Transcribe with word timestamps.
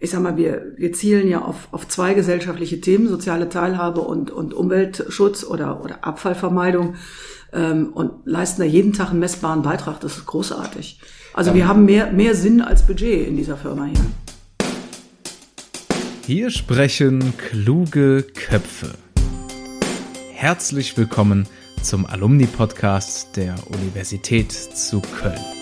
ich 0.00 0.10
sag 0.10 0.22
mal, 0.22 0.36
wir, 0.36 0.74
wir 0.76 0.92
zielen 0.92 1.28
ja 1.28 1.42
auf, 1.42 1.68
auf 1.72 1.88
zwei 1.88 2.14
gesellschaftliche 2.14 2.80
Themen, 2.80 3.08
soziale 3.08 3.48
Teilhabe 3.48 4.00
und, 4.00 4.30
und 4.30 4.54
Umweltschutz 4.54 5.44
oder, 5.44 5.82
oder 5.82 6.04
Abfallvermeidung 6.04 6.94
ähm, 7.52 7.92
und 7.92 8.12
leisten 8.24 8.60
da 8.60 8.66
jeden 8.66 8.92
Tag 8.92 9.10
einen 9.10 9.20
messbaren 9.20 9.62
Beitrag. 9.62 10.00
Das 10.00 10.16
ist 10.16 10.26
großartig. 10.26 11.00
Also 11.34 11.54
wir 11.54 11.66
haben 11.66 11.84
mehr, 11.84 12.12
mehr 12.12 12.34
Sinn 12.34 12.60
als 12.60 12.86
Budget 12.86 13.26
in 13.26 13.36
dieser 13.36 13.56
Firma 13.56 13.86
hier. 13.86 14.00
Hier 16.26 16.50
sprechen 16.50 17.32
kluge 17.38 18.22
Köpfe. 18.34 18.94
Herzlich 20.32 20.96
willkommen 20.96 21.48
zum 21.82 22.06
Alumni-Podcast 22.06 23.36
der 23.36 23.54
Universität 23.72 24.52
zu 24.52 25.00
Köln. 25.00 25.57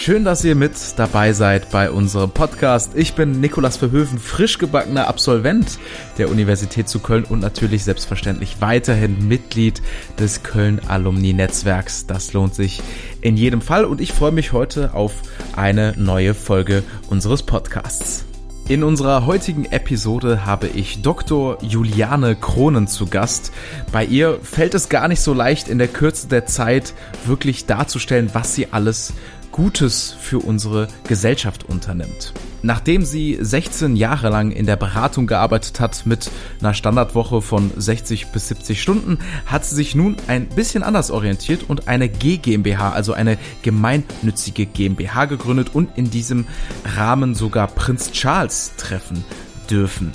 Schön, 0.00 0.24
dass 0.24 0.44
ihr 0.44 0.54
mit 0.54 0.74
dabei 0.96 1.32
seid 1.32 1.70
bei 1.70 1.90
unserem 1.90 2.30
Podcast. 2.30 2.92
Ich 2.94 3.14
bin 3.14 3.40
Nikolas 3.40 3.76
Verhöfen, 3.76 4.20
frisch 4.20 4.58
gebackener 4.58 5.08
Absolvent 5.08 5.76
der 6.18 6.30
Universität 6.30 6.88
zu 6.88 7.00
Köln 7.00 7.24
und 7.24 7.40
natürlich 7.40 7.82
selbstverständlich 7.82 8.60
weiterhin 8.60 9.26
Mitglied 9.26 9.82
des 10.16 10.44
Köln 10.44 10.80
Alumni 10.86 11.32
Netzwerks. 11.32 12.06
Das 12.06 12.32
lohnt 12.32 12.54
sich 12.54 12.80
in 13.22 13.36
jedem 13.36 13.60
Fall 13.60 13.84
und 13.84 14.00
ich 14.00 14.12
freue 14.12 14.30
mich 14.30 14.52
heute 14.52 14.94
auf 14.94 15.14
eine 15.56 15.94
neue 15.96 16.32
Folge 16.32 16.84
unseres 17.10 17.42
Podcasts. 17.42 18.24
In 18.68 18.82
unserer 18.82 19.24
heutigen 19.24 19.64
Episode 19.64 20.44
habe 20.44 20.66
ich 20.66 21.00
Dr. 21.00 21.56
Juliane 21.62 22.36
Kronen 22.36 22.86
zu 22.86 23.06
Gast. 23.06 23.50
Bei 23.92 24.04
ihr 24.04 24.38
fällt 24.42 24.74
es 24.74 24.90
gar 24.90 25.08
nicht 25.08 25.22
so 25.22 25.32
leicht, 25.32 25.68
in 25.68 25.78
der 25.78 25.88
Kürze 25.88 26.28
der 26.28 26.44
Zeit 26.44 26.92
wirklich 27.24 27.64
darzustellen, 27.64 28.28
was 28.34 28.54
sie 28.54 28.70
alles 28.70 29.14
Gutes 29.52 30.14
für 30.20 30.38
unsere 30.38 30.88
Gesellschaft 31.06 31.68
unternimmt. 31.68 32.32
Nachdem 32.62 33.04
sie 33.04 33.38
16 33.40 33.94
Jahre 33.94 34.30
lang 34.30 34.50
in 34.50 34.66
der 34.66 34.76
Beratung 34.76 35.26
gearbeitet 35.26 35.78
hat 35.78 36.06
mit 36.06 36.30
einer 36.60 36.74
Standardwoche 36.74 37.40
von 37.40 37.70
60 37.76 38.28
bis 38.28 38.48
70 38.48 38.82
Stunden, 38.82 39.18
hat 39.46 39.64
sie 39.64 39.76
sich 39.76 39.94
nun 39.94 40.16
ein 40.26 40.48
bisschen 40.48 40.82
anders 40.82 41.10
orientiert 41.10 41.64
und 41.68 41.86
eine 41.86 42.08
G 42.08 42.36
GmbH, 42.36 42.90
also 42.90 43.12
eine 43.12 43.38
gemeinnützige 43.62 44.66
GmbH 44.66 45.26
gegründet 45.26 45.70
und 45.72 45.96
in 45.96 46.10
diesem 46.10 46.46
Rahmen 46.96 47.34
sogar 47.34 47.68
Prinz 47.68 48.10
Charles 48.10 48.72
treffen 48.76 49.24
dürfen. 49.70 50.12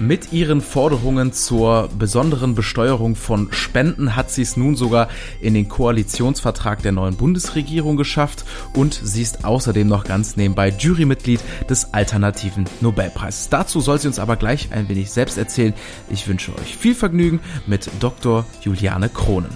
Mit 0.00 0.32
ihren 0.32 0.60
Forderungen 0.60 1.32
zur 1.32 1.88
besonderen 1.88 2.54
Besteuerung 2.54 3.16
von 3.16 3.52
Spenden 3.52 4.14
hat 4.14 4.30
sie 4.30 4.42
es 4.42 4.56
nun 4.56 4.76
sogar 4.76 5.08
in 5.40 5.54
den 5.54 5.68
Koalitionsvertrag 5.68 6.82
der 6.82 6.92
neuen 6.92 7.16
Bundesregierung 7.16 7.96
geschafft 7.96 8.44
und 8.74 8.94
sie 8.94 9.22
ist 9.22 9.44
außerdem 9.44 9.88
noch 9.88 10.04
ganz 10.04 10.36
nebenbei 10.36 10.68
Jurymitglied 10.68 11.40
des 11.68 11.94
Alternativen 11.94 12.66
Nobelpreises. 12.80 13.48
Dazu 13.48 13.80
soll 13.80 13.98
sie 13.98 14.06
uns 14.06 14.20
aber 14.20 14.36
gleich 14.36 14.70
ein 14.70 14.88
wenig 14.88 15.10
selbst 15.10 15.36
erzählen. 15.36 15.74
Ich 16.08 16.28
wünsche 16.28 16.56
euch 16.56 16.76
viel 16.76 16.94
Vergnügen 16.94 17.40
mit 17.66 17.90
Dr. 17.98 18.46
Juliane 18.62 19.08
Kronen. 19.08 19.50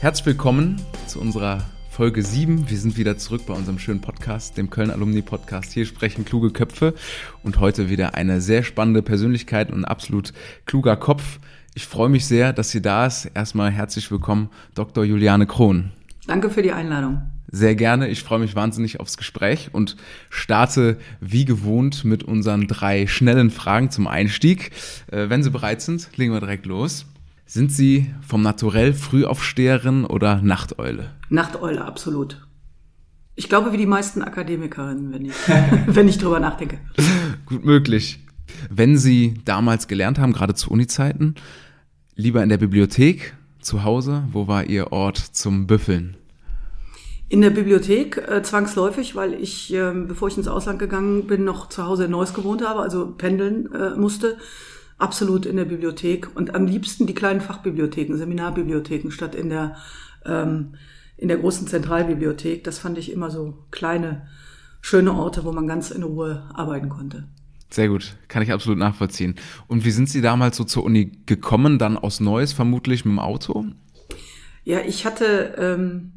Herzlich 0.00 0.26
willkommen 0.26 0.82
zu 1.06 1.18
unserer 1.18 1.64
Folge 1.92 2.22
7. 2.22 2.70
Wir 2.70 2.78
sind 2.78 2.96
wieder 2.96 3.18
zurück 3.18 3.42
bei 3.46 3.52
unserem 3.52 3.78
schönen 3.78 4.00
Podcast, 4.00 4.56
dem 4.56 4.70
Köln 4.70 4.90
Alumni 4.90 5.20
Podcast. 5.20 5.72
Hier 5.72 5.84
sprechen 5.84 6.24
kluge 6.24 6.50
Köpfe 6.50 6.94
und 7.42 7.60
heute 7.60 7.90
wieder 7.90 8.14
eine 8.14 8.40
sehr 8.40 8.62
spannende 8.62 9.02
Persönlichkeit 9.02 9.70
und 9.70 9.80
ein 9.80 9.84
absolut 9.84 10.32
kluger 10.64 10.96
Kopf. 10.96 11.38
Ich 11.74 11.84
freue 11.86 12.08
mich 12.08 12.24
sehr, 12.24 12.54
dass 12.54 12.70
sie 12.70 12.80
da 12.80 13.04
ist. 13.04 13.26
Erstmal 13.34 13.70
herzlich 13.70 14.10
willkommen, 14.10 14.48
Dr. 14.74 15.04
Juliane 15.04 15.46
Krohn. 15.46 15.90
Danke 16.26 16.48
für 16.48 16.62
die 16.62 16.72
Einladung. 16.72 17.20
Sehr 17.50 17.74
gerne. 17.74 18.08
Ich 18.08 18.22
freue 18.22 18.38
mich 18.38 18.56
wahnsinnig 18.56 18.98
aufs 18.98 19.18
Gespräch 19.18 19.68
und 19.74 19.98
starte 20.30 20.96
wie 21.20 21.44
gewohnt 21.44 22.06
mit 22.06 22.24
unseren 22.24 22.68
drei 22.68 23.06
schnellen 23.06 23.50
Fragen 23.50 23.90
zum 23.90 24.06
Einstieg. 24.06 24.70
Äh, 25.08 25.28
wenn 25.28 25.42
Sie 25.42 25.50
bereit 25.50 25.82
sind, 25.82 26.08
legen 26.16 26.32
wir 26.32 26.40
direkt 26.40 26.64
los. 26.64 27.04
Sind 27.52 27.70
Sie 27.70 28.06
vom 28.26 28.40
Naturell 28.40 28.94
Frühaufsteherin 28.94 30.06
oder 30.06 30.40
Nachteule? 30.40 31.10
Nachteule, 31.28 31.84
absolut. 31.84 32.40
Ich 33.34 33.50
glaube, 33.50 33.74
wie 33.74 33.76
die 33.76 33.84
meisten 33.84 34.22
Akademikerinnen, 34.22 35.12
wenn 35.12 35.26
ich, 35.26 35.34
wenn 35.86 36.08
ich 36.08 36.16
drüber 36.16 36.40
nachdenke. 36.40 36.78
Gut 37.44 37.62
möglich. 37.62 38.20
Wenn 38.70 38.96
Sie 38.96 39.34
damals 39.44 39.86
gelernt 39.86 40.18
haben, 40.18 40.32
gerade 40.32 40.54
zu 40.54 40.70
Uni-Zeiten, 40.70 41.34
lieber 42.14 42.42
in 42.42 42.48
der 42.48 42.56
Bibliothek, 42.56 43.34
zu 43.60 43.84
Hause, 43.84 44.22
wo 44.32 44.48
war 44.48 44.64
Ihr 44.64 44.90
Ort 44.90 45.18
zum 45.18 45.66
Büffeln? 45.66 46.16
In 47.28 47.42
der 47.42 47.50
Bibliothek 47.50 48.16
äh, 48.16 48.42
zwangsläufig, 48.42 49.14
weil 49.14 49.34
ich, 49.34 49.74
äh, 49.74 49.92
bevor 49.92 50.28
ich 50.28 50.38
ins 50.38 50.48
Ausland 50.48 50.78
gegangen 50.78 51.26
bin, 51.26 51.44
noch 51.44 51.68
zu 51.68 51.84
Hause 51.84 52.06
in 52.06 52.12
Neuss 52.12 52.32
gewohnt 52.32 52.66
habe, 52.66 52.80
also 52.80 53.08
pendeln 53.08 53.70
äh, 53.74 53.90
musste 53.90 54.38
absolut 55.02 55.46
in 55.46 55.56
der 55.56 55.64
Bibliothek 55.64 56.34
und 56.36 56.54
am 56.54 56.66
liebsten 56.66 57.06
die 57.06 57.14
kleinen 57.14 57.40
Fachbibliotheken, 57.40 58.16
Seminarbibliotheken 58.16 59.10
statt 59.10 59.34
in 59.34 59.50
der, 59.50 59.76
ähm, 60.24 60.76
in 61.16 61.28
der 61.28 61.38
großen 61.38 61.66
Zentralbibliothek. 61.66 62.62
Das 62.62 62.78
fand 62.78 62.98
ich 62.98 63.10
immer 63.10 63.30
so 63.30 63.66
kleine, 63.70 64.28
schöne 64.80 65.12
Orte, 65.12 65.44
wo 65.44 65.52
man 65.52 65.66
ganz 65.66 65.90
in 65.90 66.04
Ruhe 66.04 66.48
arbeiten 66.54 66.88
konnte. 66.88 67.28
Sehr 67.68 67.88
gut, 67.88 68.16
kann 68.28 68.42
ich 68.42 68.52
absolut 68.52 68.78
nachvollziehen. 68.78 69.34
Und 69.66 69.84
wie 69.84 69.90
sind 69.90 70.08
Sie 70.08 70.20
damals 70.20 70.56
so 70.56 70.64
zur 70.64 70.84
Uni 70.84 71.10
gekommen? 71.26 71.78
Dann 71.78 71.96
aus 71.96 72.20
Neuss, 72.20 72.52
vermutlich 72.52 73.04
mit 73.04 73.12
dem 73.12 73.18
Auto? 73.18 73.64
Ja, 74.62 74.80
ich 74.80 75.04
hatte 75.04 75.54
ähm, 75.58 76.12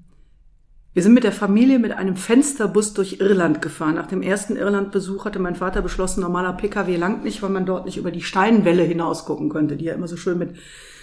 wir 0.95 1.03
sind 1.03 1.13
mit 1.13 1.25
der 1.25 1.33
Familie 1.33 1.77
mit 1.77 1.91
einem 1.91 2.15
Fensterbus 2.15 2.93
durch 2.93 3.19
Irland 3.19 3.61
gefahren. 3.61 3.95
Nach 3.95 4.07
dem 4.07 4.21
ersten 4.21 4.55
Irlandbesuch 4.55 5.25
hatte 5.25 5.39
mein 5.39 5.57
Vater 5.57 5.81
beschlossen, 5.81 6.21
normaler 6.21 6.53
Pkw 6.53 6.95
langt 6.95 7.25
nicht, 7.25 7.43
weil 7.43 7.49
man 7.49 7.65
dort 7.65 7.85
nicht 7.85 7.97
über 7.97 8.11
die 8.11 8.21
Steinwelle 8.21 8.83
hinaus 8.83 9.25
gucken 9.25 9.49
könnte, 9.49 9.75
die 9.75 9.83
ja 9.83 9.93
immer 9.93 10.07
so 10.07 10.15
schön 10.15 10.37
mit 10.37 10.55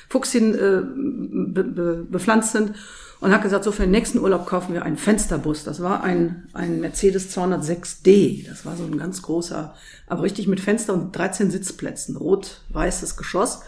Fuchsien 0.09 0.55
äh, 0.55 0.81
be 0.83 1.63
be 1.63 2.07
bepflanzt 2.11 2.53
sind. 2.53 2.73
Und 3.21 3.33
hat 3.33 3.43
gesagt, 3.43 3.65
so 3.65 3.71
für 3.71 3.83
den 3.83 3.91
nächsten 3.91 4.19
Urlaub 4.19 4.47
kaufen 4.47 4.73
wir 4.73 4.83
einen 4.83 4.97
Fensterbus. 4.97 5.63
Das 5.63 5.83
war 5.83 6.03
ein, 6.03 6.49
ein 6.55 6.81
Mercedes 6.81 7.31
206D. 7.37 8.49
Das 8.49 8.65
war 8.65 8.75
so 8.75 8.85
ein 8.85 8.97
ganz 8.97 9.21
großer, 9.21 9.75
aber 10.09 10.23
richtig 10.23 10.49
mit 10.49 10.59
Fenster 10.59 10.95
und 10.95 11.17
13 11.17 11.51
Sitzplätzen. 11.51 12.17
Rot-weißes 12.17 13.19
Geschoss. 13.19 13.61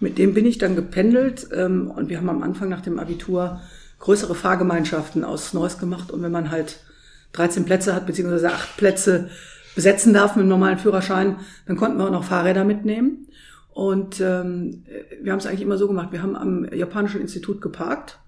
Mit 0.00 0.18
dem 0.18 0.34
bin 0.34 0.44
ich 0.44 0.58
dann 0.58 0.76
gependelt. 0.76 1.48
Ähm, 1.52 1.90
und 1.90 2.10
wir 2.10 2.18
haben 2.18 2.28
am 2.28 2.42
Anfang 2.42 2.68
nach 2.68 2.82
dem 2.82 3.00
Abitur 3.00 3.60
größere 3.98 4.34
Fahrgemeinschaften 4.34 5.24
aus 5.24 5.54
Neuss 5.54 5.78
gemacht. 5.78 6.10
Und 6.10 6.22
wenn 6.22 6.32
man 6.32 6.50
halt 6.50 6.80
13 7.32 7.64
Plätze 7.64 7.94
hat, 7.94 8.06
beziehungsweise 8.06 8.52
acht 8.52 8.76
Plätze 8.76 9.30
besetzen 9.74 10.12
darf 10.12 10.36
mit 10.36 10.42
einem 10.42 10.48
normalen 10.48 10.78
Führerschein, 10.78 11.36
dann 11.66 11.76
konnten 11.76 11.98
wir 11.98 12.06
auch 12.06 12.10
noch 12.10 12.24
Fahrräder 12.24 12.64
mitnehmen. 12.64 13.28
Und 13.70 14.20
ähm, 14.20 14.84
wir 15.22 15.32
haben 15.32 15.38
es 15.38 15.46
eigentlich 15.46 15.60
immer 15.60 15.76
so 15.76 15.86
gemacht. 15.86 16.12
Wir 16.12 16.22
haben 16.22 16.34
am 16.34 16.66
Japanischen 16.72 17.20
Institut 17.20 17.60
geparkt 17.60 18.18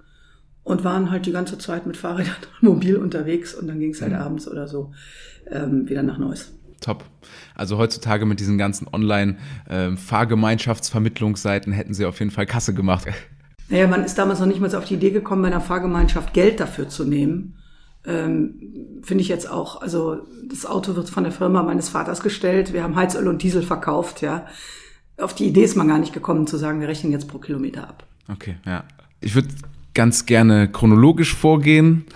und 0.62 0.84
waren 0.84 1.10
halt 1.10 1.24
die 1.24 1.32
ganze 1.32 1.56
Zeit 1.56 1.86
mit 1.86 1.96
Fahrrädern 1.96 2.36
mobil 2.60 2.96
unterwegs 2.96 3.54
und 3.54 3.66
dann 3.66 3.80
ging 3.80 3.92
es 3.92 4.02
halt 4.02 4.12
mhm. 4.12 4.18
abends 4.18 4.46
oder 4.46 4.68
so 4.68 4.92
ähm, 5.50 5.88
wieder 5.88 6.02
nach 6.02 6.18
Neuss. 6.18 6.52
Top. 6.80 7.04
Also 7.54 7.78
heutzutage 7.78 8.26
mit 8.26 8.40
diesen 8.40 8.58
ganzen 8.58 8.88
Online-Fahrgemeinschaftsvermittlungsseiten 8.92 11.72
hätten 11.72 11.94
sie 11.94 12.04
auf 12.04 12.18
jeden 12.18 12.30
Fall 12.30 12.44
Kasse 12.46 12.74
gemacht. 12.74 13.06
Naja, 13.68 13.86
man 13.86 14.04
ist 14.04 14.16
damals 14.16 14.40
noch 14.40 14.46
nicht 14.46 14.60
mal 14.60 14.74
auf 14.74 14.84
die 14.84 14.94
Idee 14.94 15.10
gekommen, 15.10 15.42
bei 15.42 15.48
einer 15.48 15.60
Fahrgemeinschaft 15.60 16.32
Geld 16.32 16.60
dafür 16.60 16.88
zu 16.88 17.04
nehmen. 17.04 17.58
Ähm, 18.06 19.00
Finde 19.02 19.22
ich 19.22 19.28
jetzt 19.28 19.50
auch, 19.50 19.82
also 19.82 20.26
das 20.48 20.64
Auto 20.64 20.96
wird 20.96 21.10
von 21.10 21.24
der 21.24 21.32
Firma 21.32 21.62
meines 21.62 21.88
Vaters 21.88 22.20
gestellt, 22.20 22.72
wir 22.72 22.82
haben 22.82 22.96
Heizöl 22.96 23.28
und 23.28 23.42
Diesel 23.42 23.62
verkauft, 23.62 24.22
ja. 24.22 24.46
Auf 25.18 25.34
die 25.34 25.46
Idee 25.46 25.64
ist 25.64 25.76
man 25.76 25.88
gar 25.88 25.98
nicht 25.98 26.12
gekommen 26.12 26.46
zu 26.46 26.56
sagen, 26.56 26.80
wir 26.80 26.88
rechnen 26.88 27.12
jetzt 27.12 27.28
pro 27.28 27.38
Kilometer 27.38 27.88
ab. 27.88 28.06
Okay, 28.32 28.56
ja. 28.64 28.84
Ich 29.20 29.34
würde 29.34 29.48
ganz 29.94 30.26
gerne 30.26 30.70
chronologisch 30.70 31.34
vorgehen. 31.34 32.06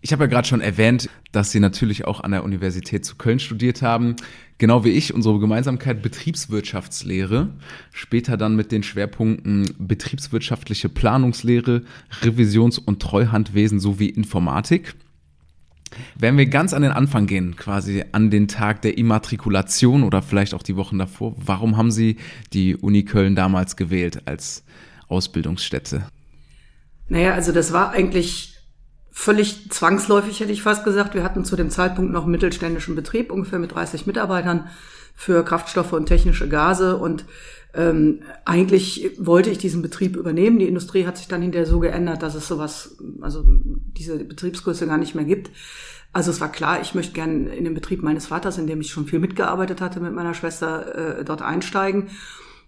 Ich 0.00 0.12
habe 0.12 0.24
ja 0.24 0.28
gerade 0.28 0.46
schon 0.46 0.60
erwähnt, 0.60 1.10
dass 1.32 1.50
Sie 1.50 1.58
natürlich 1.58 2.04
auch 2.04 2.20
an 2.20 2.30
der 2.30 2.44
Universität 2.44 3.04
zu 3.04 3.16
Köln 3.16 3.40
studiert 3.40 3.82
haben. 3.82 4.14
Genau 4.58 4.84
wie 4.84 4.90
ich, 4.90 5.12
unsere 5.12 5.40
Gemeinsamkeit 5.40 6.02
Betriebswirtschaftslehre. 6.02 7.48
Später 7.92 8.36
dann 8.36 8.54
mit 8.54 8.70
den 8.70 8.84
Schwerpunkten 8.84 9.74
betriebswirtschaftliche 9.78 10.88
Planungslehre, 10.88 11.82
Revisions- 12.22 12.78
und 12.78 13.02
Treuhandwesen 13.02 13.80
sowie 13.80 14.08
Informatik. 14.08 14.94
Wenn 16.16 16.36
wir 16.36 16.46
ganz 16.46 16.74
an 16.74 16.82
den 16.82 16.92
Anfang 16.92 17.26
gehen, 17.26 17.56
quasi 17.56 18.04
an 18.12 18.30
den 18.30 18.46
Tag 18.46 18.82
der 18.82 18.98
Immatrikulation 18.98 20.04
oder 20.04 20.22
vielleicht 20.22 20.54
auch 20.54 20.62
die 20.62 20.76
Wochen 20.76 20.98
davor, 20.98 21.34
warum 21.38 21.76
haben 21.76 21.90
Sie 21.90 22.18
die 22.52 22.76
Uni 22.76 23.04
Köln 23.04 23.34
damals 23.34 23.74
gewählt 23.76 24.22
als 24.26 24.64
Ausbildungsstätte? 25.08 26.06
Naja, 27.08 27.32
also 27.32 27.52
das 27.52 27.72
war 27.72 27.92
eigentlich 27.92 28.57
völlig 29.18 29.68
zwangsläufig, 29.70 30.38
hätte 30.38 30.52
ich 30.52 30.62
fast 30.62 30.84
gesagt. 30.84 31.12
Wir 31.12 31.24
hatten 31.24 31.44
zu 31.44 31.56
dem 31.56 31.70
Zeitpunkt 31.70 32.12
noch 32.12 32.22
einen 32.22 32.30
mittelständischen 32.30 32.94
Betrieb, 32.94 33.32
ungefähr 33.32 33.58
mit 33.58 33.74
30 33.74 34.06
Mitarbeitern 34.06 34.68
für 35.12 35.44
Kraftstoffe 35.44 35.92
und 35.92 36.06
technische 36.06 36.48
Gase. 36.48 36.96
Und 36.96 37.24
ähm, 37.74 38.20
eigentlich 38.44 39.10
wollte 39.18 39.50
ich 39.50 39.58
diesen 39.58 39.82
Betrieb 39.82 40.14
übernehmen. 40.14 40.60
Die 40.60 40.68
Industrie 40.68 41.04
hat 41.04 41.16
sich 41.16 41.26
dann 41.26 41.42
hinterher 41.42 41.66
so 41.66 41.80
geändert, 41.80 42.22
dass 42.22 42.36
es 42.36 42.46
sowas, 42.46 42.96
also 43.20 43.42
diese 43.44 44.22
Betriebsgröße 44.22 44.86
gar 44.86 44.98
nicht 44.98 45.16
mehr 45.16 45.24
gibt. 45.24 45.50
Also 46.12 46.30
es 46.30 46.40
war 46.40 46.52
klar, 46.52 46.80
ich 46.80 46.94
möchte 46.94 47.12
gern 47.12 47.48
in 47.48 47.64
den 47.64 47.74
Betrieb 47.74 48.04
meines 48.04 48.28
Vaters, 48.28 48.56
in 48.56 48.68
dem 48.68 48.80
ich 48.80 48.92
schon 48.92 49.06
viel 49.06 49.18
mitgearbeitet 49.18 49.80
hatte 49.80 49.98
mit 49.98 50.14
meiner 50.14 50.34
Schwester, 50.34 51.18
äh, 51.18 51.24
dort 51.24 51.42
einsteigen. 51.42 52.06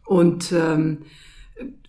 Und 0.04 0.50
ähm, 0.50 1.02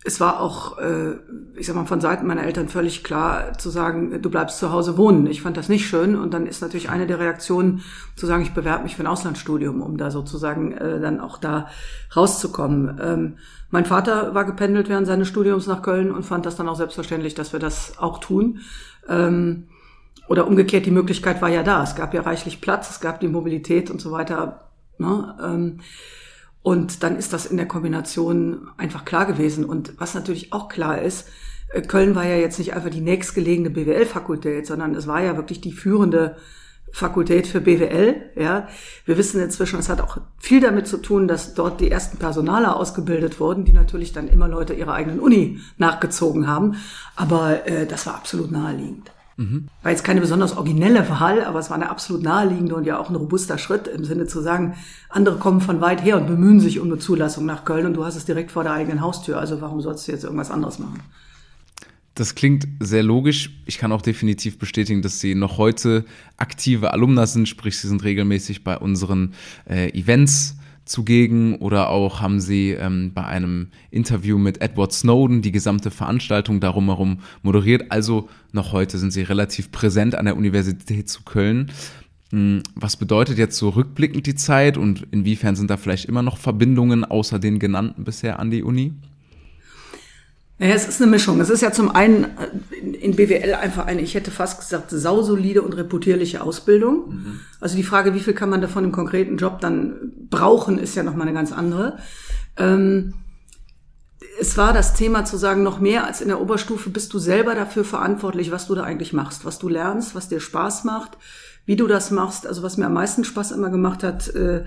es 0.04 0.20
war 0.20 0.40
auch, 0.40 0.78
äh, 0.78 1.12
ich 1.56 1.66
sag 1.66 1.76
mal, 1.76 1.86
von 1.86 2.00
Seiten 2.00 2.26
meiner 2.26 2.44
Eltern 2.44 2.68
völlig 2.68 3.04
klar 3.04 3.56
zu 3.56 3.70
sagen, 3.70 4.20
du 4.20 4.30
bleibst 4.30 4.58
zu 4.58 4.72
Hause 4.72 4.96
wohnen. 4.96 5.26
Ich 5.26 5.42
fand 5.42 5.56
das 5.56 5.68
nicht 5.68 5.86
schön. 5.86 6.16
Und 6.16 6.34
dann 6.34 6.46
ist 6.46 6.60
natürlich 6.60 6.90
eine 6.90 7.06
der 7.06 7.20
Reaktionen 7.20 7.82
zu 8.16 8.26
sagen, 8.26 8.42
ich 8.42 8.52
bewerbe 8.52 8.82
mich 8.82 8.96
für 8.96 9.02
ein 9.02 9.06
Auslandsstudium, 9.06 9.80
um 9.80 9.96
da 9.96 10.10
sozusagen 10.10 10.72
äh, 10.72 11.00
dann 11.00 11.20
auch 11.20 11.38
da 11.38 11.68
rauszukommen. 12.16 13.00
Ähm, 13.02 13.36
mein 13.70 13.84
Vater 13.84 14.34
war 14.34 14.44
gependelt 14.44 14.88
während 14.88 15.06
seines 15.06 15.28
Studiums 15.28 15.66
nach 15.66 15.82
Köln 15.82 16.10
und 16.10 16.24
fand 16.24 16.46
das 16.46 16.56
dann 16.56 16.68
auch 16.68 16.76
selbstverständlich, 16.76 17.34
dass 17.34 17.52
wir 17.52 17.60
das 17.60 17.98
auch 17.98 18.18
tun. 18.18 18.60
Ähm, 19.08 19.68
oder 20.28 20.46
umgekehrt, 20.46 20.86
die 20.86 20.90
Möglichkeit 20.90 21.40
war 21.42 21.48
ja 21.48 21.62
da. 21.62 21.82
Es 21.82 21.94
gab 21.94 22.12
ja 22.14 22.22
reichlich 22.22 22.60
Platz, 22.60 22.90
es 22.90 23.00
gab 23.00 23.20
die 23.20 23.28
Mobilität 23.28 23.90
und 23.90 24.00
so 24.00 24.10
weiter. 24.12 24.68
Ne? 24.98 25.36
Ähm, 25.42 25.80
und 26.62 27.02
dann 27.02 27.16
ist 27.16 27.32
das 27.32 27.46
in 27.46 27.56
der 27.56 27.66
Kombination 27.66 28.68
einfach 28.76 29.04
klar 29.04 29.26
gewesen. 29.26 29.64
Und 29.64 29.94
was 29.98 30.14
natürlich 30.14 30.52
auch 30.52 30.68
klar 30.68 31.00
ist, 31.02 31.28
äh, 31.72 31.82
Köln 31.82 32.14
war 32.14 32.24
ja 32.24 32.36
jetzt 32.36 32.58
nicht 32.58 32.74
einfach 32.74 32.90
die 32.90 33.00
nächstgelegene 33.00 33.70
BWL-Fakultät, 33.70 34.66
sondern 34.66 34.94
es 34.94 35.06
war 35.06 35.20
ja 35.20 35.36
wirklich 35.36 35.60
die 35.60 35.72
führende 35.72 36.36
Fakultät 36.92 37.46
für 37.46 37.60
BWL. 37.60 38.32
Ja, 38.36 38.68
wir 39.06 39.16
wissen 39.16 39.40
inzwischen, 39.40 39.78
es 39.78 39.88
hat 39.88 40.00
auch 40.00 40.18
viel 40.38 40.60
damit 40.60 40.86
zu 40.86 40.98
tun, 40.98 41.26
dass 41.26 41.54
dort 41.54 41.80
die 41.80 41.90
ersten 41.90 42.18
Personaler 42.18 42.76
ausgebildet 42.76 43.40
wurden, 43.40 43.64
die 43.64 43.72
natürlich 43.72 44.12
dann 44.12 44.28
immer 44.28 44.46
Leute 44.46 44.74
ihrer 44.74 44.92
eigenen 44.92 45.18
Uni 45.18 45.58
nachgezogen 45.78 46.46
haben. 46.46 46.76
Aber 47.16 47.66
äh, 47.66 47.86
das 47.86 48.06
war 48.06 48.14
absolut 48.14 48.52
naheliegend. 48.52 49.10
Mhm. 49.36 49.68
War 49.82 49.90
jetzt 49.90 50.04
keine 50.04 50.20
besonders 50.20 50.56
originelle 50.56 51.08
Wahl, 51.08 51.44
aber 51.44 51.58
es 51.58 51.70
war 51.70 51.76
eine 51.76 51.90
absolut 51.90 52.22
naheliegende 52.22 52.74
und 52.74 52.84
ja 52.84 52.98
auch 52.98 53.08
ein 53.08 53.16
robuster 53.16 53.58
Schritt 53.58 53.88
im 53.88 54.04
Sinne 54.04 54.26
zu 54.26 54.40
sagen, 54.40 54.74
andere 55.08 55.38
kommen 55.38 55.60
von 55.60 55.80
weit 55.80 56.04
her 56.04 56.18
und 56.18 56.26
bemühen 56.26 56.60
sich 56.60 56.80
um 56.80 56.88
eine 56.88 56.98
Zulassung 56.98 57.46
nach 57.46 57.64
Köln 57.64 57.86
und 57.86 57.94
du 57.94 58.04
hast 58.04 58.16
es 58.16 58.24
direkt 58.24 58.50
vor 58.50 58.62
der 58.62 58.72
eigenen 58.72 59.00
Haustür. 59.00 59.38
Also 59.38 59.60
warum 59.60 59.80
sollst 59.80 60.06
du 60.06 60.12
jetzt 60.12 60.24
irgendwas 60.24 60.50
anderes 60.50 60.78
machen? 60.78 61.00
Das 62.14 62.34
klingt 62.34 62.68
sehr 62.78 63.02
logisch. 63.02 63.50
Ich 63.64 63.78
kann 63.78 63.90
auch 63.90 64.02
definitiv 64.02 64.58
bestätigen, 64.58 65.00
dass 65.00 65.20
Sie 65.20 65.34
noch 65.34 65.56
heute 65.56 66.04
aktive 66.36 66.92
Alumna 66.92 67.26
sind, 67.26 67.48
sprich, 67.48 67.78
Sie 67.78 67.88
sind 67.88 68.04
regelmäßig 68.04 68.64
bei 68.64 68.76
unseren 68.76 69.32
äh, 69.66 69.88
Events 69.98 70.56
zugegen 70.92 71.56
oder 71.56 71.88
auch 71.88 72.20
haben 72.20 72.40
sie 72.40 72.70
ähm, 72.70 73.12
bei 73.12 73.24
einem 73.24 73.68
Interview 73.90 74.38
mit 74.38 74.60
Edward 74.60 74.92
Snowden 74.92 75.42
die 75.42 75.50
gesamte 75.50 75.90
Veranstaltung 75.90 76.60
darum 76.60 76.86
herum 76.86 77.18
moderiert. 77.42 77.90
Also 77.90 78.28
noch 78.52 78.72
heute 78.72 78.98
sind 78.98 79.10
sie 79.10 79.22
relativ 79.22 79.72
präsent 79.72 80.14
an 80.14 80.26
der 80.26 80.36
Universität 80.36 81.08
zu 81.08 81.22
Köln. 81.22 81.72
Hm, 82.30 82.62
was 82.74 82.96
bedeutet 82.96 83.38
jetzt 83.38 83.56
so 83.56 83.70
rückblickend 83.70 84.26
die 84.26 84.34
Zeit 84.34 84.76
und 84.76 85.06
inwiefern 85.10 85.56
sind 85.56 85.70
da 85.70 85.76
vielleicht 85.76 86.04
immer 86.04 86.22
noch 86.22 86.36
Verbindungen 86.36 87.04
außer 87.04 87.38
den 87.38 87.58
genannten 87.58 88.04
bisher 88.04 88.38
an 88.38 88.50
die 88.50 88.62
Uni? 88.62 88.92
Naja, 90.62 90.76
es 90.76 90.86
ist 90.86 91.02
eine 91.02 91.10
Mischung. 91.10 91.40
Es 91.40 91.50
ist 91.50 91.60
ja 91.60 91.72
zum 91.72 91.90
einen 91.90 92.22
äh, 92.22 92.76
in 92.78 93.16
BWL 93.16 93.54
einfach 93.54 93.86
eine, 93.86 94.00
ich 94.00 94.14
hätte 94.14 94.30
fast 94.30 94.60
gesagt, 94.60 94.92
sausolide 94.92 95.60
und 95.60 95.76
reputierliche 95.76 96.40
Ausbildung. 96.40 97.08
Mhm. 97.08 97.40
Also 97.60 97.74
die 97.74 97.82
Frage, 97.82 98.14
wie 98.14 98.20
viel 98.20 98.32
kann 98.32 98.48
man 98.48 98.60
davon 98.60 98.84
im 98.84 98.92
konkreten 98.92 99.38
Job 99.38 99.60
dann 99.60 100.12
brauchen, 100.30 100.78
ist 100.78 100.94
ja 100.94 101.02
nochmal 101.02 101.26
eine 101.26 101.34
ganz 101.34 101.50
andere. 101.50 101.98
Ähm, 102.56 103.14
es 104.40 104.56
war 104.56 104.72
das 104.72 104.94
Thema 104.94 105.24
zu 105.24 105.36
sagen, 105.36 105.64
noch 105.64 105.80
mehr 105.80 106.06
als 106.06 106.20
in 106.20 106.28
der 106.28 106.40
Oberstufe 106.40 106.90
bist 106.90 107.12
du 107.12 107.18
selber 107.18 107.56
dafür 107.56 107.84
verantwortlich, 107.84 108.52
was 108.52 108.68
du 108.68 108.76
da 108.76 108.84
eigentlich 108.84 109.12
machst, 109.12 109.44
was 109.44 109.58
du 109.58 109.68
lernst, 109.68 110.14
was 110.14 110.28
dir 110.28 110.38
Spaß 110.38 110.84
macht, 110.84 111.18
wie 111.66 111.74
du 111.74 111.88
das 111.88 112.12
machst. 112.12 112.46
Also 112.46 112.62
was 112.62 112.76
mir 112.76 112.86
am 112.86 112.94
meisten 112.94 113.24
Spaß 113.24 113.50
immer 113.50 113.70
gemacht 113.70 114.04
hat, 114.04 114.28
äh, 114.36 114.62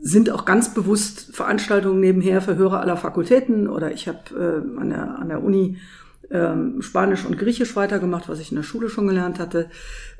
sind 0.00 0.30
auch 0.30 0.44
ganz 0.44 0.72
bewusst 0.72 1.34
Veranstaltungen 1.34 2.00
nebenher 2.00 2.40
für 2.40 2.56
Hörer 2.56 2.80
aller 2.80 2.96
Fakultäten 2.96 3.68
oder 3.68 3.92
ich 3.92 4.06
habe 4.06 4.18
äh, 4.76 4.80
an, 4.80 4.90
der, 4.90 5.18
an 5.18 5.28
der 5.28 5.42
Uni 5.42 5.78
ähm, 6.30 6.80
Spanisch 6.80 7.24
und 7.24 7.38
Griechisch 7.38 7.74
weitergemacht, 7.76 8.28
was 8.28 8.40
ich 8.40 8.50
in 8.50 8.56
der 8.56 8.62
Schule 8.62 8.88
schon 8.88 9.06
gelernt 9.06 9.38
hatte. 9.38 9.68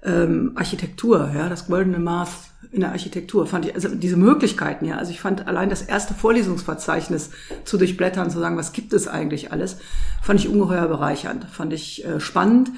Ähm, 0.02 0.52
Architektur, 0.54 1.30
ja, 1.34 1.48
das 1.48 1.66
goldene 1.66 1.98
Maß 1.98 2.50
in 2.72 2.80
der 2.80 2.90
Architektur 2.90 3.46
fand 3.46 3.66
ich, 3.66 3.74
also 3.74 3.88
diese 3.94 4.16
Möglichkeiten, 4.16 4.84
ja, 4.84 4.96
also 4.96 5.10
ich 5.10 5.20
fand 5.20 5.46
allein 5.46 5.70
das 5.70 5.82
erste 5.82 6.14
Vorlesungsverzeichnis 6.14 7.30
zu 7.64 7.78
durchblättern, 7.78 8.30
zu 8.30 8.40
sagen, 8.40 8.56
was 8.56 8.72
gibt 8.72 8.92
es 8.92 9.06
eigentlich 9.06 9.52
alles, 9.52 9.76
fand 10.22 10.40
ich 10.40 10.48
ungeheuer 10.48 10.88
bereichernd, 10.88 11.44
fand 11.44 11.72
ich 11.72 12.04
äh, 12.04 12.20
spannend 12.20 12.70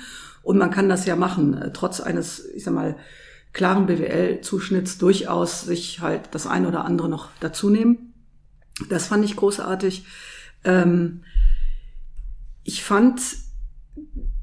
und 0.43 0.59
man 0.59 0.71
kann 0.71 0.89
das 0.89 1.07
ja 1.07 1.17
machen, 1.17 1.55
äh, 1.61 1.71
trotz 1.73 2.01
eines, 2.01 2.45
ich 2.55 2.65
sag 2.65 2.75
mal, 2.75 2.97
klaren 3.57 3.87
BWL-Zuschnitts 3.87 4.99
durchaus 4.99 5.63
sich 5.63 6.01
halt 6.01 6.29
das 6.33 6.47
eine 6.47 6.69
oder 6.69 6.85
andere 6.85 7.09
noch 7.09 7.31
dazu 7.41 7.71
nehmen. 7.71 8.13
Das 8.91 9.07
fand 9.07 9.25
ich 9.25 9.35
großartig. 9.35 10.05
Ähm, 10.63 11.23
ich 12.65 12.85
fand, 12.85 13.19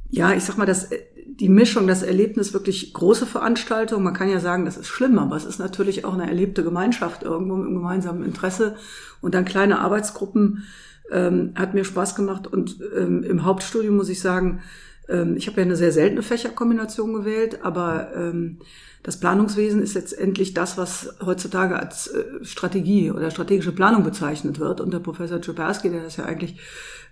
ja, 0.10 0.34
ich 0.34 0.44
sag 0.44 0.58
mal, 0.58 0.66
das, 0.66 0.90
die 1.28 1.48
Mischung, 1.48 1.86
das 1.86 2.02
Erlebnis 2.02 2.54
wirklich 2.54 2.92
große 2.92 3.28
Veranstaltung. 3.28 4.02
Man 4.02 4.16
kann 4.16 4.32
ja 4.32 4.40
sagen, 4.40 4.66
das 4.66 4.78
ist 4.78 4.88
schlimm, 4.88 5.20
aber 5.20 5.36
es 5.36 5.46
ist 5.46 5.60
natürlich 5.60 6.06
auch 6.06 6.16
eine 6.16 6.28
erlebte 6.28 6.64
Gemeinschaft 6.64 7.22
irgendwo 7.22 7.54
einem 7.54 7.76
gemeinsamen 7.76 8.24
Interesse. 8.24 8.78
Und 9.22 9.36
dann 9.36 9.46
kleine 9.46 9.78
Arbeitsgruppen 9.78 10.64
ähm, 11.12 11.52
hat 11.54 11.76
mir 11.76 11.86
Spaß 11.86 12.16
gemacht. 12.16 12.48
Und 12.48 12.80
ähm, 12.98 13.22
im 13.22 13.44
Hauptstudium 13.44 13.96
muss 13.96 14.10
ich 14.10 14.22
sagen, 14.22 14.64
ähm, 15.08 15.38
ich 15.38 15.46
habe 15.46 15.58
ja 15.58 15.66
eine 15.66 15.76
sehr 15.76 15.92
seltene 15.92 16.24
Fächerkombination 16.24 17.14
gewählt, 17.14 17.64
aber 17.64 18.12
ähm, 18.16 18.58
das 19.04 19.20
Planungswesen 19.20 19.82
ist 19.82 19.96
letztendlich 19.96 20.54
das, 20.54 20.78
was 20.78 21.14
heutzutage 21.24 21.78
als 21.78 22.08
äh, 22.08 22.24
Strategie 22.44 23.12
oder 23.12 23.32
strategische 23.32 23.74
Planung 23.74 24.04
bezeichnet 24.04 24.60
wird. 24.60 24.80
Und 24.80 24.94
der 24.94 25.00
Professor 25.00 25.42
Czeperski, 25.42 25.90
der 25.90 26.04
das 26.04 26.16
ja 26.16 26.26
eigentlich 26.26 26.60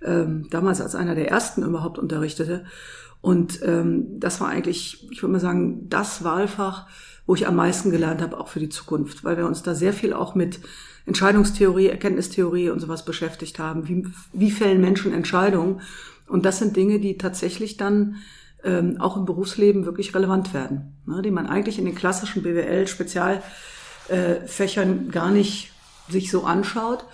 ähm, 0.01 0.47
damals 0.49 0.79
als 0.79 0.95
einer 0.95 1.15
der 1.15 1.29
ersten 1.29 1.63
überhaupt 1.63 1.99
unterrichtete. 1.99 2.63
Und 3.19 3.59
ähm, 3.63 4.19
das 4.19 4.39
war 4.39 4.47
eigentlich, 4.47 5.07
ich 5.11 5.21
würde 5.21 5.33
mal 5.33 5.39
sagen, 5.39 5.89
das 5.89 6.23
Wahlfach, 6.23 6.87
wo 7.27 7.35
ich 7.35 7.45
am 7.45 7.57
meisten 7.57 7.91
gelernt 7.91 8.21
habe, 8.21 8.39
auch 8.39 8.47
für 8.47 8.61
die 8.61 8.69
Zukunft, 8.69 9.25
weil 9.25 9.37
wir 9.37 9.45
uns 9.45 9.61
da 9.61 9.75
sehr 9.75 9.93
viel 9.93 10.13
auch 10.13 10.33
mit 10.33 10.59
Entscheidungstheorie, 11.05 11.87
Erkenntnistheorie 11.87 12.69
und 12.69 12.79
sowas 12.79 13.03
beschäftigt 13.03 13.59
haben. 13.59 13.89
Wie, 13.89 14.07
wie 14.31 14.51
fällen 14.51 14.79
Menschen 14.79 15.13
Entscheidungen? 15.13 15.81
Und 16.27 16.45
das 16.45 16.59
sind 16.59 16.77
Dinge, 16.77 16.99
die 16.99 17.17
tatsächlich 17.17 17.75
dann 17.75 18.15
ähm, 18.63 18.97
auch 18.99 19.17
im 19.17 19.25
Berufsleben 19.25 19.85
wirklich 19.85 20.15
relevant 20.15 20.53
werden, 20.53 20.93
ne, 21.05 21.21
die 21.21 21.31
man 21.31 21.47
eigentlich 21.47 21.79
in 21.79 21.85
den 21.85 21.95
klassischen 21.95 22.43
BWL-Spezialfächern 22.43 25.07
äh, 25.07 25.11
gar 25.11 25.31
nicht 25.31 25.71
sich 26.09 26.31
so 26.31 26.43
anschaut. 26.43 27.05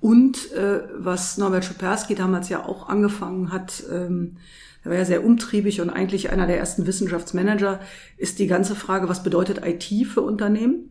Und 0.00 0.52
äh, 0.52 0.82
was 0.96 1.38
Norbert 1.38 1.64
Schupersky 1.64 2.14
damals 2.14 2.48
ja 2.48 2.64
auch 2.64 2.88
angefangen 2.88 3.52
hat, 3.52 3.82
ähm, 3.90 4.36
er 4.84 4.92
war 4.92 4.98
ja 4.98 5.04
sehr 5.04 5.24
umtriebig 5.24 5.80
und 5.80 5.90
eigentlich 5.90 6.30
einer 6.30 6.46
der 6.46 6.58
ersten 6.58 6.86
Wissenschaftsmanager, 6.86 7.80
ist 8.16 8.38
die 8.38 8.46
ganze 8.46 8.76
Frage, 8.76 9.08
was 9.08 9.22
bedeutet 9.22 9.62
IT 9.64 10.06
für 10.06 10.22
Unternehmen? 10.22 10.90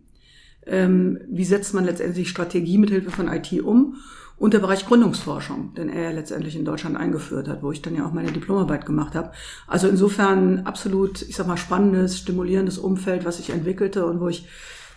Ähm, 0.65 1.19
wie 1.29 1.45
setzt 1.45 1.73
man 1.73 1.85
letztendlich 1.85 2.29
Strategie 2.29 2.77
mithilfe 2.77 3.11
von 3.11 3.29
IT 3.29 3.61
um? 3.61 3.95
Und 4.37 4.53
der 4.53 4.59
Bereich 4.59 4.85
Gründungsforschung, 4.85 5.73
den 5.73 5.89
er 5.89 6.13
letztendlich 6.13 6.55
in 6.55 6.63
Deutschland 6.63 6.95
eingeführt 6.95 7.47
hat, 7.47 7.63
wo 7.63 7.71
ich 7.71 7.81
dann 7.81 7.95
ja 7.95 8.05
auch 8.05 8.13
meine 8.13 8.31
Diplomarbeit 8.31 8.85
gemacht 8.85 9.15
habe. 9.15 9.31
Also 9.65 9.87
insofern 9.87 10.59
absolut, 10.59 11.23
ich 11.23 11.35
sag 11.35 11.47
mal, 11.47 11.57
spannendes, 11.57 12.19
stimulierendes 12.19 12.77
Umfeld, 12.77 13.25
was 13.25 13.39
ich 13.39 13.49
entwickelte 13.49 14.05
und 14.05 14.19
wo 14.19 14.27
ich, 14.27 14.47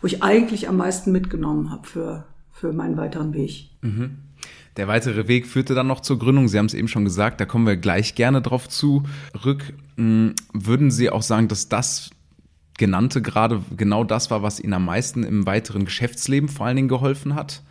wo 0.03 0.07
ich 0.07 0.23
eigentlich 0.23 0.69
am 0.69 0.77
meisten 0.77 1.11
mitgenommen 1.11 1.71
habe 1.71 1.89
für, 1.89 2.27
für 2.53 2.73
meinen 2.73 2.99
weiteren 2.99 3.33
Weg. 3.33 3.71
Mhm. 3.81 4.19
Der 4.77 4.89
weitere 4.89 5.27
Weg 5.27 5.47
führte 5.47 5.75
dann 5.75 5.87
noch 5.87 6.01
zur 6.01 6.19
Gründung. 6.19 6.49
Sie 6.49 6.59
haben 6.59 6.67
es 6.67 6.75
eben 6.75 6.89
schon 6.89 7.05
gesagt, 7.05 7.41
da 7.41 7.45
kommen 7.45 7.67
wir 7.67 7.77
gleich 7.77 8.15
gerne 8.15 8.41
drauf 8.41 8.69
zurück. 8.69 9.73
Hm, 9.97 10.35
würden 10.53 10.91
Sie 10.91 11.11
auch 11.11 11.23
sagen, 11.23 11.49
dass 11.49 11.69
das 11.69 12.11
genannte 12.79 13.21
gerade 13.21 13.63
genau 13.77 14.05
das 14.05 14.31
war, 14.31 14.43
was 14.43 14.61
Ihnen 14.61 14.75
am 14.75 14.85
meisten 14.85 15.23
im 15.23 15.45
weiteren 15.45 15.85
Geschäftsleben 15.87 16.49
vor 16.49 16.67
allen 16.67 16.77
Dingen 16.77 16.89
geholfen 16.89 17.35
hat? 17.35 17.63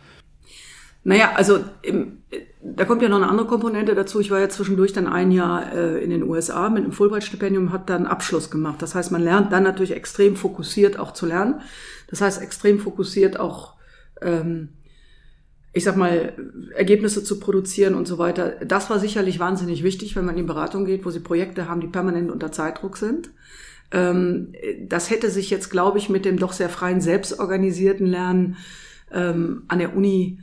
Naja, 1.02 1.32
also 1.34 1.64
im, 1.82 2.18
da 2.62 2.84
kommt 2.84 3.00
ja 3.02 3.08
noch 3.08 3.16
eine 3.16 3.28
andere 3.28 3.46
Komponente 3.46 3.94
dazu. 3.94 4.20
Ich 4.20 4.30
war 4.30 4.38
ja 4.38 4.48
zwischendurch 4.48 4.92
dann 4.92 5.06
ein 5.06 5.30
Jahr 5.32 5.72
äh, 5.72 6.04
in 6.04 6.10
den 6.10 6.22
USA 6.22 6.68
mit 6.68 6.84
einem 6.84 6.92
Fulbright-Stipendium, 6.92 7.72
habe 7.72 7.84
dann 7.86 8.06
Abschluss 8.06 8.50
gemacht. 8.50 8.82
Das 8.82 8.94
heißt, 8.94 9.10
man 9.10 9.22
lernt 9.22 9.52
dann 9.52 9.62
natürlich 9.62 9.92
extrem 9.92 10.36
fokussiert 10.36 10.98
auch 10.98 11.12
zu 11.12 11.26
lernen. 11.26 11.62
Das 12.08 12.20
heißt, 12.20 12.42
extrem 12.42 12.78
fokussiert 12.78 13.40
auch 13.40 13.74
ähm, 14.20 14.70
ich 15.72 15.84
sag 15.84 15.96
mal, 15.96 16.34
Ergebnisse 16.74 17.22
zu 17.22 17.38
produzieren 17.38 17.94
und 17.94 18.08
so 18.08 18.18
weiter. 18.18 18.56
Das 18.64 18.90
war 18.90 18.98
sicherlich 18.98 19.38
wahnsinnig 19.38 19.84
wichtig, 19.84 20.16
wenn 20.16 20.24
man 20.24 20.36
in 20.36 20.46
Beratung 20.46 20.84
geht, 20.84 21.04
wo 21.04 21.10
sie 21.10 21.20
Projekte 21.20 21.68
haben, 21.68 21.80
die 21.80 21.86
permanent 21.86 22.30
unter 22.30 22.50
Zeitdruck 22.50 22.96
sind. 22.96 23.30
Ähm, 23.92 24.52
das 24.88 25.10
hätte 25.10 25.30
sich 25.30 25.50
jetzt, 25.50 25.70
glaube 25.70 25.98
ich, 25.98 26.08
mit 26.08 26.24
dem 26.24 26.38
doch 26.38 26.52
sehr 26.52 26.68
freien, 26.68 27.00
selbstorganisierten 27.00 28.06
Lernen 28.06 28.56
ähm, 29.12 29.62
an 29.68 29.78
der 29.78 29.96
Uni 29.96 30.40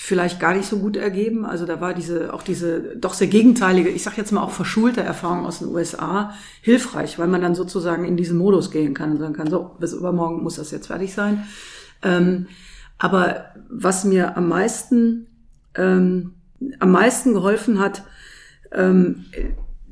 vielleicht 0.00 0.38
gar 0.38 0.54
nicht 0.54 0.68
so 0.68 0.78
gut 0.78 0.96
ergeben. 0.96 1.44
Also 1.44 1.66
da 1.66 1.80
war 1.80 1.92
diese 1.92 2.32
auch 2.32 2.44
diese 2.44 2.96
doch 2.96 3.14
sehr 3.14 3.26
gegenteilige, 3.26 3.88
ich 3.88 4.04
sage 4.04 4.16
jetzt 4.16 4.30
mal 4.30 4.42
auch 4.42 4.52
verschulte 4.52 5.00
Erfahrung 5.00 5.44
aus 5.44 5.58
den 5.58 5.68
USA 5.68 6.34
hilfreich, 6.62 7.18
weil 7.18 7.26
man 7.26 7.42
dann 7.42 7.56
sozusagen 7.56 8.04
in 8.04 8.16
diesen 8.16 8.38
Modus 8.38 8.70
gehen 8.70 8.94
kann 8.94 9.10
und 9.10 9.18
sagen 9.18 9.34
kann, 9.34 9.50
so 9.50 9.72
bis 9.80 9.94
übermorgen 9.94 10.44
muss 10.44 10.54
das 10.54 10.70
jetzt 10.70 10.86
fertig 10.86 11.12
sein. 11.14 11.48
Ähm, 12.02 12.46
aber 12.96 13.46
was 13.68 14.04
mir 14.04 14.36
am 14.36 14.48
meisten 14.48 15.26
ähm, 15.74 16.34
am 16.78 16.92
meisten 16.92 17.34
geholfen 17.34 17.80
hat, 17.80 18.04
ähm, 18.70 19.24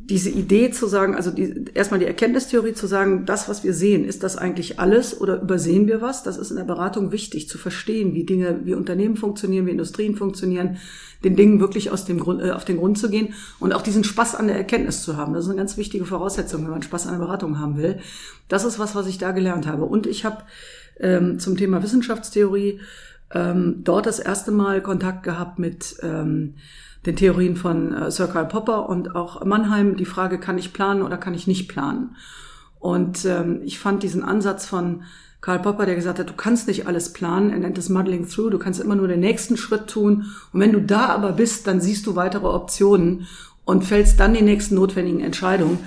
diese 0.09 0.31
Idee 0.31 0.71
zu 0.71 0.87
sagen, 0.87 1.17
also 1.17 1.31
die, 1.31 1.65
erstmal 1.75 1.99
die 1.99 2.07
Erkenntnistheorie 2.07 2.75
zu 2.75 2.87
sagen, 2.87 3.27
das, 3.27 3.49
was 3.49 3.65
wir 3.65 3.75
sehen, 3.75 4.05
ist 4.05 4.23
das 4.23 4.37
eigentlich 4.37 4.79
alles 4.79 5.21
oder 5.21 5.43
übersehen 5.43 5.89
wir 5.89 6.01
was? 6.01 6.23
Das 6.23 6.39
ist 6.39 6.51
in 6.51 6.57
der 6.57 6.65
Beratung 6.65 7.11
wichtig 7.11 7.49
zu 7.49 7.59
verstehen, 7.59 8.15
wie 8.15 8.25
Dinge, 8.25 8.61
wie 8.65 8.75
Unternehmen 8.75 9.17
funktionieren, 9.17 9.67
wie 9.67 9.73
Industrien 9.73 10.15
funktionieren, 10.15 10.77
den 11.25 11.35
Dingen 11.35 11.59
wirklich 11.59 11.91
aus 11.91 12.05
dem 12.05 12.21
Grund, 12.21 12.41
äh, 12.41 12.53
auf 12.53 12.65
den 12.65 12.77
Grund 12.77 12.99
zu 12.99 13.11
gehen 13.11 13.35
und 13.59 13.73
auch 13.73 13.83
diesen 13.83 14.05
Spaß 14.05 14.37
an 14.37 14.47
der 14.47 14.57
Erkenntnis 14.57 15.03
zu 15.03 15.17
haben. 15.17 15.35
Das 15.35 15.45
ist 15.45 15.51
eine 15.51 15.59
ganz 15.59 15.77
wichtige 15.77 16.05
Voraussetzung, 16.05 16.63
wenn 16.63 16.71
man 16.71 16.83
Spaß 16.83 17.07
an 17.07 17.19
der 17.19 17.25
Beratung 17.27 17.59
haben 17.59 17.77
will. 17.77 17.99
Das 18.49 18.65
ist 18.65 18.79
was, 18.79 18.95
was 18.95 19.09
ich 19.09 19.19
da 19.19 19.33
gelernt 19.33 19.67
habe. 19.67 19.87
Und 19.87 20.07
ich 20.07 20.25
habe 20.25 20.45
ähm, 21.01 21.41
zum 21.41 21.57
Thema 21.57 21.83
Wissenschaftstheorie 21.83 22.81
ähm, 23.35 23.81
dort 23.83 24.07
das 24.07 24.21
erste 24.21 24.53
Mal 24.53 24.83
Kontakt 24.83 25.25
gehabt 25.25 25.59
mit 25.59 25.97
ähm, 26.03 26.55
den 27.07 27.17
Theorien 27.17 27.57
von 27.57 27.95
äh, 27.95 28.11
Sir 28.11 28.27
Karl 28.27 28.47
Popper 28.47 28.89
und 28.89 29.15
auch 29.15 29.45
Mannheim 29.45 29.97
die 29.97 30.05
Frage, 30.05 30.39
kann 30.39 30.59
ich 30.59 30.73
planen 30.73 31.03
oder 31.03 31.17
kann 31.17 31.35
ich 31.35 31.47
nicht 31.47 31.69
planen? 31.69 32.17
Und 32.79 33.25
ähm, 33.25 33.61
ich 33.65 33.79
fand 33.79 34.03
diesen 34.03 34.23
Ansatz 34.23 34.67
von 34.67 35.03
Karl 35.41 35.61
Popper, 35.61 35.87
der 35.87 35.95
gesagt 35.95 36.19
hat, 36.19 36.29
du 36.29 36.35
kannst 36.35 36.67
nicht 36.67 36.87
alles 36.87 37.13
planen, 37.13 37.51
er 37.51 37.59
nennt 37.59 37.79
es 37.79 37.89
Muddling 37.89 38.29
Through, 38.29 38.51
du 38.51 38.59
kannst 38.59 38.81
immer 38.81 38.97
nur 38.97 39.07
den 39.07 39.21
nächsten 39.21 39.57
Schritt 39.57 39.87
tun. 39.87 40.27
Und 40.53 40.61
wenn 40.61 40.73
du 40.73 40.81
da 40.83 41.07
aber 41.07 41.33
bist, 41.33 41.67
dann 41.67 41.81
siehst 41.81 42.07
du 42.07 42.17
weitere 42.17 42.47
Optionen 42.47 43.27
und 43.65 43.85
fällst 43.85 44.19
dann 44.19 44.35
die 44.35 44.43
nächsten 44.43 44.75
notwendigen 44.75 45.21
Entscheidungen. 45.21 45.79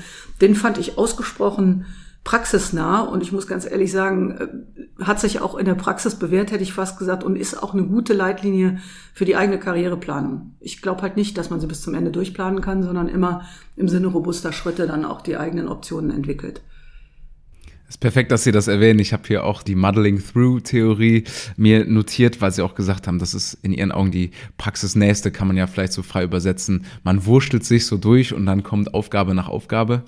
Den 0.42 0.56
fand 0.56 0.78
ich 0.78 0.98
ausgesprochen 0.98 1.86
praxisnah 2.24 3.02
und 3.02 3.24
ich 3.24 3.32
muss 3.32 3.48
ganz 3.48 3.66
ehrlich 3.66 3.92
sagen, 3.92 4.32
äh, 4.32 5.04
hat 5.04 5.20
sich 5.20 5.42
auch 5.42 5.56
in 5.56 5.66
der 5.66 5.76
Praxis 5.76 6.16
bewährt, 6.16 6.52
hätte 6.52 6.64
ich 6.64 6.74
fast 6.74 7.00
gesagt, 7.00 7.24
und 7.24 7.38
ist 7.38 7.62
auch 7.62 7.74
eine 7.74 7.84
gute 7.84 8.14
Leitlinie 8.14 8.80
für 9.14 9.26
die 9.26 9.36
eigene 9.36 9.60
Karriereplanung. 9.60 10.56
Ich 10.60 10.82
glaube 10.82 11.02
halt 11.02 11.16
nicht, 11.16 11.38
dass 11.38 11.50
man 11.50 11.60
sie 11.60 11.68
bis 11.68 11.82
zum 11.82 11.94
Ende 11.94 12.12
durchplanen 12.12 12.62
kann, 12.62 12.84
sondern 12.84 13.08
immer 13.08 13.46
im 13.76 13.88
Sinne 13.88 14.08
robuster 14.08 14.52
Schritte 14.52 14.88
dann 14.88 15.06
auch 15.06 15.22
die 15.22 15.38
eigenen 15.38 15.68
Optionen 15.68 16.12
entwickelt. 16.12 16.62
Es 17.90 17.96
ist 17.96 18.02
perfekt, 18.02 18.32
dass 18.32 18.44
Sie 18.44 18.52
das 18.52 18.68
erwähnen. 18.68 19.00
Ich 19.00 19.14
habe 19.14 19.24
hier 19.26 19.44
auch 19.44 19.64
die 19.64 19.74
Muddling-Through-Theorie 19.74 21.24
mir 21.58 21.86
notiert, 21.86 22.40
weil 22.40 22.52
Sie 22.52 22.62
auch 22.62 22.76
gesagt 22.76 23.08
haben, 23.08 23.18
das 23.18 23.34
ist 23.34 23.56
in 23.64 23.74
Ihren 23.74 23.92
Augen 23.92 24.12
die 24.12 24.30
praxisnächste, 24.58 25.32
kann 25.32 25.48
man 25.48 25.58
ja 25.58 25.66
vielleicht 25.66 25.94
so 25.94 26.04
frei 26.04 26.24
übersetzen. 26.24 26.86
Man 27.04 27.26
wurschtelt 27.26 27.66
sich 27.66 27.88
so 27.88 27.98
durch 27.98 28.32
und 28.32 28.46
dann 28.46 28.62
kommt 28.62 28.94
Aufgabe 28.94 29.34
nach 29.34 29.48
Aufgabe. 29.50 30.04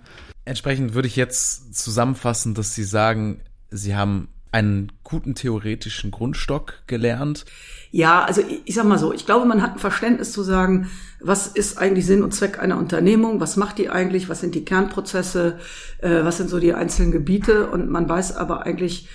Entsprechend 0.46 0.94
würde 0.94 1.08
ich 1.08 1.16
jetzt 1.16 1.76
zusammenfassen, 1.76 2.54
dass 2.54 2.74
Sie 2.74 2.84
sagen, 2.84 3.42
Sie 3.70 3.96
haben 3.96 4.28
einen 4.52 4.92
guten 5.04 5.34
theoretischen 5.34 6.12
Grundstock 6.12 6.74
gelernt. 6.88 7.46
Ja, 7.92 8.24
also 8.24 8.42
ich, 8.42 8.62
ich 8.66 8.76
sag 8.76 8.86
mal 8.86 8.98
so, 8.98 9.14
ich 9.14 9.26
glaube, 9.26 9.46
man 9.46 9.62
hat 9.62 9.74
ein 9.74 9.80
Verständnis 9.80 10.34
zu 10.34 10.44
sagen, 10.44 10.90
was 11.22 11.48
ist 11.48 11.78
eigentlich 11.78 12.06
Sinn 12.06 12.24
und 12.24 12.34
Zweck 12.34 12.60
einer 12.60 12.78
Unternehmung, 12.78 13.40
was 13.40 13.56
macht 13.56 13.78
die 13.78 13.90
eigentlich, 13.90 14.28
was 14.28 14.42
sind 14.42 14.56
die 14.56 14.66
Kernprozesse, 14.66 15.60
äh, 16.00 16.24
was 16.24 16.38
sind 16.38 16.50
so 16.50 16.60
die 16.60 16.74
einzelnen 16.74 17.12
Gebiete 17.12 17.68
und 17.68 17.90
man 17.90 18.10
weiß 18.10 18.36
aber 18.36 18.66
eigentlich 18.66 19.08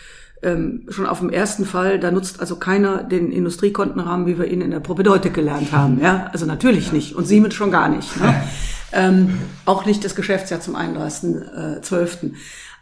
ähm, 0.43 0.87
schon 0.89 1.07
auf 1.07 1.19
dem 1.19 1.31
ersten 1.31 1.65
Fall, 1.65 1.99
da 1.99 2.11
nutzt 2.11 2.41
also 2.41 2.57
keiner 2.57 3.03
den 3.03 3.33
Industriekontenrahmen, 3.33 4.27
wie 4.27 4.39
wir 4.39 4.47
ihn 4.47 4.61
in 4.61 4.71
der 4.71 4.81
Propedeutik 4.81 5.35
gelernt 5.35 5.73
haben. 5.73 6.01
Ja, 6.01 6.29
also 6.33 6.47
natürlich 6.47 6.93
nicht 6.93 7.15
und 7.15 7.27
Siemens 7.27 7.55
schon 7.55 7.71
gar 7.71 7.89
nicht. 7.89 8.19
Ne? 8.21 8.43
ähm, 8.93 9.39
auch 9.65 9.87
nicht 9.87 10.05
das 10.05 10.15
Geschäftsjahr 10.15 10.61
zum 10.61 10.77
31.12. 10.77 12.33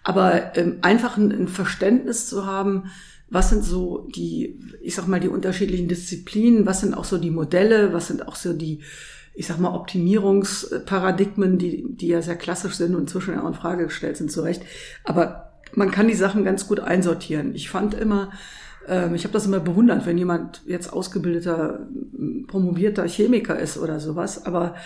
Aber 0.02 0.56
ähm, 0.56 0.78
einfach 0.82 1.16
ein, 1.16 1.32
ein 1.32 1.48
Verständnis 1.48 2.28
zu 2.28 2.46
haben, 2.46 2.90
was 3.30 3.50
sind 3.50 3.64
so 3.64 4.06
die, 4.14 4.60
ich 4.82 4.94
sag 4.94 5.08
mal, 5.08 5.18
die 5.18 5.28
unterschiedlichen 5.28 5.88
Disziplinen, 5.88 6.66
was 6.66 6.80
sind 6.80 6.94
auch 6.94 7.04
so 7.04 7.18
die 7.18 7.30
Modelle, 7.30 7.92
was 7.92 8.08
sind 8.08 8.28
auch 8.28 8.36
so 8.36 8.52
die, 8.52 8.82
ich 9.34 9.46
sag 9.46 9.58
mal, 9.58 9.74
Optimierungsparadigmen, 9.74 11.58
die, 11.58 11.84
die 11.88 12.08
ja 12.08 12.22
sehr 12.22 12.36
klassisch 12.36 12.74
sind 12.74 12.94
und 12.94 13.02
inzwischen 13.02 13.38
auch 13.38 13.48
in 13.48 13.54
Frage 13.54 13.84
gestellt 13.84 14.18
sind, 14.18 14.30
zu 14.30 14.42
Recht. 14.42 14.62
Aber 15.04 15.54
man 15.72 15.90
kann 15.90 16.06
die 16.06 16.14
Sachen 16.14 16.44
ganz 16.44 16.68
gut 16.68 16.80
einsortieren. 16.80 17.54
Ich 17.54 17.70
fand 17.70 17.94
immer, 17.94 18.30
ähm, 18.86 19.14
ich 19.14 19.24
habe 19.24 19.32
das 19.32 19.46
immer 19.46 19.60
bewundert, 19.60 20.06
wenn 20.06 20.18
jemand 20.18 20.62
jetzt 20.66 20.92
ausgebildeter, 20.92 21.88
promovierter 22.46 23.08
Chemiker 23.08 23.58
ist 23.58 23.78
oder 23.78 24.00
sowas, 24.00 24.46
aber 24.46 24.76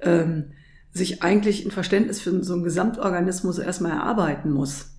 ähm, 0.00 0.52
sich 0.92 1.22
eigentlich 1.22 1.64
ein 1.64 1.70
Verständnis 1.70 2.20
für 2.20 2.42
so 2.42 2.54
einen 2.54 2.64
Gesamtorganismus 2.64 3.58
erstmal 3.58 3.92
erarbeiten 3.92 4.50
muss. 4.50 4.90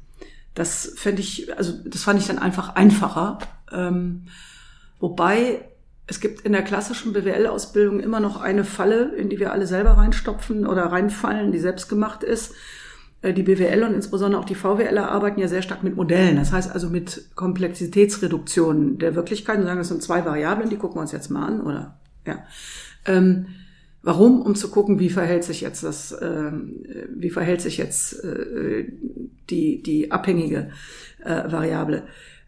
Das 0.53 0.93
fände 0.95 1.21
ich, 1.21 1.55
also 1.57 1.74
das 1.86 2.03
fand 2.03 2.19
ich 2.19 2.27
dann 2.27 2.39
einfach 2.39 2.75
einfacher. 2.75 3.39
Ähm, 3.71 4.24
wobei 5.00 5.65
es 6.07 6.19
gibt 6.19 6.41
in 6.41 6.51
der 6.51 6.63
klassischen 6.63 7.13
BWL-Ausbildung 7.13 8.00
immer 8.00 8.19
noch 8.19 8.41
eine 8.41 8.63
Falle, 8.63 9.15
in 9.15 9.29
die 9.29 9.39
wir 9.39 9.53
alle 9.53 9.67
selber 9.67 9.91
reinstopfen 9.91 10.65
oder 10.65 10.83
reinfallen, 10.86 11.51
die 11.51 11.60
selbst 11.60 11.88
gemacht 11.88 12.24
ist. 12.24 12.53
Äh, 13.21 13.33
die 13.33 13.43
BWL 13.43 13.83
und 13.83 13.93
insbesondere 13.93 14.41
auch 14.41 14.45
die 14.45 14.55
VWLer 14.55 15.10
arbeiten 15.10 15.39
ja 15.39 15.48
sehr 15.48 15.62
stark 15.62 15.83
mit 15.83 15.95
Modellen. 15.95 16.36
Das 16.36 16.51
heißt 16.51 16.71
also 16.71 16.89
mit 16.89 17.36
Komplexitätsreduktionen 17.36 18.98
der 18.98 19.15
Wirklichkeit 19.15 19.57
und 19.60 19.65
sagen, 19.65 19.79
das 19.79 19.88
sind 19.88 20.03
zwei 20.03 20.25
Variablen, 20.25 20.69
die 20.69 20.77
gucken 20.77 20.98
wir 20.98 21.01
uns 21.01 21.12
jetzt 21.12 21.29
mal 21.29 21.45
an, 21.45 21.62
oder? 21.62 21.98
Ja. 22.25 22.43
Ähm, 23.05 23.48
Warum? 24.03 24.41
Um 24.41 24.55
zu 24.55 24.70
gucken, 24.70 25.00
wie 25.00 25.10
verhält 25.10 25.43
sich 25.43 25.62
jetzt 25.62 25.84
das, 25.84 26.12
äh, 26.12 26.51
wie 27.15 27.29
verhält 27.29 27.62
sich 27.62 27.77
jetzt 27.77 28.24
äh, 28.24 28.86
die, 29.50 29.84
die 29.84 30.12
abhängige 30.12 30.72
äh, 31.24 31.51
Variable. 31.51 32.03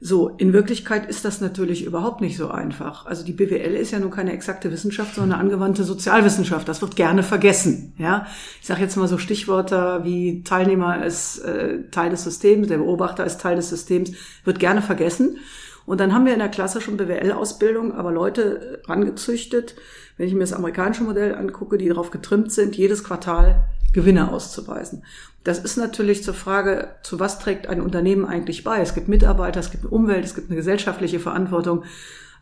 So, 0.06 0.28
in 0.28 0.52
Wirklichkeit 0.52 1.06
ist 1.10 1.24
das 1.24 1.40
natürlich 1.40 1.86
überhaupt 1.86 2.20
nicht 2.20 2.36
so 2.36 2.50
einfach. 2.50 3.06
Also 3.06 3.24
die 3.24 3.32
BWL 3.32 3.74
ist 3.74 3.92
ja 3.92 4.00
nun 4.00 4.12
keine 4.12 4.34
exakte 4.34 4.70
Wissenschaft, 4.70 5.16
sondern 5.16 5.40
eine 5.40 5.42
angewandte 5.42 5.86
Sozialwissenschaft. 5.86 6.68
Das 6.68 6.82
wird 6.82 6.98
gerne 6.98 7.24
vergessen. 7.24 7.94
Ja, 7.98 8.28
ich 8.60 8.68
sage 8.68 8.82
jetzt 8.82 8.98
mal 8.98 9.08
so 9.08 9.18
Stichworte 9.18 10.02
wie 10.04 10.44
Teilnehmer 10.44 11.06
ist 11.06 11.40
äh, 11.46 11.84
Teil 11.92 12.10
des 12.10 12.26
Systems, 12.26 12.68
der 12.68 12.80
Beobachter 12.80 13.26
ist 13.26 13.40
Teil 13.40 13.56
des 13.56 13.70
Systems, 13.70 14.12
wird 14.44 14.60
gerne 14.60 14.82
vergessen. 14.82 15.38
Und 15.86 16.00
dann 16.00 16.14
haben 16.14 16.26
wir 16.26 16.34
in 16.34 16.40
der 16.40 16.50
klassischen 16.50 16.98
BWL-Ausbildung 16.98 17.94
aber 17.94 18.12
Leute 18.12 18.82
rangezüchtet, 18.86 19.76
wenn 20.18 20.28
ich 20.28 20.34
mir 20.34 20.42
das 20.42 20.54
amerikanische 20.54 21.04
Modell 21.04 21.36
angucke, 21.36 21.78
die 21.78 21.90
darauf 21.90 22.12
getrimmt 22.12 22.52
sind, 22.52 22.76
jedes 22.76 23.04
Quartal 23.04 23.66
Gewinne 23.94 24.32
auszuweisen. 24.32 25.04
Das 25.44 25.60
ist 25.60 25.78
natürlich 25.78 26.24
zur 26.24 26.34
Frage, 26.34 26.96
zu 27.04 27.20
was 27.20 27.40
trägt 27.40 27.68
ein 27.68 27.82
Unternehmen 27.82 28.26
eigentlich 28.26 28.64
bei? 28.64 28.80
Es 28.82 28.96
gibt 28.96 29.08
Mitarbeiter, 29.08 29.60
es 29.60 29.72
gibt 29.72 29.84
eine 29.84 29.92
Umwelt, 29.92 30.26
es 30.26 30.36
gibt 30.36 30.50
eine 30.50 30.56
gesellschaftliche 30.56 31.20
Verantwortung, 31.20 31.84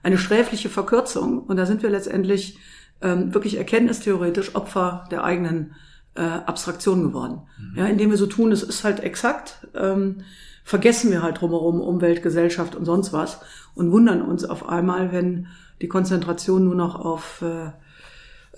eine 0.03 0.17
sträfliche 0.17 0.69
Verkürzung. 0.69 1.39
Und 1.39 1.57
da 1.57 1.65
sind 1.65 1.83
wir 1.83 1.89
letztendlich 1.89 2.57
ähm, 3.01 3.33
wirklich 3.33 3.57
erkenntnistheoretisch 3.57 4.55
Opfer 4.55 5.05
der 5.11 5.23
eigenen 5.23 5.75
äh, 6.15 6.21
Abstraktion 6.21 7.03
geworden. 7.03 7.41
Mhm. 7.59 7.77
Ja, 7.77 7.85
indem 7.85 8.11
wir 8.11 8.17
so 8.17 8.27
tun, 8.27 8.51
es 8.51 8.63
ist 8.63 8.83
halt 8.83 9.01
exakt, 9.01 9.67
ähm, 9.75 10.21
vergessen 10.63 11.11
wir 11.11 11.21
halt 11.21 11.41
drumherum 11.41 11.81
Umwelt, 11.81 12.23
Gesellschaft 12.23 12.75
und 12.75 12.85
sonst 12.85 13.13
was 13.13 13.41
und 13.75 13.91
wundern 13.91 14.21
uns 14.21 14.45
auf 14.45 14.67
einmal, 14.67 15.11
wenn 15.11 15.47
die 15.81 15.87
Konzentration 15.87 16.63
nur 16.63 16.75
noch 16.75 16.95
auf 16.95 17.41
äh, 17.41 17.71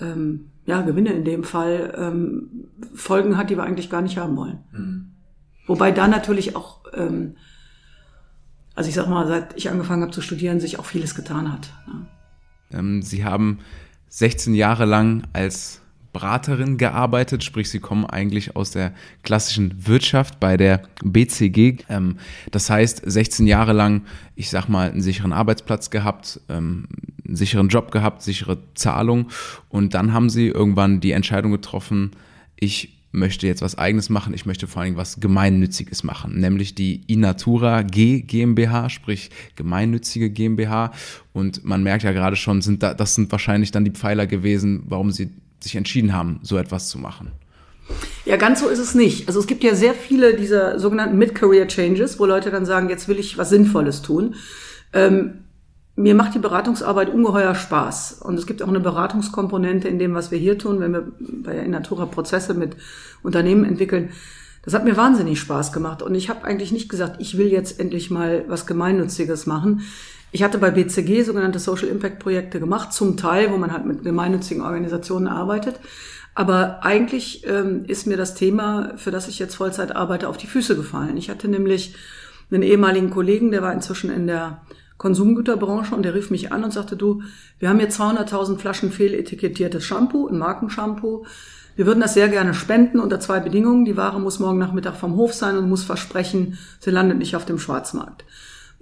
ähm, 0.04 0.50
ja, 0.66 0.82
Gewinne 0.82 1.14
in 1.14 1.26
dem 1.26 1.44
Fall 1.44 1.94
ähm, 1.98 2.68
Folgen 2.94 3.38
hat, 3.38 3.50
die 3.50 3.58
wir 3.58 3.64
eigentlich 3.64 3.90
gar 3.90 4.02
nicht 4.02 4.18
haben 4.18 4.36
wollen. 4.36 4.60
Mhm. 4.72 5.12
Wobei 5.66 5.92
da 5.92 6.08
natürlich 6.08 6.56
auch, 6.56 6.82
ähm, 6.94 7.36
also 8.76 8.90
ich 8.90 8.96
sag 8.96 9.08
mal, 9.08 9.28
seit 9.28 9.58
ich 9.58 9.70
angefangen 9.70 10.02
habe 10.02 10.12
zu 10.12 10.22
studieren, 10.22 10.60
sich 10.60 10.80
auch 10.80 10.86
vieles 10.86 11.16
getan 11.16 11.52
hat. 11.52 11.74
Ne? 11.88 12.08
Ähm, 12.72 13.02
Sie 13.02 13.24
haben 13.24 13.60
16 14.10 14.54
Jahre 14.54 14.86
lang 14.86 15.24
als 15.34 15.83
Beraterin 16.14 16.78
gearbeitet, 16.78 17.44
sprich 17.44 17.70
sie 17.70 17.80
kommen 17.80 18.06
eigentlich 18.06 18.56
aus 18.56 18.72
der 18.72 18.94
klassischen 19.24 19.88
Wirtschaft 19.88 20.40
bei 20.40 20.56
der 20.56 20.84
BCG. 21.04 21.84
Ähm, 21.90 22.18
das 22.52 22.70
heißt, 22.70 23.02
16 23.04 23.48
Jahre 23.48 23.74
lang, 23.74 24.04
ich 24.36 24.50
sag 24.50 24.70
mal, 24.70 24.92
einen 24.92 25.02
sicheren 25.02 25.34
Arbeitsplatz 25.34 25.90
gehabt, 25.90 26.40
ähm, 26.50 26.88
einen 27.26 27.36
sicheren 27.36 27.68
Job 27.68 27.92
gehabt, 27.92 28.22
sichere 28.22 28.60
Zahlung 28.76 29.30
und 29.70 29.96
dann 29.96 30.14
haben 30.14 30.30
sie 30.30 30.48
irgendwann 30.48 31.00
die 31.00 31.12
Entscheidung 31.12 31.52
getroffen, 31.52 32.12
ich 32.56 32.94
möchte 33.14 33.46
jetzt 33.46 33.62
was 33.62 33.78
eigenes 33.78 34.10
machen, 34.10 34.34
ich 34.34 34.46
möchte 34.46 34.68
vor 34.68 34.82
allen 34.82 34.92
Dingen 34.92 34.98
was 34.98 35.20
Gemeinnütziges 35.20 36.04
machen, 36.04 36.40
nämlich 36.40 36.74
die 36.74 37.04
Inatura 37.08 37.84
G 37.84 38.22
GmbH, 38.22 38.90
sprich 38.90 39.30
gemeinnützige 39.56 40.32
GmbH. 40.32 40.92
Und 41.32 41.64
man 41.64 41.84
merkt 41.84 42.04
ja 42.04 42.12
gerade 42.12 42.36
schon, 42.36 42.62
sind 42.62 42.82
da, 42.82 42.94
das 42.96 43.14
sind 43.16 43.32
wahrscheinlich 43.32 43.72
dann 43.72 43.86
die 43.86 43.92
Pfeiler 43.92 44.26
gewesen, 44.26 44.84
warum 44.88 45.12
sie 45.12 45.30
sich 45.64 45.76
entschieden 45.76 46.14
haben, 46.14 46.40
so 46.44 46.58
etwas 46.58 46.90
zu 46.90 46.98
machen. 47.00 47.32
Ja, 48.26 48.38
ganz 48.38 48.62
so 48.62 48.70
ist 48.70 48.80
es 48.80 48.96
nicht. 48.96 49.28
Also 49.28 49.40
es 49.40 49.48
gibt 49.48 49.64
ja 49.64 49.76
sehr 49.76 49.94
viele 49.94 50.36
dieser 50.36 50.80
sogenannten 50.80 51.18
Mid-Career-Changes, 51.18 52.20
wo 52.20 52.26
Leute 52.26 52.52
dann 52.52 52.66
sagen, 52.66 52.90
jetzt 52.90 53.08
will 53.08 53.20
ich 53.20 53.38
was 53.38 53.50
Sinnvolles 53.50 54.02
tun. 54.02 54.36
Ähm, 54.94 55.44
mir 55.96 56.16
macht 56.16 56.34
die 56.34 56.40
Beratungsarbeit 56.40 57.10
ungeheuer 57.10 57.54
Spaß. 57.54 58.22
Und 58.24 58.40
es 58.40 58.48
gibt 58.48 58.64
auch 58.64 58.68
eine 58.68 58.80
Beratungskomponente 58.80 59.88
in 59.88 60.00
dem, 60.00 60.14
was 60.16 60.32
wir 60.32 60.40
hier 60.40 60.58
tun, 60.58 60.80
wenn 60.80 60.94
wir 60.94 61.12
bei 61.20 61.58
Inatura 61.58 62.06
Prozesse 62.06 62.54
mit 62.54 62.76
Unternehmen 63.22 63.66
entwickeln. 63.66 64.10
Das 64.64 64.74
hat 64.74 64.86
mir 64.86 64.96
wahnsinnig 64.96 65.40
Spaß 65.40 65.74
gemacht. 65.74 66.02
Und 66.02 66.16
ich 66.16 66.30
habe 66.30 66.46
eigentlich 66.46 66.72
nicht 66.72 66.90
gesagt, 66.90 67.18
ich 67.20 67.38
will 67.38 67.48
jetzt 67.48 67.80
endlich 67.80 68.10
mal 68.10 68.46
was 68.48 68.66
Gemeinnütziges 68.66 69.46
machen. 69.46 69.82
Ich 70.34 70.42
hatte 70.42 70.58
bei 70.58 70.72
BCG 70.72 71.22
sogenannte 71.22 71.60
Social 71.60 71.88
Impact 71.88 72.18
Projekte 72.18 72.60
gemacht, 72.60 72.92
zum 72.92 73.18
Teil, 73.18 73.52
wo 73.52 73.58
man 73.58 73.72
halt 73.72 73.86
mit 73.86 74.04
gemeinnützigen 74.04 74.64
Organisationen 74.64 75.28
arbeitet. 75.28 75.80
Aber 76.34 76.84
eigentlich 76.84 77.46
ähm, 77.46 77.86
ist 77.86 78.08
mir 78.08 78.18
das 78.18 78.34
Thema, 78.34 78.94
für 78.98 79.12
das 79.12 79.28
ich 79.28 79.38
jetzt 79.38 79.54
Vollzeit 79.54 79.96
arbeite, 79.96 80.28
auf 80.28 80.38
die 80.38 80.48
Füße 80.48 80.76
gefallen. 80.76 81.18
Ich 81.18 81.30
hatte 81.30 81.48
nämlich 81.48 81.96
einen 82.50 82.64
ehemaligen 82.64 83.12
Kollegen, 83.12 83.52
der 83.52 83.62
war 83.62 83.74
inzwischen 83.74 84.10
in 84.10 84.26
der 84.26 84.64
Konsumgüterbranche 84.98 85.94
und 85.94 86.02
der 86.02 86.16
rief 86.16 86.32
mich 86.32 86.52
an 86.52 86.64
und 86.64 86.74
sagte, 86.74 86.96
du, 86.96 87.22
wir 87.60 87.70
haben 87.70 87.78
hier 87.78 87.92
200.000 87.92 88.58
Flaschen 88.58 88.92
fehletikettiertes 88.92 89.86
Shampoo, 89.86 90.28
ein 90.28 90.40
Markenshampoo. 90.40 91.28
Wir 91.76 91.86
würden 91.86 92.00
das 92.00 92.16
sehr 92.16 92.30
gerne 92.30 92.56
spenden 92.56 93.00
unter 93.00 93.20
zwei 93.20 93.40
Bedingungen. 93.40 93.86
Die 93.86 93.98
Ware 93.98 94.20
muss 94.20 94.40
morgen 94.40 94.58
Nachmittag 94.58 94.96
vom 94.96 95.16
Hof 95.16 95.36
sein 95.36 95.58
und 95.58 95.70
muss 95.70 95.84
versprechen, 95.84 96.58
sie 96.80 96.90
landet 96.90 97.20
nicht 97.20 97.36
auf 97.36 97.46
dem 97.46 97.60
Schwarzmarkt. 97.60 98.24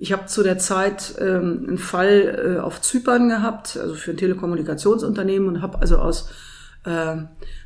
Ich 0.01 0.11
habe 0.11 0.25
zu 0.25 0.41
der 0.41 0.57
Zeit 0.57 1.13
ähm, 1.19 1.63
einen 1.67 1.77
Fall 1.77 2.55
äh, 2.57 2.59
auf 2.59 2.81
Zypern 2.81 3.29
gehabt, 3.29 3.77
also 3.79 3.93
für 3.93 4.09
ein 4.09 4.17
Telekommunikationsunternehmen 4.17 5.47
und 5.47 5.61
habe 5.61 5.79
also 5.79 5.99
aus 5.99 6.31
äh, 6.85 7.17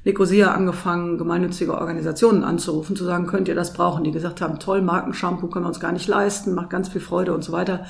Nicosia 0.03 0.51
angefangen, 0.51 1.17
gemeinnützige 1.17 1.73
Organisationen 1.73 2.43
anzurufen, 2.43 2.97
zu 2.97 3.05
sagen, 3.05 3.25
könnt 3.27 3.47
ihr 3.47 3.55
das 3.55 3.71
brauchen? 3.71 4.03
Die 4.03 4.11
gesagt 4.11 4.41
haben, 4.41 4.59
toll, 4.59 4.81
Markenshampoo 4.81 5.47
können 5.47 5.63
wir 5.63 5.69
uns 5.69 5.79
gar 5.79 5.93
nicht 5.93 6.09
leisten, 6.09 6.53
macht 6.53 6.69
ganz 6.69 6.89
viel 6.89 6.99
Freude 6.99 7.33
und 7.33 7.41
so 7.41 7.53
weiter. 7.53 7.85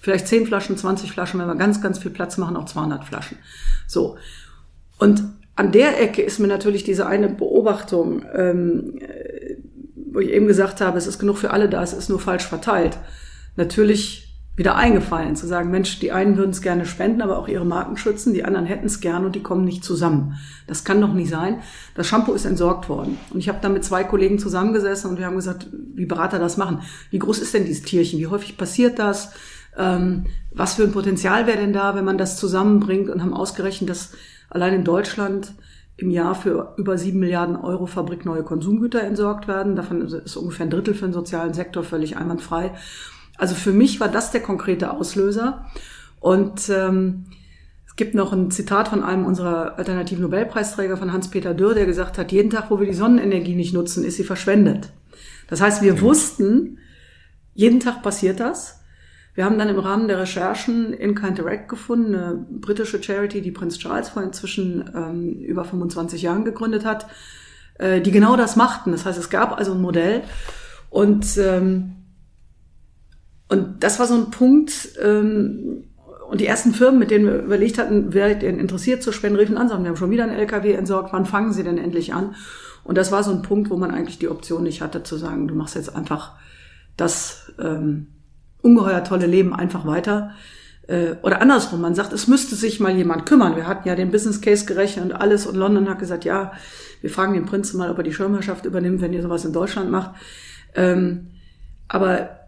Vielleicht 0.00 0.28
10 0.28 0.46
Flaschen, 0.46 0.78
20 0.78 1.12
Flaschen, 1.12 1.38
wenn 1.38 1.48
wir 1.48 1.56
ganz, 1.56 1.82
ganz 1.82 1.98
viel 1.98 2.10
Platz 2.10 2.38
machen, 2.38 2.56
auch 2.56 2.64
200 2.64 3.04
Flaschen. 3.04 3.36
So. 3.86 4.16
Und 4.98 5.24
an 5.56 5.72
der 5.72 6.00
Ecke 6.00 6.22
ist 6.22 6.38
mir 6.38 6.48
natürlich 6.48 6.84
diese 6.84 7.06
eine 7.06 7.28
Beobachtung, 7.28 8.24
ähm, 8.34 8.98
wo 10.10 10.20
ich 10.20 10.30
eben 10.30 10.46
gesagt 10.46 10.80
habe, 10.80 10.96
es 10.96 11.06
ist 11.06 11.18
genug 11.18 11.36
für 11.36 11.50
alle 11.50 11.68
da, 11.68 11.82
es 11.82 11.92
ist 11.92 12.08
nur 12.08 12.18
falsch 12.18 12.46
verteilt, 12.46 12.96
natürlich 13.60 14.26
wieder 14.56 14.74
eingefallen, 14.74 15.36
zu 15.36 15.46
sagen, 15.46 15.70
Mensch, 15.70 16.00
die 16.00 16.12
einen 16.12 16.36
würden 16.36 16.50
es 16.50 16.60
gerne 16.60 16.84
spenden, 16.84 17.22
aber 17.22 17.38
auch 17.38 17.48
ihre 17.48 17.64
Marken 17.64 17.96
schützen, 17.96 18.34
die 18.34 18.44
anderen 18.44 18.66
hätten 18.66 18.86
es 18.86 19.00
gerne 19.00 19.24
und 19.26 19.34
die 19.34 19.42
kommen 19.42 19.64
nicht 19.64 19.84
zusammen. 19.84 20.34
Das 20.66 20.84
kann 20.84 21.00
doch 21.00 21.14
nicht 21.14 21.30
sein. 21.30 21.60
Das 21.94 22.06
Shampoo 22.08 22.34
ist 22.34 22.44
entsorgt 22.44 22.88
worden. 22.88 23.16
Und 23.32 23.38
ich 23.38 23.48
habe 23.48 23.60
da 23.62 23.68
mit 23.70 23.84
zwei 23.84 24.04
Kollegen 24.04 24.38
zusammengesessen 24.38 25.10
und 25.10 25.18
wir 25.18 25.24
haben 25.24 25.36
gesagt, 25.36 25.68
wie 25.94 26.04
Berater 26.04 26.38
das 26.38 26.56
machen. 26.56 26.82
Wie 27.10 27.18
groß 27.18 27.38
ist 27.38 27.54
denn 27.54 27.64
dieses 27.64 27.84
Tierchen? 27.84 28.18
Wie 28.18 28.26
häufig 28.26 28.58
passiert 28.58 28.98
das? 28.98 29.32
Ähm, 29.78 30.26
was 30.50 30.74
für 30.74 30.82
ein 30.82 30.92
Potenzial 30.92 31.46
wäre 31.46 31.58
denn 31.58 31.72
da, 31.72 31.94
wenn 31.94 32.04
man 32.04 32.18
das 32.18 32.36
zusammenbringt 32.36 33.08
und 33.08 33.22
haben 33.22 33.32
ausgerechnet, 33.32 33.88
dass 33.88 34.12
allein 34.50 34.74
in 34.74 34.84
Deutschland 34.84 35.54
im 35.96 36.10
Jahr 36.10 36.34
für 36.34 36.74
über 36.76 36.98
sieben 36.98 37.20
Milliarden 37.20 37.56
Euro 37.56 37.86
fabrikneue 37.86 38.42
Konsumgüter 38.42 39.02
entsorgt 39.02 39.48
werden. 39.48 39.76
Davon 39.76 40.02
ist 40.02 40.36
ungefähr 40.36 40.66
ein 40.66 40.70
Drittel 40.70 40.94
für 40.94 41.06
den 41.06 41.12
sozialen 41.14 41.54
Sektor 41.54 41.82
völlig 41.82 42.16
einwandfrei. 42.16 42.72
Also 43.40 43.54
für 43.54 43.72
mich 43.72 44.00
war 44.00 44.08
das 44.08 44.30
der 44.32 44.42
konkrete 44.42 44.90
Auslöser. 44.92 45.64
Und 46.20 46.68
ähm, 46.68 47.24
es 47.86 47.96
gibt 47.96 48.14
noch 48.14 48.34
ein 48.34 48.50
Zitat 48.50 48.88
von 48.88 49.02
einem 49.02 49.24
unserer 49.24 49.78
alternativen 49.78 50.22
Nobelpreisträger, 50.22 50.98
von 50.98 51.12
Hans-Peter 51.12 51.54
Dürr, 51.54 51.74
der 51.74 51.86
gesagt 51.86 52.18
hat, 52.18 52.32
jeden 52.32 52.50
Tag, 52.50 52.70
wo 52.70 52.78
wir 52.78 52.86
die 52.86 52.92
Sonnenenergie 52.92 53.54
nicht 53.54 53.72
nutzen, 53.72 54.04
ist 54.04 54.16
sie 54.16 54.24
verschwendet. 54.24 54.90
Das 55.48 55.62
heißt, 55.62 55.80
wir 55.80 56.02
wussten, 56.02 56.78
jeden 57.54 57.80
Tag 57.80 58.02
passiert 58.02 58.40
das. 58.40 58.80
Wir 59.34 59.46
haben 59.46 59.58
dann 59.58 59.70
im 59.70 59.78
Rahmen 59.78 60.06
der 60.06 60.18
Recherchen 60.18 60.92
InKind 60.92 61.38
Direct 61.38 61.70
gefunden, 61.70 62.14
eine 62.14 62.46
britische 62.50 63.02
Charity, 63.02 63.40
die 63.40 63.52
Prinz 63.52 63.78
Charles 63.78 64.10
vor 64.10 64.22
inzwischen 64.22 64.90
ähm, 64.94 65.30
über 65.40 65.64
25 65.64 66.20
Jahren 66.20 66.44
gegründet 66.44 66.84
hat, 66.84 67.06
äh, 67.78 68.02
die 68.02 68.10
genau 68.10 68.36
das 68.36 68.56
machten. 68.56 68.92
Das 68.92 69.06
heißt, 69.06 69.18
es 69.18 69.30
gab 69.30 69.56
also 69.56 69.72
ein 69.72 69.80
Modell 69.80 70.24
und 70.90 71.38
ähm, 71.38 71.99
und 73.50 73.82
das 73.82 73.98
war 73.98 74.06
so 74.06 74.14
ein 74.14 74.30
Punkt, 74.30 74.90
ähm, 75.02 75.84
und 76.30 76.40
die 76.40 76.46
ersten 76.46 76.72
Firmen, 76.72 77.00
mit 77.00 77.10
denen 77.10 77.26
wir 77.26 77.42
überlegt 77.42 77.76
hatten, 77.76 78.14
wer 78.14 78.36
denn 78.36 78.60
interessiert 78.60 79.02
zu 79.02 79.10
spenden, 79.10 79.36
riefen 79.36 79.58
an, 79.58 79.68
sagen, 79.68 79.82
wir 79.82 79.88
haben 79.88 79.96
schon 79.96 80.12
wieder 80.12 80.22
einen 80.22 80.38
LKW 80.38 80.72
entsorgt, 80.72 81.12
wann 81.12 81.26
fangen 81.26 81.52
sie 81.52 81.64
denn 81.64 81.76
endlich 81.76 82.14
an? 82.14 82.36
Und 82.84 82.96
das 82.96 83.10
war 83.10 83.24
so 83.24 83.32
ein 83.32 83.42
Punkt, 83.42 83.68
wo 83.68 83.76
man 83.76 83.90
eigentlich 83.90 84.20
die 84.20 84.28
Option 84.28 84.62
nicht 84.62 84.80
hatte, 84.80 85.02
zu 85.02 85.16
sagen, 85.16 85.48
du 85.48 85.56
machst 85.56 85.74
jetzt 85.74 85.94
einfach 85.94 86.34
das 86.96 87.52
ähm, 87.60 88.06
ungeheuer 88.62 89.02
tolle 89.02 89.26
Leben 89.26 89.52
einfach 89.52 89.84
weiter. 89.84 90.30
Äh, 90.86 91.16
oder 91.22 91.42
andersrum, 91.42 91.80
man 91.80 91.96
sagt, 91.96 92.12
es 92.12 92.28
müsste 92.28 92.54
sich 92.54 92.78
mal 92.78 92.94
jemand 92.94 93.26
kümmern. 93.26 93.56
Wir 93.56 93.66
hatten 93.66 93.88
ja 93.88 93.96
den 93.96 94.12
Business 94.12 94.40
Case 94.40 94.66
gerechnet 94.66 95.06
und 95.06 95.12
alles 95.12 95.46
und 95.46 95.56
London 95.56 95.90
hat 95.90 95.98
gesagt, 95.98 96.24
ja, 96.24 96.52
wir 97.00 97.10
fragen 97.10 97.34
den 97.34 97.46
Prinzen 97.46 97.78
mal, 97.78 97.90
ob 97.90 97.98
er 97.98 98.04
die 98.04 98.12
Schirmherrschaft 98.12 98.66
übernimmt, 98.66 99.00
wenn 99.00 99.12
ihr 99.12 99.22
sowas 99.22 99.44
in 99.44 99.52
Deutschland 99.52 99.90
macht. 99.90 100.12
Ähm, 100.76 101.32
aber 101.88 102.39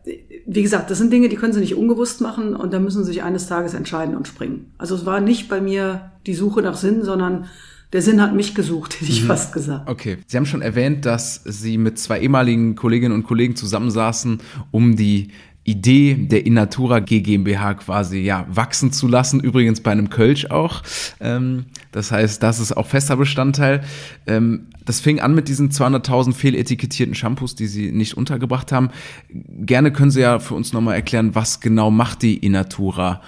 wie 0.46 0.62
gesagt, 0.62 0.90
das 0.90 0.98
sind 0.98 1.12
Dinge, 1.12 1.28
die 1.28 1.36
können 1.36 1.52
sie 1.52 1.60
nicht 1.60 1.76
ungewusst 1.76 2.20
machen 2.20 2.56
und 2.56 2.72
da 2.72 2.80
müssen 2.80 3.04
sie 3.04 3.12
sich 3.12 3.22
eines 3.22 3.46
Tages 3.46 3.74
entscheiden 3.74 4.16
und 4.16 4.26
springen. 4.26 4.72
Also 4.78 4.94
es 4.94 5.06
war 5.06 5.20
nicht 5.20 5.48
bei 5.48 5.60
mir 5.60 6.12
die 6.26 6.34
Suche 6.34 6.62
nach 6.62 6.76
Sinn, 6.76 7.04
sondern 7.04 7.46
der 7.92 8.02
Sinn 8.02 8.20
hat 8.20 8.34
mich 8.34 8.54
gesucht, 8.54 8.94
hätte 9.00 9.10
ich 9.10 9.22
mhm. 9.22 9.26
fast 9.26 9.52
gesagt. 9.52 9.88
Okay. 9.88 10.18
Sie 10.26 10.36
haben 10.36 10.46
schon 10.46 10.62
erwähnt, 10.62 11.06
dass 11.06 11.42
Sie 11.44 11.78
mit 11.78 11.98
zwei 11.98 12.20
ehemaligen 12.20 12.74
Kolleginnen 12.74 13.14
und 13.14 13.24
Kollegen 13.24 13.54
zusammensaßen, 13.54 14.40
um 14.70 14.96
die 14.96 15.28
Idee 15.64 16.14
der 16.14 16.44
Innatura 16.44 16.98
GmbH 16.98 17.75
quasi 17.75 18.18
ja 18.18 18.46
wachsen 18.51 18.92
zu 18.92 19.07
lassen. 19.07 19.40
Übrigens 19.40 19.81
bei 19.81 19.92
einem 19.92 20.11
Kölsch 20.11 20.46
auch. 20.46 20.83
Ähm, 21.20 21.66
das 21.92 22.11
heißt, 22.11 22.42
das 22.42 22.59
ist 22.59 22.77
auch 22.77 22.87
fester 22.87 23.16
Bestandteil. 23.16 23.85
Ähm, 24.27 24.66
das 24.85 25.01
fing 25.01 25.20
an 25.20 25.35
mit 25.35 25.48
diesen 25.48 25.70
200.000 25.70 26.33
fehletikettierten 26.33 27.14
Shampoos, 27.14 27.55
die 27.55 27.68
Sie 27.68 27.92
nicht 27.92 28.16
untergebracht 28.16 28.72
haben. 28.72 28.90
Gerne 29.31 29.92
können 29.92 30.11
Sie 30.11 30.20
ja 30.20 30.40
für 30.40 30.55
uns 30.55 30.72
nochmal 30.72 30.96
erklären, 30.96 31.37
was 31.37 31.61
genau 31.61 31.92
macht 31.92 32.22
die 32.22 32.37
Innatura 32.38 33.22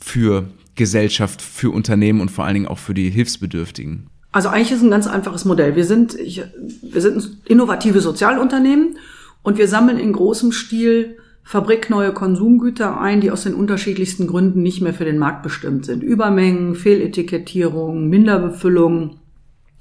für 0.00 0.48
Gesellschaft, 0.76 1.42
für 1.42 1.70
Unternehmen 1.70 2.22
und 2.22 2.30
vor 2.30 2.44
allen 2.44 2.54
Dingen 2.54 2.68
auch 2.68 2.78
für 2.78 2.94
die 2.94 3.10
Hilfsbedürftigen. 3.10 4.08
Also 4.32 4.48
eigentlich 4.48 4.72
ist 4.72 4.78
es 4.78 4.82
ein 4.82 4.90
ganz 4.90 5.06
einfaches 5.06 5.44
Modell. 5.44 5.76
Wir 5.76 5.84
sind, 5.84 6.14
ich, 6.14 6.42
wir 6.82 7.00
sind 7.00 7.16
ein 7.18 7.36
innovative 7.44 8.00
Sozialunternehmen 8.00 8.98
und 9.42 9.58
wir 9.58 9.68
sammeln 9.68 9.98
in 9.98 10.12
großem 10.12 10.50
Stil 10.50 11.18
fabrikneue 11.44 12.12
Konsumgüter 12.12 12.98
ein, 13.00 13.20
die 13.20 13.30
aus 13.30 13.44
den 13.44 13.54
unterschiedlichsten 13.54 14.26
Gründen 14.26 14.62
nicht 14.62 14.80
mehr 14.80 14.94
für 14.94 15.04
den 15.04 15.18
Markt 15.18 15.42
bestimmt 15.42 15.84
sind. 15.84 16.02
Übermengen, 16.02 16.74
Fehletikettierung, 16.74 18.08
Minderbefüllung, 18.08 19.18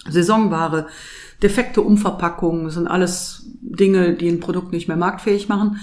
Saisonware, 0.07 0.87
defekte 1.41 1.81
Umverpackungen, 1.81 2.69
sind 2.69 2.87
alles 2.87 3.49
Dinge, 3.61 4.13
die 4.13 4.27
ein 4.27 4.41
Produkt 4.41 4.73
nicht 4.73 4.89
mehr 4.89 4.97
marktfähig 4.97 5.47
machen 5.47 5.79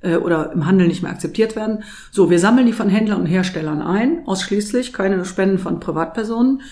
äh, 0.00 0.16
oder 0.16 0.52
im 0.52 0.66
Handel 0.66 0.86
nicht 0.86 1.02
mehr 1.02 1.10
akzeptiert 1.10 1.56
werden. 1.56 1.82
So, 2.12 2.30
wir 2.30 2.38
sammeln 2.38 2.66
die 2.66 2.72
von 2.72 2.88
Händlern 2.88 3.20
und 3.20 3.26
Herstellern 3.26 3.82
ein, 3.82 4.22
ausschließlich, 4.26 4.92
keine 4.92 5.24
Spenden 5.24 5.58
von 5.58 5.80
Privatpersonen 5.80 6.62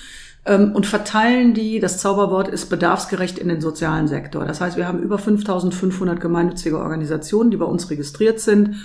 ähm, 0.44 0.72
und 0.72 0.86
verteilen 0.86 1.54
die, 1.54 1.78
das 1.78 1.98
Zauberwort 1.98 2.48
ist 2.48 2.66
bedarfsgerecht 2.66 3.38
in 3.38 3.48
den 3.48 3.60
sozialen 3.60 4.08
Sektor. 4.08 4.44
Das 4.44 4.60
heißt, 4.60 4.76
wir 4.76 4.88
haben 4.88 5.00
über 5.00 5.18
5500 5.18 6.20
gemeinnützige 6.20 6.78
Organisationen, 6.78 7.50
die 7.50 7.56
bei 7.56 7.64
uns 7.64 7.90
registriert 7.90 8.40
sind 8.40 8.76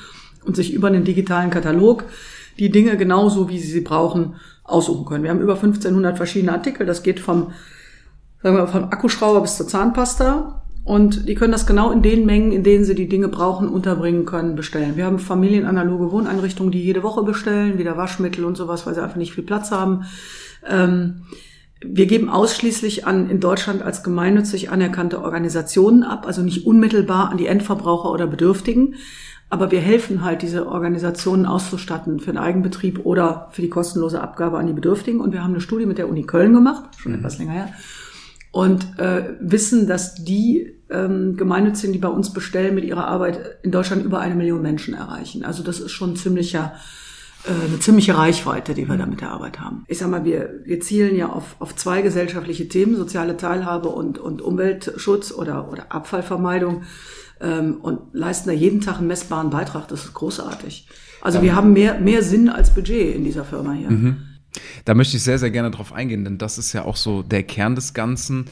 und 0.45 0.55
sich 0.55 0.73
über 0.73 0.87
einen 0.87 1.03
digitalen 1.03 1.49
Katalog 1.49 2.05
die 2.59 2.71
Dinge 2.71 2.97
genauso, 2.97 3.49
wie 3.49 3.59
sie 3.59 3.71
sie 3.71 3.81
brauchen, 3.81 4.35
aussuchen 4.63 5.05
können. 5.05 5.23
Wir 5.23 5.31
haben 5.31 5.41
über 5.41 5.55
1500 5.55 6.17
verschiedene 6.17 6.53
Artikel. 6.53 6.85
Das 6.85 7.03
geht 7.03 7.19
vom, 7.19 7.51
sagen 8.41 8.57
wir, 8.57 8.67
vom 8.67 8.85
Akkuschrauber 8.85 9.41
bis 9.41 9.57
zur 9.57 9.67
Zahnpasta. 9.67 10.63
Und 10.83 11.27
die 11.27 11.35
können 11.35 11.51
das 11.51 11.67
genau 11.67 11.91
in 11.91 12.01
den 12.01 12.25
Mengen, 12.25 12.51
in 12.53 12.63
denen 12.63 12.85
sie 12.85 12.95
die 12.95 13.09
Dinge 13.09 13.27
brauchen, 13.27 13.67
unterbringen 13.67 14.25
können, 14.25 14.55
bestellen. 14.55 14.95
Wir 14.95 15.05
haben 15.05 15.19
familienanaloge 15.19 16.11
Wohneinrichtungen, 16.11 16.71
die 16.71 16.81
jede 16.81 17.03
Woche 17.03 17.23
bestellen, 17.23 17.77
wieder 17.77 17.97
Waschmittel 17.97 18.45
und 18.45 18.55
sowas, 18.55 18.85
weil 18.85 18.95
sie 18.95 19.03
einfach 19.03 19.17
nicht 19.17 19.33
viel 19.33 19.43
Platz 19.43 19.71
haben. 19.71 20.05
Ähm, 20.65 21.23
wir 21.81 22.07
geben 22.07 22.29
ausschließlich 22.29 23.05
an 23.05 23.29
in 23.29 23.39
Deutschland 23.39 23.83
als 23.83 24.03
gemeinnützig 24.03 24.71
anerkannte 24.71 25.21
Organisationen 25.21 26.03
ab, 26.03 26.25
also 26.25 26.41
nicht 26.41 26.65
unmittelbar 26.65 27.29
an 27.29 27.37
die 27.37 27.47
Endverbraucher 27.47 28.11
oder 28.11 28.27
Bedürftigen. 28.27 28.95
Aber 29.49 29.71
wir 29.71 29.79
helfen 29.79 30.25
halt, 30.25 30.41
diese 30.41 30.67
Organisationen 30.67 31.45
auszustatten 31.45 32.19
für 32.19 32.31
den 32.31 32.37
Eigenbetrieb 32.37 33.05
oder 33.05 33.47
für 33.51 33.61
die 33.61 33.69
kostenlose 33.69 34.21
Abgabe 34.21 34.57
an 34.57 34.67
die 34.67 34.73
Bedürftigen. 34.73 35.21
Und 35.21 35.31
wir 35.31 35.41
haben 35.43 35.51
eine 35.51 35.61
Studie 35.61 35.85
mit 35.85 35.97
der 35.97 36.09
Uni 36.09 36.23
Köln 36.23 36.53
gemacht, 36.53 36.83
schon 36.97 37.13
mhm. 37.13 37.19
etwas 37.19 37.37
länger 37.37 37.53
her, 37.53 37.69
und 38.51 38.97
äh, 38.97 39.35
wissen, 39.39 39.87
dass 39.87 40.15
die 40.15 40.73
ähm, 40.89 41.37
Gemeinnützigen, 41.37 41.93
die 41.93 41.99
bei 41.99 42.07
uns 42.09 42.33
bestellen, 42.33 42.75
mit 42.75 42.85
ihrer 42.85 43.07
Arbeit 43.07 43.59
in 43.61 43.71
Deutschland 43.71 44.03
über 44.03 44.19
eine 44.19 44.35
Million 44.35 44.61
Menschen 44.61 44.93
erreichen. 44.95 45.45
Also 45.45 45.63
das 45.63 45.79
ist 45.79 45.91
schon 45.91 46.15
ziemlicher 46.15 46.73
eine 47.47 47.79
ziemliche 47.79 48.17
Reichweite, 48.17 48.73
die 48.73 48.87
wir 48.87 48.97
da 48.97 49.05
mit 49.05 49.21
der 49.21 49.31
Arbeit 49.31 49.59
haben. 49.59 49.83
Ich 49.87 49.97
sag 49.97 50.09
mal, 50.09 50.25
wir, 50.25 50.61
wir 50.65 50.79
zielen 50.79 51.15
ja 51.15 51.29
auf, 51.29 51.55
auf 51.59 51.75
zwei 51.75 52.01
gesellschaftliche 52.01 52.67
Themen, 52.67 52.95
soziale 52.95 53.37
Teilhabe 53.37 53.89
und, 53.89 54.19
und 54.19 54.41
Umweltschutz 54.41 55.31
oder, 55.31 55.71
oder 55.71 55.91
Abfallvermeidung 55.91 56.83
ähm, 57.41 57.77
und 57.81 57.99
leisten 58.13 58.49
da 58.49 58.55
jeden 58.55 58.81
Tag 58.81 58.97
einen 58.97 59.07
messbaren 59.07 59.49
Beitrag. 59.49 59.87
Das 59.87 60.05
ist 60.05 60.13
großartig. 60.13 60.87
Also 61.21 61.41
wir 61.41 61.55
haben 61.55 61.73
mehr, 61.73 61.99
mehr 61.99 62.23
Sinn 62.23 62.49
als 62.49 62.73
Budget 62.73 63.15
in 63.15 63.23
dieser 63.23 63.43
Firma 63.43 63.73
hier. 63.73 63.89
Mhm. 63.89 64.17
Da 64.85 64.93
möchte 64.93 65.17
ich 65.17 65.23
sehr, 65.23 65.39
sehr 65.39 65.51
gerne 65.51 65.71
drauf 65.71 65.93
eingehen, 65.93 66.23
denn 66.23 66.37
das 66.37 66.57
ist 66.57 66.73
ja 66.73 66.85
auch 66.85 66.95
so 66.95 67.21
der 67.21 67.43
Kern 67.43 67.75
des 67.75 67.93
Ganzen. 67.93 68.45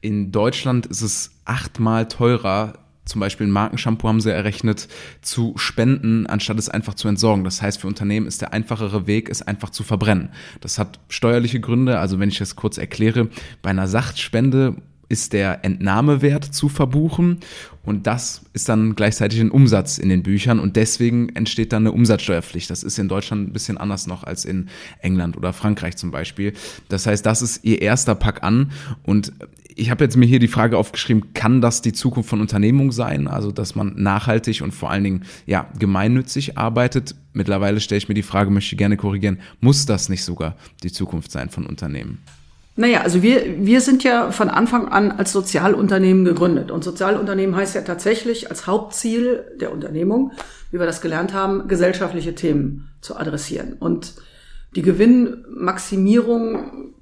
In 0.00 0.32
Deutschland 0.32 0.86
ist 0.86 1.02
es 1.02 1.30
achtmal 1.44 2.08
teurer, 2.08 2.74
zum 3.04 3.20
Beispiel 3.20 3.46
ein 3.46 3.50
Markenshampoo 3.50 4.08
haben 4.08 4.20
sie 4.20 4.32
errechnet, 4.32 4.88
zu 5.22 5.54
spenden, 5.56 6.26
anstatt 6.26 6.58
es 6.58 6.68
einfach 6.68 6.94
zu 6.94 7.08
entsorgen. 7.08 7.44
Das 7.44 7.60
heißt, 7.60 7.80
für 7.80 7.88
Unternehmen 7.88 8.26
ist 8.26 8.40
der 8.40 8.52
einfachere 8.52 9.06
Weg, 9.06 9.28
es 9.28 9.42
einfach 9.42 9.70
zu 9.70 9.82
verbrennen. 9.82 10.30
Das 10.60 10.78
hat 10.78 11.00
steuerliche 11.08 11.60
Gründe. 11.60 11.98
Also 11.98 12.18
wenn 12.20 12.28
ich 12.28 12.38
das 12.38 12.56
kurz 12.56 12.78
erkläre, 12.78 13.28
bei 13.60 13.70
einer 13.70 13.88
Sachtspende 13.88 14.76
ist 15.12 15.34
der 15.34 15.62
Entnahmewert 15.62 16.42
zu 16.42 16.70
verbuchen 16.70 17.40
und 17.84 18.06
das 18.06 18.46
ist 18.54 18.70
dann 18.70 18.94
gleichzeitig 18.94 19.40
ein 19.40 19.50
Umsatz 19.50 19.98
in 19.98 20.08
den 20.08 20.22
Büchern 20.22 20.58
und 20.58 20.74
deswegen 20.76 21.28
entsteht 21.30 21.74
dann 21.74 21.82
eine 21.82 21.92
Umsatzsteuerpflicht. 21.92 22.70
Das 22.70 22.82
ist 22.82 22.98
in 22.98 23.08
Deutschland 23.08 23.48
ein 23.48 23.52
bisschen 23.52 23.76
anders 23.76 24.06
noch 24.06 24.24
als 24.24 24.46
in 24.46 24.70
England 25.00 25.36
oder 25.36 25.52
Frankreich 25.52 25.98
zum 25.98 26.12
Beispiel. 26.12 26.54
Das 26.88 27.06
heißt, 27.06 27.26
das 27.26 27.42
ist 27.42 27.62
ihr 27.62 27.82
erster 27.82 28.14
Pack 28.14 28.42
an 28.42 28.72
und 29.02 29.34
ich 29.76 29.90
habe 29.90 30.04
jetzt 30.04 30.16
mir 30.16 30.26
hier 30.26 30.38
die 30.38 30.48
Frage 30.48 30.78
aufgeschrieben, 30.78 31.34
kann 31.34 31.60
das 31.60 31.82
die 31.82 31.92
Zukunft 31.92 32.28
von 32.28 32.40
Unternehmung 32.40 32.92
sein? 32.92 33.28
Also, 33.28 33.52
dass 33.52 33.74
man 33.74 33.94
nachhaltig 33.96 34.62
und 34.62 34.72
vor 34.72 34.90
allen 34.90 35.04
Dingen, 35.04 35.24
ja, 35.46 35.68
gemeinnützig 35.78 36.58
arbeitet. 36.58 37.14
Mittlerweile 37.32 37.80
stelle 37.80 37.98
ich 37.98 38.08
mir 38.08 38.14
die 38.14 38.22
Frage, 38.22 38.50
möchte 38.50 38.74
ich 38.74 38.78
gerne 38.78 38.96
korrigieren, 38.96 39.38
muss 39.60 39.86
das 39.86 40.08
nicht 40.08 40.24
sogar 40.24 40.56
die 40.82 40.92
Zukunft 40.92 41.30
sein 41.30 41.50
von 41.50 41.66
Unternehmen? 41.66 42.18
Naja, 42.74 43.02
also 43.02 43.22
wir, 43.22 43.66
wir 43.66 43.82
sind 43.82 44.02
ja 44.02 44.30
von 44.30 44.48
Anfang 44.48 44.88
an 44.88 45.12
als 45.12 45.32
Sozialunternehmen 45.32 46.24
gegründet. 46.24 46.70
Und 46.70 46.84
Sozialunternehmen 46.84 47.54
heißt 47.54 47.74
ja 47.74 47.82
tatsächlich 47.82 48.48
als 48.48 48.66
Hauptziel 48.66 49.44
der 49.60 49.72
Unternehmung, 49.72 50.32
wie 50.70 50.78
wir 50.78 50.86
das 50.86 51.02
gelernt 51.02 51.34
haben, 51.34 51.68
gesellschaftliche 51.68 52.34
Themen 52.34 52.88
zu 53.02 53.16
adressieren. 53.16 53.74
Und 53.74 54.14
die 54.74 54.80
Gewinnmaximierung 54.80 56.94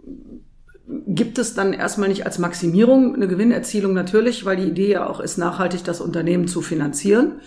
gibt 1.07 1.39
es 1.39 1.55
dann 1.55 1.73
erstmal 1.73 2.09
nicht 2.09 2.27
als 2.27 2.39
Maximierung, 2.39 3.15
eine 3.15 3.29
Gewinnerzielung 3.29 3.93
natürlich, 3.93 4.45
weil 4.45 4.57
die 4.57 4.69
Idee 4.69 4.93
ja 4.93 5.09
auch 5.09 5.21
ist, 5.21 5.39
nachhaltig 5.39 5.85
das 5.85 6.01
Unternehmen 6.01 6.49
zu 6.49 6.63
finanzieren. 6.63 7.41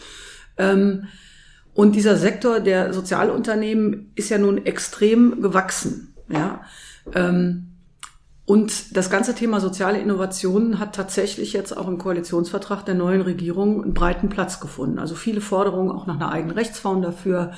Ähm, 0.58 1.08
und 1.74 1.96
dieser 1.96 2.16
Sektor 2.16 2.60
der 2.60 2.94
Sozialunternehmen 2.94 4.12
ist 4.16 4.30
ja 4.30 4.38
nun 4.38 4.66
extrem 4.66 5.42
gewachsen. 5.42 6.16
Ja. 6.30 6.62
Ähm, 7.14 7.70
und 8.46 8.98
das 8.98 9.10
ganze 9.10 9.36
Thema 9.36 9.62
soziale 9.62 10.00
Innovationen 10.00 10.80
hat 10.80 10.96
tatsächlich 10.96 11.54
jetzt 11.54 11.76
auch 11.76 11.88
im 11.88 11.98
Koalitionsvertrag 11.98 12.86
der 12.86 12.96
neuen 12.96 13.22
Regierung 13.22 13.82
einen 13.84 13.94
breiten 13.94 14.30
Platz 14.30 14.60
gefunden. 14.60 15.00
Also 15.00 15.16
viele 15.16 15.40
Forderungen 15.40 15.92
auch 15.92 16.08
nach 16.08 16.16
einer 16.16 16.32
eigenen 16.32 16.56
Rechtsform 16.56 17.02
dafür. 17.02 17.54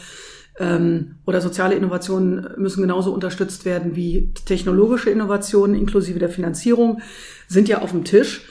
Ähm, 0.57 1.15
oder 1.25 1.41
soziale 1.41 1.75
Innovationen 1.75 2.47
müssen 2.57 2.81
genauso 2.81 3.13
unterstützt 3.13 3.65
werden 3.65 3.95
wie 3.95 4.31
technologische 4.45 5.09
Innovationen 5.09 5.75
inklusive 5.75 6.19
der 6.19 6.29
Finanzierung 6.29 7.01
sind 7.47 7.67
ja 7.67 7.81
auf 7.81 7.91
dem 7.91 8.05
Tisch. 8.05 8.47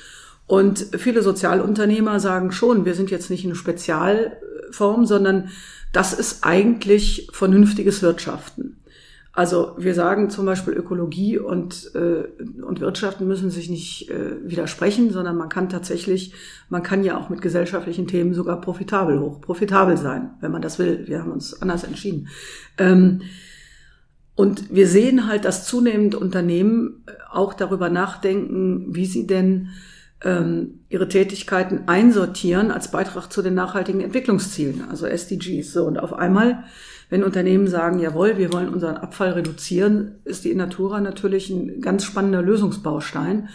Und 0.47 0.87
viele 0.99 1.23
Sozialunternehmer 1.23 2.21
sagen 2.21 2.53
schon, 2.53 2.85
wir 2.85 2.95
sind 2.95 3.11
jetzt 3.11 3.31
nicht 3.31 3.45
eine 3.47 3.55
Spezialform, 3.55 5.07
sondern 5.07 5.49
das 5.93 6.13
ist 6.13 6.45
eigentlich 6.45 7.29
vernünftiges 7.33 8.03
Wirtschaften. 8.03 8.77
Also 9.35 9.75
wir 9.77 9.95
sagen 9.95 10.31
zum 10.31 10.47
Beispiel 10.47 10.75
Ökologie 10.75 11.39
und, 11.39 11.91
äh, 11.97 12.25
und 12.63 12.81
Wirtschaften 12.81 13.27
müssen 13.27 13.51
sich 13.51 13.69
nicht 13.69 14.09
äh, 14.09 14.37
widersprechen, 14.49 15.11
sondern 15.11 15.37
man 15.37 15.49
kann 15.49 15.69
tatsächlich, 15.69 16.33
man 16.69 16.85
kann 16.85 17.03
ja 17.03 17.19
auch 17.19 17.31
mit 17.31 17.43
gesellschaftlichen 17.43 18.07
Themen 18.07 18.33
sogar 18.33 18.61
profitabel 18.61 19.19
hoch, 19.19 19.41
profitabel 19.41 19.97
sein, 19.97 20.31
wenn 20.41 20.53
man 20.53 20.63
das 20.63 20.79
will. 20.79 21.09
Wir 21.09 21.21
haben 21.21 21.33
uns 21.33 21.61
anders 21.61 21.83
entschieden. 21.83 22.29
Ähm, 22.79 23.23
und 24.37 24.73
wir 24.73 24.87
sehen 24.87 25.27
halt, 25.27 25.45
dass 25.45 25.67
zunehmend 25.67 26.15
Unternehmen 26.15 27.05
auch 27.31 27.55
darüber 27.55 27.89
nachdenken, 27.89 28.95
wie 28.95 29.07
sie 29.07 29.27
denn 29.27 29.71
ihre 30.89 31.09
Tätigkeiten 31.09 31.83
einsortieren 31.87 32.71
als 32.71 32.91
Beitrag 32.91 33.31
zu 33.31 33.43
den 33.43 33.55
nachhaltigen 33.55 34.01
Entwicklungszielen, 34.01 34.85
also 34.89 35.07
SDGs. 35.07 35.73
So, 35.73 35.85
und 35.85 35.99
auf 35.99 36.15
einmal 36.15 36.65
wenn 37.11 37.23
Unternehmen 37.23 37.69
sagen, 37.69 38.01
jawohl, 38.01 38.39
wir 38.39 38.53
wollen 38.53 38.69
unseren 38.69 38.97
Abfall 38.97 39.33
reduzieren, 39.33 40.17
ist 40.25 40.45
die 40.45 40.51
Innatura 40.51 41.01
natürlich 41.01 41.51
ein 41.51 41.81
ganz 41.81 42.05
spannender 42.05 42.43
Lösungsbaustein. 42.43 43.51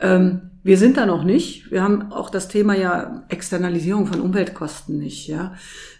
Ähm, 0.00 0.50
wir 0.62 0.76
sind 0.76 0.96
da 0.96 1.06
noch 1.06 1.24
nicht. 1.24 1.70
Wir 1.70 1.82
haben 1.82 2.12
auch 2.12 2.30
das 2.30 2.48
Thema 2.48 2.74
ja 2.74 3.24
Externalisierung 3.28 4.06
von 4.06 4.20
Umweltkosten 4.20 4.98
nicht. 4.98 5.28
Ja. 5.28 5.54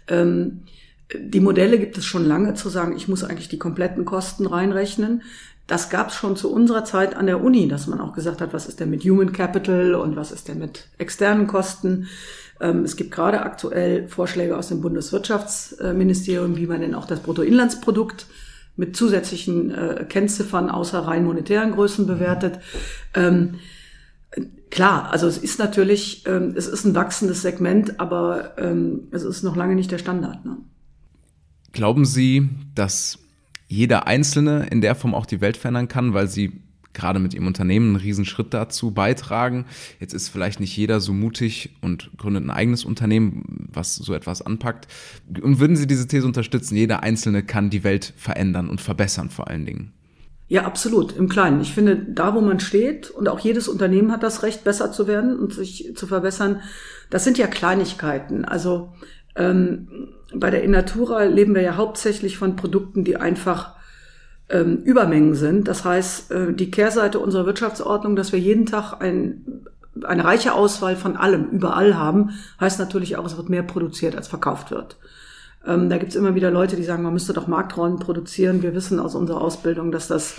Ähm, 0.09 0.65
die 1.19 1.41
Modelle 1.41 1.79
gibt 1.79 1.97
es 1.97 2.05
schon 2.05 2.27
lange 2.27 2.55
zu 2.55 2.69
sagen, 2.69 2.95
ich 2.97 3.09
muss 3.09 3.25
eigentlich 3.25 3.49
die 3.49 3.59
kompletten 3.59 4.05
Kosten 4.05 4.47
reinrechnen. 4.47 5.23
Das 5.69 5.91
gab 5.91 6.09
es 6.09 6.15
schon 6.15 6.35
zu 6.35 6.51
unserer 6.51 6.85
Zeit 6.87 7.15
an 7.15 7.27
der 7.27 7.45
Uni, 7.45 7.69
dass 7.69 7.87
man 7.87 8.01
auch 8.01 8.15
gesagt 8.15 8.41
hat, 8.41 8.55
was 8.55 8.67
ist 8.67 8.81
denn 8.81 8.89
mit 8.89 9.05
Human 9.05 9.33
Capital 9.33 9.95
und 9.95 10.17
was 10.17 10.33
ist 10.33 10.49
denn 10.49 10.59
mit 10.59 10.89
externen 10.97 11.47
Kosten. 11.47 12.09
Ähm, 12.59 12.85
es 12.85 12.97
gibt 12.97 13.11
gerade 13.11 13.43
aktuell 13.43 14.09
Vorschläge 14.09 14.57
aus 14.57 14.69
dem 14.69 14.81
Bundeswirtschaftsministerium, 14.81 16.57
wie 16.57 16.67
man 16.67 16.81
denn 16.81 16.95
auch 16.95 17.05
das 17.05 17.21
Bruttoinlandsprodukt 17.21 18.27
mit 18.77 18.97
zusätzlichen 18.97 19.71
äh, 19.71 20.07
Kennziffern 20.09 20.71
außer 20.71 21.01
rein 21.01 21.27
monetären 21.27 21.73
Größen 21.73 22.07
bewertet. 22.07 22.61
Ähm, 23.13 23.57
klar, 24.71 25.11
also 25.13 25.27
es 25.27 25.37
ist 25.37 25.59
natürlich, 25.59 26.25
ähm, 26.27 26.55
es 26.57 26.67
ist 26.67 26.87
ein 26.87 26.95
wachsendes 26.95 27.43
Segment, 27.43 28.01
aber 28.01 28.57
es 29.11 29.23
ist 29.23 29.43
noch 29.43 29.55
lange 29.55 29.75
nicht 29.75 29.91
der 29.91 29.99
Standard. 29.99 30.47
Ne? 30.47 30.57
Glauben 31.73 32.07
Sie, 32.07 32.49
dass 32.75 33.19
jeder 33.69 34.07
Einzelne 34.07 34.67
in 34.71 34.81
der 34.81 34.95
Form 34.95 35.15
auch 35.15 35.27
die 35.27 35.41
Welt 35.41 35.57
verändern 35.57 35.89
kann, 35.89 36.15
weil 36.15 36.29
sie 36.29 36.63
gerade 36.95 37.21
mit 37.21 37.33
ihrem 37.33 37.47
Unternehmen 37.47 37.89
einen 37.89 37.97
Riesenschritt 37.97 38.53
dazu 38.53 38.91
beitragen. 38.91 39.67
Jetzt 40.01 40.15
ist 40.15 40.31
vielleicht 40.31 40.59
nicht 40.59 40.77
jeder 40.77 41.01
so 41.01 41.13
mutig 41.13 41.77
und 41.81 42.11
gründet 42.17 42.45
ein 42.45 42.51
eigenes 42.51 42.85
Unternehmen, 42.85 43.69
was 43.73 43.95
so 43.95 44.15
etwas 44.15 44.43
anpackt. 44.43 44.89
Und 45.41 45.61
würden 45.61 45.77
Sie 45.77 45.87
diese 45.87 46.09
These 46.09 46.27
unterstützen, 46.27 46.77
jeder 46.77 47.03
Einzelne 47.03 47.43
kann 47.43 47.71
die 47.71 47.85
Welt 47.85 48.13
verändern 48.17 48.69
und 48.69 48.81
verbessern 48.81 49.31
vor 49.31 49.49
allen 49.49 49.65
Dingen? 49.65 49.93
Ja, 50.51 50.65
absolut, 50.65 51.15
im 51.15 51.29
Kleinen. 51.29 51.61
Ich 51.61 51.75
finde, 51.75 51.97
da 51.97 52.35
wo 52.35 52.41
man 52.41 52.59
steht, 52.59 53.11
und 53.11 53.29
auch 53.29 53.39
jedes 53.39 53.69
Unternehmen 53.69 54.11
hat 54.11 54.23
das 54.23 54.43
Recht, 54.43 54.65
besser 54.65 54.91
zu 54.91 55.07
werden 55.07 55.39
und 55.39 55.53
sich 55.53 55.93
zu 55.95 56.07
verbessern, 56.07 56.63
das 57.11 57.23
sind 57.23 57.37
ja 57.37 57.47
Kleinigkeiten. 57.47 58.47
Also 58.47 58.95
ähm, 59.39 59.89
bei 60.35 60.51
der 60.51 60.63
Innatura 60.63 61.25
leben 61.25 61.55
wir 61.55 61.63
ja 61.63 61.77
hauptsächlich 61.77 62.37
von 62.37 62.57
Produkten, 62.57 63.05
die 63.05 63.17
einfach 63.17 63.75
ähm, 64.51 64.83
Übermengen 64.85 65.35
sind. 65.35 65.69
Das 65.69 65.85
heißt, 65.85 66.31
äh, 66.33 66.53
die 66.53 66.71
Kehrseite 66.71 67.19
unserer 67.19 67.47
Wirtschaftsordnung, 67.47 68.17
dass 68.17 68.33
wir 68.33 68.39
jeden 68.39 68.67
Tag 68.67 69.01
ein, 69.01 69.67
eine 70.03 70.25
reiche 70.25 70.53
Auswahl 70.53 70.97
von 70.97 71.17
allem 71.17 71.49
überall 71.51 71.97
haben, 71.97 72.31
heißt 72.61 72.79
natürlich 72.79 73.17
auch, 73.17 73.25
es 73.25 73.37
wird 73.37 73.49
mehr 73.49 73.63
produziert, 73.63 74.17
als 74.17 74.29
verkauft 74.29 74.71
wird. 74.71 74.97
Ähm, 75.67 75.89
da 75.89 75.99
gibt's 75.99 76.15
immer 76.15 76.35
wieder 76.35 76.51
Leute, 76.51 76.77
die 76.77 76.85
sagen, 76.85 77.03
man 77.03 77.13
müsste 77.13 77.33
doch 77.33 77.47
Markträume 77.47 77.97
produzieren. 77.97 78.63
Wir 78.63 78.75
wissen 78.75 79.01
aus 79.01 79.15
unserer 79.15 79.41
Ausbildung, 79.41 79.93
dass 79.93 80.09
das 80.09 80.37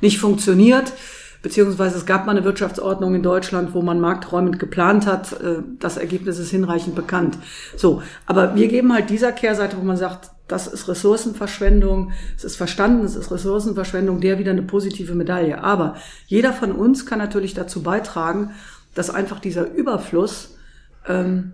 nicht 0.00 0.18
funktioniert. 0.18 0.92
Beziehungsweise 1.42 1.96
es 1.96 2.06
gab 2.06 2.26
mal 2.26 2.32
eine 2.32 2.44
Wirtschaftsordnung 2.44 3.14
in 3.14 3.22
Deutschland, 3.22 3.72
wo 3.74 3.82
man 3.82 4.00
markträumend 4.00 4.58
geplant 4.58 5.06
hat. 5.06 5.32
Äh, 5.40 5.62
das 5.78 5.96
Ergebnis 5.96 6.38
ist 6.38 6.50
hinreichend 6.50 6.94
bekannt. 6.94 7.38
So, 7.76 8.02
aber 8.26 8.56
wir 8.56 8.68
geben 8.68 8.92
halt 8.92 9.10
dieser 9.10 9.32
Kehrseite, 9.32 9.76
wo 9.78 9.82
man 9.82 9.96
sagt, 9.96 10.30
das 10.48 10.66
ist 10.66 10.88
Ressourcenverschwendung, 10.88 12.12
es 12.36 12.42
ist 12.42 12.56
verstanden, 12.56 13.04
es 13.04 13.14
ist 13.16 13.30
Ressourcenverschwendung, 13.30 14.20
der 14.20 14.38
wieder 14.38 14.50
eine 14.50 14.62
positive 14.62 15.14
Medaille. 15.14 15.62
Aber 15.62 15.96
jeder 16.26 16.52
von 16.52 16.72
uns 16.72 17.06
kann 17.06 17.18
natürlich 17.18 17.54
dazu 17.54 17.82
beitragen, 17.82 18.52
dass 18.94 19.10
einfach 19.10 19.40
dieser 19.40 19.70
Überfluss 19.70 20.56
ähm, 21.06 21.52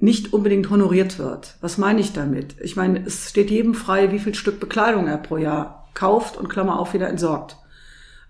nicht 0.00 0.32
unbedingt 0.32 0.70
honoriert 0.70 1.18
wird. 1.18 1.56
Was 1.60 1.78
meine 1.78 2.00
ich 2.00 2.12
damit? 2.12 2.56
Ich 2.60 2.76
meine, 2.76 3.04
es 3.06 3.30
steht 3.30 3.50
jedem 3.50 3.74
frei, 3.74 4.10
wie 4.10 4.18
viel 4.18 4.34
Stück 4.34 4.58
Bekleidung 4.58 5.06
er 5.06 5.18
pro 5.18 5.36
Jahr 5.36 5.88
kauft 5.94 6.36
und 6.36 6.48
Klammer 6.48 6.78
auf 6.78 6.94
wieder 6.94 7.08
entsorgt. 7.08 7.56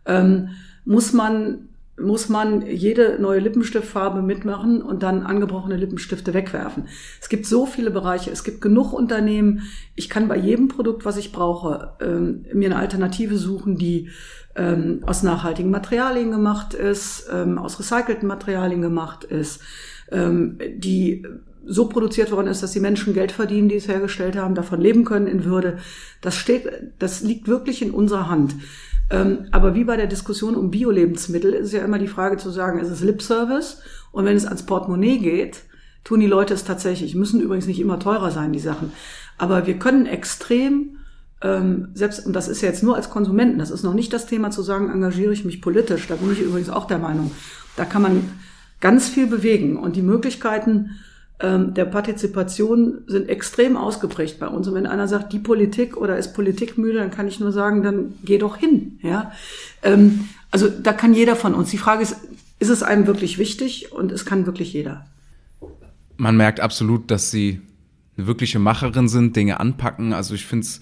Ähm, 0.06 0.50
muss 0.84 1.12
man 1.12 1.68
muss 1.96 2.28
man 2.28 2.66
jede 2.66 3.18
neue 3.20 3.38
Lippenstiftfarbe 3.38 4.20
mitmachen 4.20 4.82
und 4.82 5.02
dann 5.04 5.22
angebrochene 5.22 5.76
Lippenstifte 5.76 6.34
wegwerfen. 6.34 6.88
Es 7.20 7.28
gibt 7.28 7.46
so 7.46 7.66
viele 7.66 7.92
Bereiche, 7.92 8.32
es 8.32 8.42
gibt 8.42 8.60
genug 8.60 8.92
Unternehmen. 8.92 9.62
Ich 9.94 10.10
kann 10.10 10.26
bei 10.26 10.36
jedem 10.36 10.66
Produkt, 10.66 11.04
was 11.04 11.16
ich 11.16 11.30
brauche, 11.30 11.92
ähm, 12.00 12.46
mir 12.52 12.70
eine 12.70 12.80
Alternative 12.80 13.36
suchen, 13.36 13.78
die 13.78 14.10
ähm, 14.56 15.00
aus 15.06 15.22
nachhaltigen 15.22 15.70
Materialien 15.70 16.32
gemacht 16.32 16.74
ist, 16.74 17.28
ähm, 17.32 17.58
aus 17.58 17.78
recycelten 17.78 18.26
Materialien 18.26 18.82
gemacht 18.82 19.22
ist, 19.22 19.60
ähm, 20.10 20.58
die 20.76 21.24
so 21.66 21.88
produziert 21.88 22.30
worden 22.30 22.48
ist, 22.48 22.62
dass 22.62 22.72
die 22.72 22.80
Menschen 22.80 23.14
Geld 23.14 23.32
verdienen, 23.32 23.68
die 23.68 23.76
es 23.76 23.88
hergestellt 23.88 24.36
haben, 24.36 24.54
davon 24.54 24.80
leben 24.80 25.04
können 25.04 25.26
in 25.26 25.44
Würde. 25.44 25.78
Das 26.20 26.36
steht, 26.36 26.68
das 26.98 27.22
liegt 27.22 27.48
wirklich 27.48 27.82
in 27.82 27.92
unserer 27.92 28.28
Hand. 28.28 28.54
Ähm, 29.10 29.46
aber 29.50 29.74
wie 29.74 29.84
bei 29.84 29.96
der 29.96 30.06
Diskussion 30.06 30.56
um 30.56 30.70
Bio-Lebensmittel 30.70 31.52
ist 31.52 31.72
ja 31.72 31.84
immer 31.84 31.98
die 31.98 32.08
Frage 32.08 32.36
zu 32.36 32.50
sagen, 32.50 32.78
ist 32.78 32.88
es 32.88 33.02
Lip-Service? 33.02 33.82
Und 34.12 34.24
wenn 34.24 34.36
es 34.36 34.46
ans 34.46 34.64
Portemonnaie 34.64 35.18
geht, 35.18 35.62
tun 36.04 36.20
die 36.20 36.26
Leute 36.26 36.54
es 36.54 36.64
tatsächlich. 36.64 37.14
Müssen 37.14 37.40
übrigens 37.40 37.66
nicht 37.66 37.80
immer 37.80 37.98
teurer 37.98 38.30
sein, 38.30 38.52
die 38.52 38.60
Sachen. 38.60 38.92
Aber 39.38 39.66
wir 39.66 39.78
können 39.78 40.06
extrem, 40.06 40.98
ähm, 41.42 41.88
selbst, 41.94 42.26
und 42.26 42.32
das 42.34 42.48
ist 42.48 42.62
ja 42.62 42.68
jetzt 42.68 42.82
nur 42.82 42.96
als 42.96 43.10
Konsumenten, 43.10 43.58
das 43.58 43.70
ist 43.70 43.82
noch 43.82 43.94
nicht 43.94 44.12
das 44.12 44.26
Thema 44.26 44.50
zu 44.50 44.62
sagen, 44.62 44.90
engagiere 44.90 45.32
ich 45.32 45.44
mich 45.44 45.60
politisch. 45.60 46.06
Da 46.06 46.16
bin 46.16 46.32
ich 46.32 46.40
übrigens 46.40 46.70
auch 46.70 46.86
der 46.86 46.98
Meinung. 46.98 47.30
Da 47.76 47.84
kann 47.84 48.02
man 48.02 48.30
ganz 48.80 49.08
viel 49.08 49.26
bewegen. 49.26 49.76
Und 49.76 49.96
die 49.96 50.02
Möglichkeiten, 50.02 50.90
der 51.42 51.84
Partizipation 51.84 53.02
sind 53.06 53.28
extrem 53.28 53.76
ausgeprägt 53.76 54.38
bei 54.38 54.46
uns. 54.46 54.68
Und 54.68 54.74
wenn 54.74 54.86
einer 54.86 55.08
sagt, 55.08 55.32
die 55.32 55.40
Politik 55.40 55.96
oder 55.96 56.16
ist 56.16 56.32
Politik 56.32 56.78
müde, 56.78 56.98
dann 56.98 57.10
kann 57.10 57.28
ich 57.28 57.40
nur 57.40 57.52
sagen, 57.52 57.82
dann 57.82 58.14
geh 58.24 58.38
doch 58.38 58.56
hin. 58.56 58.98
Ja, 59.02 59.32
ähm, 59.82 60.28
also 60.50 60.68
da 60.68 60.92
kann 60.92 61.12
jeder 61.12 61.34
von 61.34 61.54
uns. 61.54 61.70
Die 61.70 61.78
Frage 61.78 62.02
ist, 62.02 62.16
ist 62.60 62.68
es 62.68 62.82
einem 62.82 63.06
wirklich 63.06 63.38
wichtig? 63.38 63.92
Und 63.92 64.12
es 64.12 64.24
kann 64.24 64.46
wirklich 64.46 64.72
jeder. 64.72 65.06
Man 66.16 66.36
merkt 66.36 66.60
absolut, 66.60 67.10
dass 67.10 67.30
sie 67.32 67.60
eine 68.16 68.28
wirkliche 68.28 68.60
Macherin 68.60 69.08
sind, 69.08 69.34
Dinge 69.34 69.58
anpacken. 69.58 70.12
Also 70.12 70.34
ich 70.34 70.46
finde 70.46 70.64
es 70.64 70.80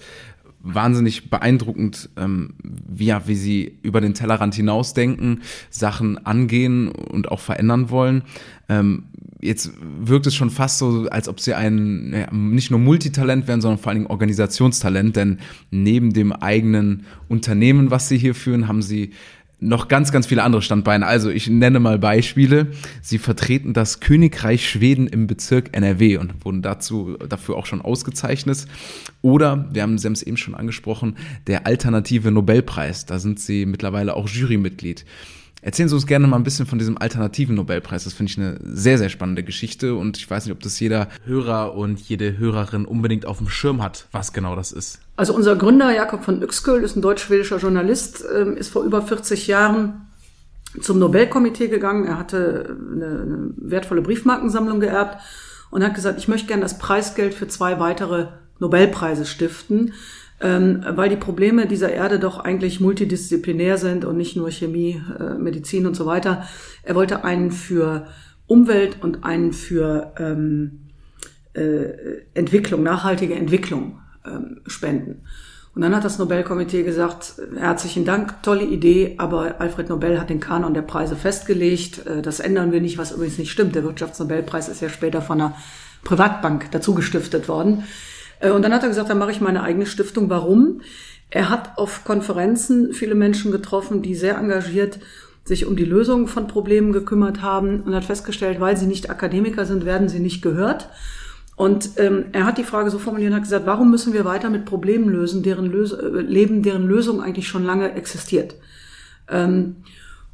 wahnsinnig 0.63 1.29
beeindruckend, 1.29 2.09
ähm, 2.15 2.53
wie, 2.63 3.05
ja, 3.05 3.27
wie 3.27 3.35
sie 3.35 3.77
über 3.81 3.99
den 3.99 4.13
Tellerrand 4.13 4.55
hinausdenken, 4.55 5.41
Sachen 5.69 6.25
angehen 6.25 6.89
und 6.89 7.29
auch 7.29 7.41
verändern 7.41 7.89
wollen. 7.89 8.23
Ähm, 8.69 9.07
jetzt 9.43 9.71
wirkt 9.99 10.27
es 10.27 10.35
schon 10.35 10.49
fast 10.49 10.79
so, 10.79 11.07
als 11.09 11.27
ob 11.27 11.39
sie 11.39 11.53
ein 11.53 12.27
nicht 12.31 12.71
nur 12.71 12.79
Multitalent 12.79 13.47
wären, 13.47 13.61
sondern 13.61 13.79
vor 13.79 13.89
allen 13.89 13.99
Dingen 13.99 14.11
Organisationstalent, 14.11 15.15
denn 15.15 15.39
neben 15.71 16.13
dem 16.13 16.31
eigenen 16.31 17.05
Unternehmen, 17.27 17.91
was 17.91 18.07
sie 18.07 18.17
hier 18.17 18.35
führen, 18.35 18.67
haben 18.67 18.81
sie 18.81 19.11
noch 19.63 19.87
ganz, 19.87 20.11
ganz 20.11 20.27
viele 20.27 20.43
andere 20.43 20.61
Standbeine. 20.61 21.05
Also 21.05 21.29
ich 21.29 21.49
nenne 21.49 21.79
mal 21.79 21.97
Beispiele. 21.97 22.67
Sie 23.01 23.17
vertreten 23.17 23.73
das 23.73 24.01
Königreich 24.01 24.69
Schweden 24.69 25.07
im 25.07 25.25
Bezirk 25.25 25.69
NRW 25.71 26.17
und 26.17 26.43
wurden 26.43 26.61
dazu, 26.61 27.17
dafür 27.29 27.55
auch 27.55 27.65
schon 27.65 27.81
ausgezeichnet. 27.81 28.65
Oder, 29.21 29.69
wir 29.71 29.83
haben 29.83 29.95
es 29.95 30.23
eben 30.23 30.37
schon 30.37 30.55
angesprochen, 30.55 31.15
der 31.47 31.65
alternative 31.65 32.31
Nobelpreis. 32.31 33.05
Da 33.05 33.19
sind 33.19 33.39
sie 33.39 33.65
mittlerweile 33.65 34.15
auch 34.15 34.27
Jurymitglied. 34.27 35.05
Erzählen 35.63 35.87
Sie 35.87 35.95
uns 35.95 36.05
gerne 36.05 36.27
mal 36.27 36.35
ein 36.35 36.43
bisschen 36.43 36.65
von 36.65 36.77
diesem 36.77 36.97
alternativen 36.97 37.55
Nobelpreis. 37.55 38.03
Das 38.03 38.11
finde 38.11 38.31
ich 38.31 38.37
eine 38.37 38.59
sehr, 38.61 38.97
sehr 38.97 39.07
spannende 39.07 39.43
Geschichte 39.43 39.95
und 39.95 40.17
ich 40.17 40.29
weiß 40.29 40.45
nicht, 40.45 40.53
ob 40.53 40.59
das 40.59 40.77
jeder 40.77 41.07
Hörer 41.25 41.73
und 41.75 42.01
jede 42.01 42.37
Hörerin 42.37 42.83
unbedingt 42.83 43.25
auf 43.25 43.37
dem 43.37 43.47
Schirm 43.47 43.81
hat, 43.81 44.07
was 44.11 44.33
genau 44.33 44.57
das 44.57 44.73
ist. 44.73 44.99
Also 45.15 45.33
unser 45.33 45.55
Gründer 45.55 45.95
Jakob 45.95 46.25
von 46.25 46.43
Uexküll 46.43 46.83
ist 46.83 46.97
ein 46.97 47.01
deutsch-schwedischer 47.01 47.59
Journalist, 47.59 48.25
ähm, 48.35 48.57
ist 48.57 48.73
vor 48.73 48.83
über 48.83 49.01
40 49.01 49.47
Jahren 49.47 50.01
zum 50.81 50.99
Nobelkomitee 50.99 51.69
gegangen. 51.69 52.07
Er 52.07 52.17
hatte 52.17 52.77
eine, 52.93 53.05
eine 53.05 53.49
wertvolle 53.55 54.01
Briefmarkensammlung 54.01 54.81
geerbt 54.81 55.23
und 55.71 55.81
hat 55.81 55.95
gesagt, 55.95 56.19
ich 56.19 56.27
möchte 56.27 56.47
gerne 56.47 56.63
das 56.63 56.77
Preisgeld 56.77 57.33
für 57.33 57.47
zwei 57.47 57.79
weitere 57.79 58.27
Nobelpreise 58.59 59.25
stiften 59.25 59.93
ähm, 60.43 60.85
weil 60.87 61.09
die 61.09 61.15
Probleme 61.15 61.65
dieser 61.67 61.91
Erde 61.91 62.19
doch 62.19 62.37
eigentlich 62.37 62.81
multidisziplinär 62.81 63.77
sind 63.77 64.03
und 64.03 64.17
nicht 64.17 64.35
nur 64.35 64.51
Chemie, 64.51 65.01
äh, 65.17 65.35
Medizin 65.35 65.87
und 65.87 65.95
so 65.95 66.05
weiter. 66.05 66.45
Er 66.83 66.95
wollte 66.95 67.23
einen 67.23 67.51
für 67.51 68.07
Umwelt 68.45 68.97
und 69.01 69.23
einen 69.23 69.53
für 69.53 70.11
ähm, 70.19 70.89
äh, 71.53 72.23
Entwicklung, 72.33 72.83
nachhaltige 72.83 73.35
Entwicklung 73.35 74.01
ähm, 74.25 74.59
spenden. 74.67 75.21
Und 75.75 75.81
dann 75.81 75.95
hat 75.95 76.03
das 76.03 76.19
Nobelkomitee 76.19 76.83
gesagt, 76.83 77.35
herzlichen 77.57 78.05
Dank, 78.05 78.43
tolle 78.43 78.65
Idee, 78.65 79.15
aber 79.17 79.59
Alfred 79.59 79.89
Nobel 79.89 80.19
hat 80.19 80.29
den 80.29 80.39
Kanon 80.39 80.75
der 80.75 80.83
Preise 80.83 81.15
festgelegt. 81.15 82.05
Äh, 82.05 82.21
das 82.21 82.41
ändern 82.41 82.73
wir 82.73 82.81
nicht, 82.81 82.97
was 82.97 83.13
übrigens 83.13 83.37
nicht 83.37 83.51
stimmt. 83.51 83.75
Der 83.75 83.85
Wirtschaftsnobelpreis 83.85 84.67
ist 84.67 84.81
ja 84.81 84.89
später 84.89 85.21
von 85.21 85.39
einer 85.39 85.55
Privatbank 86.03 86.69
dazu 86.71 86.93
gestiftet 86.93 87.47
worden. 87.47 87.85
Äh, 88.43 88.51
und 88.51 88.61
dann 88.61 88.73
hat 88.73 88.83
er 88.83 88.89
gesagt, 88.89 89.09
dann 89.09 89.17
mache 89.17 89.31
ich 89.31 89.41
meine 89.41 89.63
eigene 89.63 89.85
Stiftung. 89.85 90.29
Warum? 90.29 90.81
Er 91.29 91.49
hat 91.49 91.77
auf 91.77 92.03
Konferenzen 92.03 92.93
viele 92.93 93.15
Menschen 93.15 93.51
getroffen, 93.51 94.03
die 94.03 94.13
sehr 94.13 94.37
engagiert 94.37 94.99
sich 95.45 95.65
um 95.65 95.75
die 95.75 95.83
Lösung 95.83 96.27
von 96.27 96.47
Problemen 96.47 96.93
gekümmert 96.93 97.41
haben 97.41 97.81
und 97.81 97.93
hat 97.93 98.05
festgestellt, 98.05 98.61
weil 98.61 98.77
sie 98.77 98.85
nicht 98.85 99.09
Akademiker 99.09 99.65
sind, 99.65 99.85
werden 99.85 100.07
sie 100.07 100.19
nicht 100.19 100.41
gehört. 100.41 100.87
Und 101.55 101.91
ähm, 101.97 102.25
er 102.31 102.45
hat 102.45 102.57
die 102.57 102.63
Frage 102.63 102.89
so 102.89 102.97
formuliert 102.97 103.31
und 103.31 103.35
hat 103.35 103.43
gesagt, 103.43 103.65
warum 103.65 103.91
müssen 103.91 104.13
wir 104.13 104.25
weiter 104.25 104.49
mit 104.49 104.65
Problemen 104.65 105.09
lösen, 105.09 105.43
deren 105.43 105.65
Lös 105.65 105.91
äh, 105.91 106.07
leben, 106.07 106.63
deren 106.63 106.87
Lösung 106.87 107.21
eigentlich 107.21 107.47
schon 107.47 107.65
lange 107.65 107.91
existiert. 107.93 108.55
Ähm, 109.29 109.77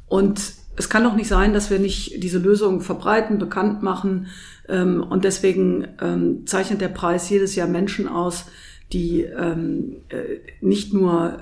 und 0.06 0.40
es 0.80 0.88
kann 0.88 1.04
doch 1.04 1.14
nicht 1.14 1.28
sein, 1.28 1.52
dass 1.52 1.70
wir 1.70 1.78
nicht 1.78 2.22
diese 2.22 2.38
Lösung 2.38 2.80
verbreiten, 2.80 3.38
bekannt 3.38 3.82
machen, 3.82 4.26
ähm, 4.68 5.02
und 5.02 5.24
deswegen 5.24 5.86
ähm, 6.00 6.46
zeichnet 6.46 6.80
der 6.80 6.88
Preis 6.88 7.28
jedes 7.30 7.54
Jahr 7.54 7.68
Menschen 7.68 8.08
aus, 8.08 8.46
die 8.92 9.22
ähm, 9.22 9.98
äh, 10.08 10.40
nicht 10.60 10.92
nur 10.92 11.38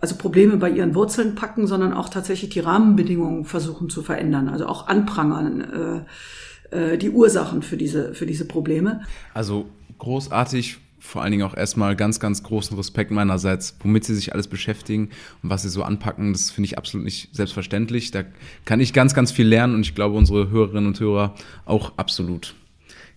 also 0.00 0.16
Probleme 0.16 0.56
bei 0.56 0.70
ihren 0.70 0.94
Wurzeln 0.94 1.34
packen, 1.34 1.66
sondern 1.66 1.92
auch 1.92 2.08
tatsächlich 2.08 2.50
die 2.50 2.60
Rahmenbedingungen 2.60 3.44
versuchen 3.44 3.90
zu 3.90 4.02
verändern, 4.02 4.48
also 4.48 4.66
auch 4.66 4.88
anprangern 4.88 6.06
äh, 6.72 6.94
äh, 6.94 6.98
die 6.98 7.10
Ursachen 7.10 7.62
für 7.62 7.76
diese, 7.76 8.14
für 8.14 8.26
diese 8.26 8.46
Probleme. 8.46 9.02
Also 9.34 9.66
großartig 9.98 10.78
vor 11.00 11.22
allen 11.22 11.32
Dingen 11.32 11.42
auch 11.42 11.56
erstmal 11.56 11.96
ganz, 11.96 12.20
ganz 12.20 12.42
großen 12.42 12.76
Respekt 12.76 13.10
meinerseits, 13.10 13.76
womit 13.80 14.04
sie 14.04 14.14
sich 14.14 14.32
alles 14.32 14.46
beschäftigen 14.46 15.08
und 15.42 15.50
was 15.50 15.62
sie 15.62 15.70
so 15.70 15.82
anpacken. 15.82 16.32
Das 16.32 16.50
finde 16.50 16.66
ich 16.66 16.78
absolut 16.78 17.04
nicht 17.04 17.34
selbstverständlich. 17.34 18.10
Da 18.10 18.24
kann 18.66 18.80
ich 18.80 18.92
ganz, 18.92 19.14
ganz 19.14 19.32
viel 19.32 19.46
lernen 19.46 19.74
und 19.74 19.80
ich 19.80 19.94
glaube, 19.94 20.16
unsere 20.16 20.50
Hörerinnen 20.50 20.86
und 20.86 21.00
Hörer 21.00 21.34
auch 21.64 21.92
absolut 21.96 22.54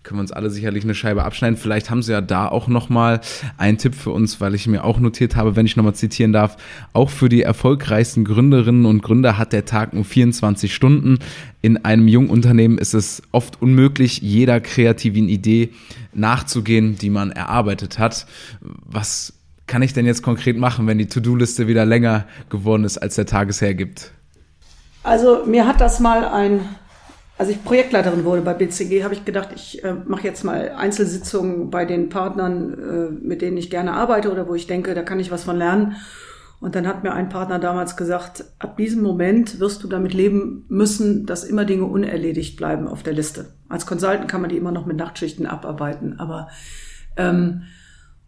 können 0.03 0.17
wir 0.17 0.21
uns 0.21 0.31
alle 0.31 0.49
sicherlich 0.49 0.83
eine 0.83 0.95
Scheibe 0.95 1.23
abschneiden. 1.23 1.57
Vielleicht 1.57 1.89
haben 1.89 2.03
Sie 2.03 2.11
ja 2.11 2.21
da 2.21 2.47
auch 2.47 2.67
nochmal 2.67 3.21
einen 3.57 3.77
Tipp 3.77 3.95
für 3.95 4.11
uns, 4.11 4.41
weil 4.41 4.53
ich 4.53 4.67
mir 4.67 4.83
auch 4.83 4.99
notiert 4.99 5.35
habe, 5.35 5.55
wenn 5.55 5.65
ich 5.65 5.75
nochmal 5.75 5.95
zitieren 5.95 6.33
darf, 6.33 6.57
auch 6.91 7.09
für 7.09 7.29
die 7.29 7.41
erfolgreichsten 7.41 8.25
Gründerinnen 8.25 8.85
und 8.85 9.01
Gründer 9.01 9.37
hat 9.37 9.53
der 9.53 9.65
Tag 9.65 9.93
nur 9.93 10.03
24 10.03 10.73
Stunden. 10.73 11.19
In 11.61 11.85
einem 11.85 12.07
jungen 12.07 12.29
Unternehmen 12.29 12.77
ist 12.77 12.93
es 12.93 13.21
oft 13.31 13.61
unmöglich, 13.61 14.19
jeder 14.21 14.59
kreativen 14.59 15.29
Idee 15.29 15.69
nachzugehen, 16.13 16.97
die 16.97 17.09
man 17.09 17.31
erarbeitet 17.31 17.97
hat. 17.97 18.27
Was 18.61 19.33
kann 19.67 19.81
ich 19.81 19.93
denn 19.93 20.05
jetzt 20.05 20.21
konkret 20.21 20.57
machen, 20.57 20.85
wenn 20.87 20.97
die 20.97 21.07
To-Do-Liste 21.07 21.67
wieder 21.67 21.85
länger 21.85 22.25
geworden 22.49 22.83
ist, 22.83 22.97
als 22.97 23.15
der 23.15 23.25
Tag 23.25 23.49
es 23.49 23.61
hergibt? 23.61 24.11
Also 25.03 25.45
mir 25.45 25.67
hat 25.67 25.81
das 25.81 25.99
mal 25.99 26.25
ein 26.25 26.61
als 27.37 27.49
ich 27.49 27.63
Projektleiterin 27.63 28.25
wurde 28.25 28.41
bei 28.41 28.53
BCG, 28.53 29.03
habe 29.03 29.13
ich 29.13 29.25
gedacht, 29.25 29.49
ich 29.55 29.83
äh, 29.83 29.93
mache 30.05 30.23
jetzt 30.23 30.43
mal 30.43 30.73
Einzelsitzungen 30.77 31.69
bei 31.69 31.85
den 31.85 32.09
Partnern, 32.09 32.73
äh, 32.73 33.25
mit 33.25 33.41
denen 33.41 33.57
ich 33.57 33.69
gerne 33.69 33.93
arbeite 33.93 34.31
oder 34.31 34.47
wo 34.47 34.55
ich 34.55 34.67
denke, 34.67 34.93
da 34.93 35.01
kann 35.01 35.19
ich 35.19 35.31
was 35.31 35.43
von 35.43 35.57
lernen. 35.57 35.95
Und 36.59 36.75
dann 36.75 36.87
hat 36.87 37.03
mir 37.03 37.11
ein 37.11 37.27
Partner 37.27 37.59
damals 37.59 37.97
gesagt, 37.97 38.45
ab 38.59 38.77
diesem 38.77 39.03
Moment 39.03 39.59
wirst 39.59 39.83
du 39.83 39.89
damit 39.89 40.13
leben 40.13 40.65
müssen, 40.69 41.25
dass 41.25 41.43
immer 41.43 41.65
Dinge 41.65 41.85
unerledigt 41.85 42.55
bleiben 42.55 42.87
auf 42.87 43.03
der 43.03 43.11
Liste. 43.11 43.47
Als 43.67 43.85
Consultant 43.85 44.29
kann 44.29 44.39
man 44.39 44.49
die 44.49 44.55
immer 44.55 44.71
noch 44.71 44.85
mit 44.85 44.95
Nachtschichten 44.95 45.45
abarbeiten, 45.45 46.19
aber 46.19 46.47
ähm, 47.17 47.63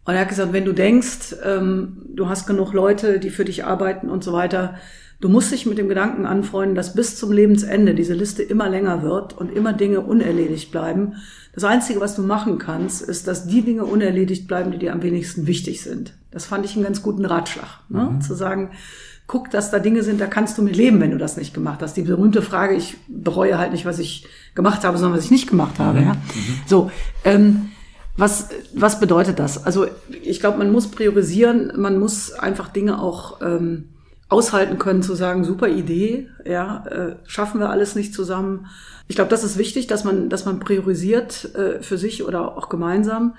und 0.04 0.14
er 0.14 0.20
hat 0.20 0.28
gesagt, 0.28 0.52
wenn 0.52 0.64
du 0.64 0.72
denkst, 0.72 1.34
ähm, 1.44 2.06
du 2.14 2.28
hast 2.28 2.46
genug 2.46 2.72
Leute, 2.72 3.18
die 3.18 3.30
für 3.30 3.44
dich 3.44 3.64
arbeiten 3.64 4.08
und 4.08 4.22
so 4.22 4.32
weiter, 4.32 4.76
Du 5.18 5.30
musst 5.30 5.50
dich 5.50 5.64
mit 5.64 5.78
dem 5.78 5.88
Gedanken 5.88 6.26
anfreunden, 6.26 6.74
dass 6.74 6.94
bis 6.94 7.16
zum 7.16 7.32
Lebensende 7.32 7.94
diese 7.94 8.12
Liste 8.12 8.42
immer 8.42 8.68
länger 8.68 9.02
wird 9.02 9.36
und 9.36 9.50
immer 9.50 9.72
Dinge 9.72 10.02
unerledigt 10.02 10.70
bleiben. 10.70 11.14
Das 11.54 11.64
Einzige, 11.64 12.00
was 12.00 12.16
du 12.16 12.22
machen 12.22 12.58
kannst, 12.58 13.00
ist, 13.00 13.26
dass 13.26 13.46
die 13.46 13.62
Dinge 13.62 13.86
unerledigt 13.86 14.46
bleiben, 14.46 14.72
die 14.72 14.78
dir 14.78 14.92
am 14.92 15.02
wenigsten 15.02 15.46
wichtig 15.46 15.80
sind. 15.80 16.12
Das 16.30 16.44
fand 16.44 16.66
ich 16.66 16.74
einen 16.74 16.84
ganz 16.84 17.02
guten 17.02 17.24
Ratschlag. 17.24 17.80
Ne? 17.88 18.10
Mhm. 18.12 18.20
Zu 18.20 18.34
sagen, 18.34 18.72
guck, 19.26 19.50
dass 19.50 19.70
da 19.70 19.78
Dinge 19.78 20.02
sind, 20.02 20.20
da 20.20 20.26
kannst 20.26 20.58
du 20.58 20.62
mit 20.62 20.76
leben, 20.76 21.00
wenn 21.00 21.12
du 21.12 21.18
das 21.18 21.38
nicht 21.38 21.54
gemacht 21.54 21.80
hast. 21.80 21.96
Die 21.96 22.02
berühmte 22.02 22.42
Frage, 22.42 22.74
ich 22.74 22.98
bereue 23.08 23.56
halt 23.56 23.72
nicht, 23.72 23.86
was 23.86 23.98
ich 23.98 24.26
gemacht 24.54 24.84
habe, 24.84 24.98
sondern 24.98 25.16
was 25.16 25.24
ich 25.24 25.30
nicht 25.30 25.48
gemacht 25.48 25.78
habe. 25.78 26.00
Mhm. 26.00 26.06
Ja? 26.06 26.12
Mhm. 26.12 26.18
So, 26.66 26.90
ähm, 27.24 27.70
was, 28.18 28.50
was 28.74 29.00
bedeutet 29.00 29.38
das? 29.38 29.64
Also 29.64 29.86
ich 30.22 30.40
glaube, 30.40 30.58
man 30.58 30.70
muss 30.70 30.88
priorisieren, 30.90 31.72
man 31.76 31.98
muss 31.98 32.32
einfach 32.32 32.68
Dinge 32.68 33.00
auch... 33.00 33.40
Ähm, 33.40 33.88
aushalten 34.28 34.78
können 34.78 35.02
zu 35.02 35.14
sagen, 35.14 35.44
super 35.44 35.68
Idee, 35.68 36.28
ja, 36.44 36.84
äh, 36.86 37.16
schaffen 37.26 37.60
wir 37.60 37.70
alles 37.70 37.94
nicht 37.94 38.12
zusammen. 38.12 38.66
Ich 39.06 39.14
glaube, 39.14 39.30
das 39.30 39.44
ist 39.44 39.56
wichtig, 39.56 39.86
dass 39.86 40.04
man, 40.04 40.28
dass 40.28 40.44
man 40.44 40.58
priorisiert 40.58 41.54
äh, 41.54 41.80
für 41.80 41.96
sich 41.96 42.24
oder 42.24 42.56
auch 42.56 42.68
gemeinsam. 42.68 43.34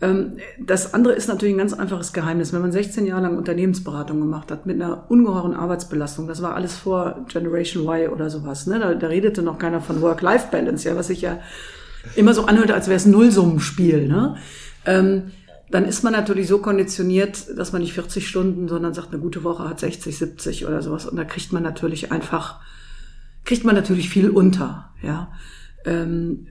Ähm, 0.00 0.36
das 0.60 0.94
andere 0.94 1.14
ist 1.14 1.28
natürlich 1.28 1.54
ein 1.54 1.58
ganz 1.58 1.72
einfaches 1.72 2.12
Geheimnis. 2.12 2.52
Wenn 2.52 2.60
man 2.60 2.70
16 2.70 3.04
Jahre 3.04 3.22
lang 3.22 3.36
Unternehmensberatung 3.36 4.20
gemacht 4.20 4.52
hat, 4.52 4.64
mit 4.64 4.80
einer 4.80 5.10
ungeheuren 5.10 5.54
Arbeitsbelastung, 5.54 6.28
das 6.28 6.40
war 6.40 6.54
alles 6.54 6.76
vor 6.76 7.24
Generation 7.28 7.84
Y 7.84 8.08
oder 8.12 8.30
sowas, 8.30 8.68
ne? 8.68 8.78
da, 8.78 8.94
da 8.94 9.06
redete 9.08 9.42
noch 9.42 9.58
keiner 9.58 9.80
von 9.80 10.00
Work-Life-Balance, 10.00 10.88
ja, 10.88 10.94
was 10.94 11.08
sich 11.08 11.22
ja 11.22 11.40
immer 12.14 12.32
so 12.32 12.44
anhört, 12.44 12.70
als 12.70 12.86
wäre 12.86 12.96
es 12.96 13.06
ein 13.06 13.10
Nullsummenspiel. 13.10 14.06
Ne? 14.06 14.36
Ähm, 14.86 15.32
dann 15.70 15.84
ist 15.84 16.02
man 16.02 16.12
natürlich 16.12 16.48
so 16.48 16.58
konditioniert, 16.58 17.46
dass 17.56 17.72
man 17.72 17.82
nicht 17.82 17.92
40 17.92 18.26
Stunden, 18.26 18.68
sondern 18.68 18.94
sagt, 18.94 19.12
eine 19.12 19.20
gute 19.20 19.44
Woche 19.44 19.68
hat 19.68 19.80
60, 19.80 20.16
70 20.16 20.66
oder 20.66 20.80
sowas. 20.80 21.06
Und 21.06 21.16
da 21.16 21.24
kriegt 21.24 21.52
man 21.52 21.62
natürlich 21.62 22.10
einfach, 22.10 22.60
kriegt 23.44 23.64
man 23.64 23.74
natürlich 23.74 24.08
viel 24.08 24.30
unter. 24.30 24.94
Ja, 25.02 25.32
ähm, 25.84 26.48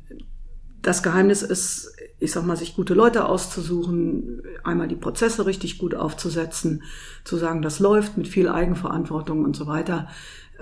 Das 0.84 1.02
Geheimnis 1.02 1.42
ist, 1.42 1.96
ich 2.20 2.32
sag 2.32 2.46
mal, 2.46 2.56
sich 2.58 2.76
gute 2.76 2.94
Leute 2.94 3.26
auszusuchen, 3.26 4.44
einmal 4.64 4.88
die 4.88 4.96
Prozesse 4.96 5.46
richtig 5.48 5.80
gut 5.80 5.96
aufzusetzen, 5.96 6.84
zu 7.24 7.38
sagen, 7.38 7.62
das 7.62 7.80
läuft 7.80 8.18
mit 8.18 8.28
viel 8.28 8.48
Eigenverantwortung 8.48 9.44
und 9.44 9.56
so 9.56 9.66
weiter. 9.66 10.08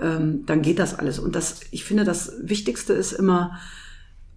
Ähm, 0.00 0.44
dann 0.46 0.62
geht 0.62 0.78
das 0.78 0.98
alles. 0.98 1.18
Und 1.18 1.36
das, 1.36 1.60
ich 1.70 1.84
finde, 1.84 2.04
das 2.04 2.32
Wichtigste 2.42 2.94
ist 2.94 3.12
immer, 3.12 3.58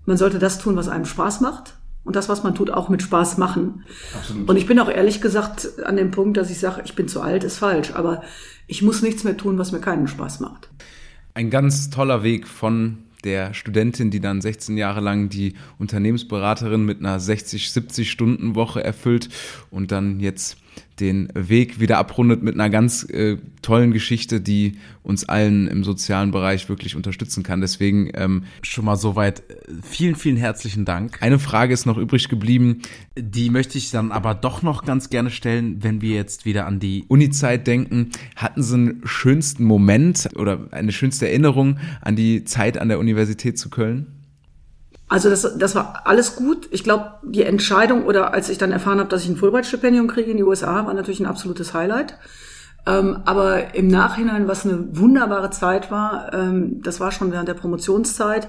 man 0.06 0.18
sollte 0.18 0.40
das 0.40 0.60
tun, 0.60 0.76
was 0.76 0.90
einem 0.90 1.06
Spaß 1.06 1.40
macht 1.40 1.79
und 2.04 2.16
das, 2.16 2.30
was 2.30 2.44
man 2.44 2.56
tut, 2.56 2.72
auch 2.72 2.90
mit 2.90 3.02
Spaß 3.02 3.38
machen. 3.38 3.84
Absolut. 4.16 4.50
Und 4.50 4.56
ich 4.58 4.66
bin 4.66 4.80
auch 4.80 4.90
ehrlich 4.90 5.22
gesagt 5.22 5.84
an 5.84 5.98
dem 5.98 6.12
Punkt, 6.12 6.38
dass 6.38 6.50
ich 6.50 6.60
sage, 6.60 6.82
ich 6.86 6.96
bin 6.96 7.08
zu 7.08 7.22
alt, 7.22 7.44
ist 7.44 7.58
falsch, 7.58 7.92
aber 7.94 8.24
ich 8.68 8.82
muss 8.82 9.02
nichts 9.02 9.24
mehr 9.24 9.38
tun, 9.38 9.58
was 9.58 9.72
mir 9.72 9.80
keinen 9.80 10.08
Spaß 10.08 10.40
macht. 10.40 10.70
Ein 11.34 11.50
ganz 11.50 11.90
toller 11.90 12.24
Weg 12.24 12.48
von 12.48 13.00
der 13.24 13.54
Studentin, 13.54 14.12
die 14.12 14.22
dann 14.22 14.42
16 14.42 14.78
Jahre 14.78 15.02
lang 15.02 15.30
die 15.30 15.56
Unternehmensberaterin 15.78 16.86
mit 16.86 17.00
einer 17.00 17.20
60, 17.20 17.72
70 17.72 18.10
Stunden 18.10 18.56
Woche 18.56 18.84
erfüllt 18.84 19.30
und 19.70 19.92
dann 19.92 20.20
jetzt 20.20 20.58
den 21.00 21.30
Weg 21.34 21.80
wieder 21.80 21.98
abrundet 21.98 22.44
mit 22.44 22.56
einer 22.56 22.70
ganz 22.70 23.04
äh, 23.10 23.38
tollen 23.62 23.92
Geschichte, 23.92 24.42
die 24.42 24.78
uns 25.04 25.28
allen 25.28 25.68
im 25.68 25.84
sozialen 25.84 26.32
Bereich 26.32 26.68
wirklich 26.70 26.96
unterstützen 26.96 27.44
kann. 27.44 27.62
Deswegen 27.62 28.12
ähm, 28.14 28.44
schon 28.62 28.86
mal 28.86 28.96
soweit 28.96 29.40
äh, 29.50 29.56
vielen, 29.82 30.16
vielen 30.16 30.38
herzlichen 30.38 30.86
Dank. 30.86 31.22
Eine 31.22 31.40
Frage 31.40 31.74
ist 31.74 31.86
noch 31.86 31.98
übrig 31.98 32.30
geblieben, 32.30 32.82
die 33.18 33.50
möchte 33.50 33.78
ich 33.78 33.92
dann 33.92 34.12
aber 34.12 34.36
doch 34.36 34.62
noch 34.62 34.84
ganz 34.86 35.10
gerne 35.10 35.30
stellen, 35.30 35.84
wenn 35.84 36.02
wir 36.02 36.16
jetzt 36.16 36.46
wieder 36.46 36.66
an 36.66 36.80
die 36.80 37.06
Uni-Zeit 37.08 37.66
denken. 37.68 38.10
Hatten 38.36 38.62
Sie 38.62 38.76
einen 38.76 39.02
schönsten 39.06 39.64
Moment 39.64 40.30
oder 40.36 40.68
eine 40.72 40.92
schönste 40.92 41.28
Erinnerung 41.28 41.78
an 42.02 42.16
die 42.16 42.44
Zeit 42.44 42.78
an 42.78 42.90
der 42.90 43.00
Universität 43.00 43.58
zu 43.58 43.70
Köln? 43.70 44.19
Also 45.10 45.30
das, 45.30 45.58
das 45.58 45.74
war 45.76 46.04
alles 46.06 46.36
gut. 46.36 46.68
Ich 46.72 46.84
glaube, 46.84 47.14
die 47.24 47.44
Entscheidung 47.44 48.06
oder 48.06 48.32
als 48.32 48.48
ich 48.50 48.60
dann 48.60 48.72
erfahren 48.72 49.00
habe, 49.00 49.10
dass 49.10 49.24
ich 49.24 49.30
ein 49.30 49.38
Fulbright-Stipendium 49.38 50.08
kriege 50.08 50.30
in 50.30 50.38
die 50.38 50.44
USA, 50.44 50.86
war 50.86 50.94
natürlich 50.94 51.20
ein 51.20 51.26
absolutes 51.26 51.74
Highlight. 51.74 52.16
Ähm, 52.86 53.22
aber 53.26 53.74
im 53.74 53.88
Nachhinein, 53.88 54.48
was 54.48 54.66
eine 54.66 54.96
wunderbare 54.98 55.50
Zeit 55.50 55.90
war, 55.92 56.32
ähm, 56.34 56.82
das 56.84 57.00
war 57.00 57.12
schon 57.12 57.32
während 57.32 57.50
der 57.50 57.56
Promotionszeit, 57.56 58.48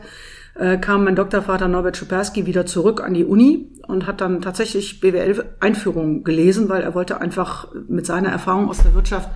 äh, 0.54 0.76
kam 0.76 1.04
mein 1.04 1.16
Doktorvater 1.16 1.66
Norbert 1.66 1.96
Schuperski 1.96 2.44
wieder 2.44 2.66
zurück 2.66 3.02
an 3.02 3.14
die 3.14 3.24
Uni 3.24 3.70
und 3.88 4.06
hat 4.06 4.20
dann 4.20 4.42
tatsächlich 4.42 5.00
BWL-Einführung 5.00 6.24
gelesen, 6.24 6.68
weil 6.68 6.82
er 6.82 6.94
wollte 6.94 7.20
einfach 7.20 7.68
mit 7.88 8.04
seiner 8.04 8.28
Erfahrung 8.28 8.68
aus 8.68 8.78
der 8.78 8.94
Wirtschaft 8.94 9.30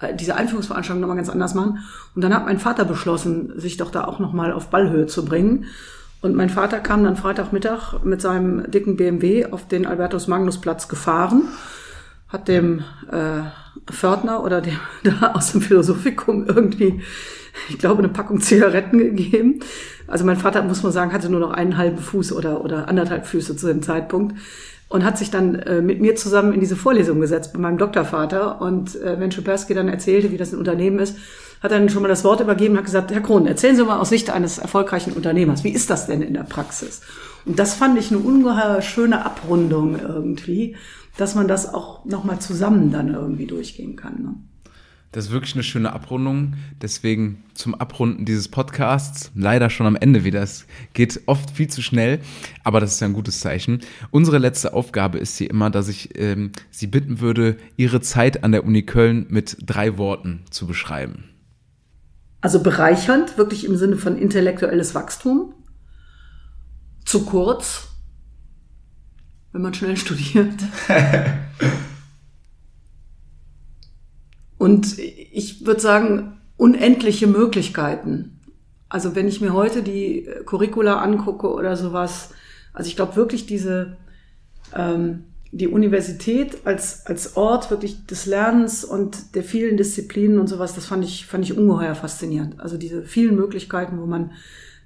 äh, 0.00 0.14
diese 0.14 0.34
Einführungsveranstaltung 0.34 1.00
nochmal 1.00 1.16
ganz 1.16 1.30
anders 1.30 1.54
machen. 1.54 1.78
Und 2.16 2.22
dann 2.22 2.34
hat 2.34 2.44
mein 2.44 2.58
Vater 2.58 2.84
beschlossen, 2.84 3.52
sich 3.56 3.76
doch 3.76 3.92
da 3.92 4.04
auch 4.04 4.18
nochmal 4.18 4.52
auf 4.52 4.68
Ballhöhe 4.68 5.06
zu 5.06 5.24
bringen. 5.24 5.66
Und 6.20 6.34
mein 6.34 6.50
Vater 6.50 6.80
kam 6.80 7.04
dann 7.04 7.16
Freitagmittag 7.16 8.02
mit 8.04 8.20
seinem 8.20 8.70
dicken 8.70 8.96
BMW 8.96 9.46
auf 9.46 9.68
den 9.68 9.86
Albertus 9.86 10.28
Magnus 10.28 10.60
Platz 10.60 10.88
gefahren, 10.88 11.48
hat 12.28 12.48
dem 12.48 12.80
äh, 13.10 13.42
Fördner 13.92 14.42
oder 14.42 14.60
dem 14.60 14.78
da 15.04 15.32
aus 15.34 15.52
dem 15.52 15.60
Philosophikum 15.60 16.46
irgendwie, 16.46 17.02
ich 17.68 17.78
glaube, 17.78 17.98
eine 17.98 18.08
Packung 18.08 18.40
Zigaretten 18.40 18.98
gegeben. 18.98 19.60
Also 20.06 20.24
mein 20.24 20.36
Vater, 20.36 20.62
muss 20.62 20.82
man 20.82 20.92
sagen, 20.92 21.12
hatte 21.12 21.28
nur 21.28 21.40
noch 21.40 21.52
einen 21.52 21.76
halben 21.76 21.98
Fuß 21.98 22.32
oder, 22.32 22.64
oder 22.64 22.88
anderthalb 22.88 23.26
Füße 23.26 23.56
zu 23.56 23.66
dem 23.66 23.82
Zeitpunkt 23.82 24.36
und 24.88 25.04
hat 25.04 25.18
sich 25.18 25.30
dann 25.30 25.56
äh, 25.56 25.82
mit 25.82 26.00
mir 26.00 26.14
zusammen 26.14 26.52
in 26.52 26.60
diese 26.60 26.76
Vorlesung 26.76 27.20
gesetzt 27.20 27.52
bei 27.52 27.58
meinem 27.58 27.78
Doktorvater. 27.78 28.60
Und 28.60 29.00
äh, 29.02 29.18
wenn 29.18 29.32
Schuperski 29.32 29.74
dann 29.74 29.88
erzählte, 29.88 30.30
wie 30.30 30.36
das 30.36 30.52
ein 30.52 30.58
Unternehmen 30.58 31.00
ist, 31.00 31.16
hat 31.66 31.72
dann 31.72 31.88
schon 31.88 32.02
mal 32.02 32.08
das 32.08 32.24
Wort 32.24 32.40
übergeben 32.40 32.76
hat 32.76 32.84
gesagt, 32.84 33.12
Herr 33.12 33.20
Krohn, 33.20 33.46
erzählen 33.46 33.76
Sie 33.76 33.84
mal 33.84 33.98
aus 33.98 34.08
Sicht 34.08 34.30
eines 34.30 34.58
erfolgreichen 34.58 35.12
Unternehmers, 35.12 35.64
wie 35.64 35.70
ist 35.70 35.90
das 35.90 36.06
denn 36.06 36.22
in 36.22 36.34
der 36.34 36.44
Praxis? 36.44 37.02
Und 37.44 37.58
das 37.58 37.74
fand 37.74 37.98
ich 37.98 38.10
eine 38.10 38.20
ungeheuer 38.20 38.82
schöne 38.82 39.24
Abrundung 39.24 39.98
irgendwie, 39.98 40.76
dass 41.16 41.34
man 41.34 41.48
das 41.48 41.72
auch 41.72 42.04
nochmal 42.04 42.38
zusammen 42.38 42.90
dann 42.90 43.12
irgendwie 43.12 43.46
durchgehen 43.46 43.96
kann. 43.96 44.22
Ne? 44.22 44.34
Das 45.12 45.26
ist 45.26 45.32
wirklich 45.32 45.54
eine 45.54 45.62
schöne 45.62 45.92
Abrundung. 45.92 46.54
Deswegen 46.82 47.42
zum 47.54 47.74
Abrunden 47.74 48.24
dieses 48.24 48.48
Podcasts, 48.48 49.30
leider 49.34 49.70
schon 49.70 49.86
am 49.86 49.96
Ende 49.96 50.24
wieder. 50.24 50.42
Es 50.42 50.66
geht 50.92 51.22
oft 51.26 51.50
viel 51.50 51.68
zu 51.68 51.80
schnell, 51.80 52.20
aber 52.64 52.80
das 52.80 52.92
ist 52.92 53.00
ja 53.00 53.06
ein 53.06 53.14
gutes 53.14 53.40
Zeichen. 53.40 53.80
Unsere 54.10 54.38
letzte 54.38 54.74
Aufgabe 54.74 55.18
ist 55.18 55.38
hier 55.38 55.48
immer, 55.48 55.70
dass 55.70 55.88
ich 55.88 56.18
ähm, 56.18 56.52
Sie 56.70 56.86
bitten 56.86 57.20
würde, 57.20 57.56
Ihre 57.76 58.00
Zeit 58.00 58.44
an 58.44 58.52
der 58.52 58.64
Uni 58.64 58.82
Köln 58.82 59.26
mit 59.30 59.56
drei 59.64 59.96
Worten 59.96 60.42
zu 60.50 60.66
beschreiben. 60.66 61.24
Also 62.40 62.62
bereichernd, 62.62 63.38
wirklich 63.38 63.64
im 63.64 63.76
Sinne 63.76 63.96
von 63.96 64.16
intellektuelles 64.16 64.94
Wachstum. 64.94 65.54
Zu 67.04 67.24
kurz, 67.24 67.88
wenn 69.52 69.62
man 69.62 69.74
schnell 69.74 69.96
studiert. 69.96 70.54
Und 74.58 74.98
ich 74.98 75.66
würde 75.66 75.80
sagen, 75.80 76.40
unendliche 76.56 77.26
Möglichkeiten. 77.26 78.40
Also 78.88 79.14
wenn 79.14 79.28
ich 79.28 79.40
mir 79.40 79.52
heute 79.52 79.82
die 79.82 80.28
Curricula 80.46 81.00
angucke 81.00 81.52
oder 81.52 81.76
sowas, 81.76 82.30
also 82.72 82.88
ich 82.88 82.96
glaube 82.96 83.16
wirklich 83.16 83.46
diese 83.46 83.96
ähm, 84.74 85.24
die 85.52 85.68
Universität 85.68 86.66
als, 86.66 87.06
als 87.06 87.36
Ort 87.36 87.70
wirklich 87.70 88.06
des 88.06 88.26
Lernens 88.26 88.84
und 88.84 89.34
der 89.34 89.42
vielen 89.42 89.76
Disziplinen 89.76 90.38
und 90.38 90.48
sowas, 90.48 90.74
das 90.74 90.86
fand 90.86 91.04
ich, 91.04 91.26
fand 91.26 91.44
ich 91.44 91.56
ungeheuer 91.56 91.94
faszinierend. 91.94 92.60
Also 92.60 92.76
diese 92.76 93.02
vielen 93.02 93.36
Möglichkeiten, 93.36 94.00
wo 94.00 94.06
man 94.06 94.32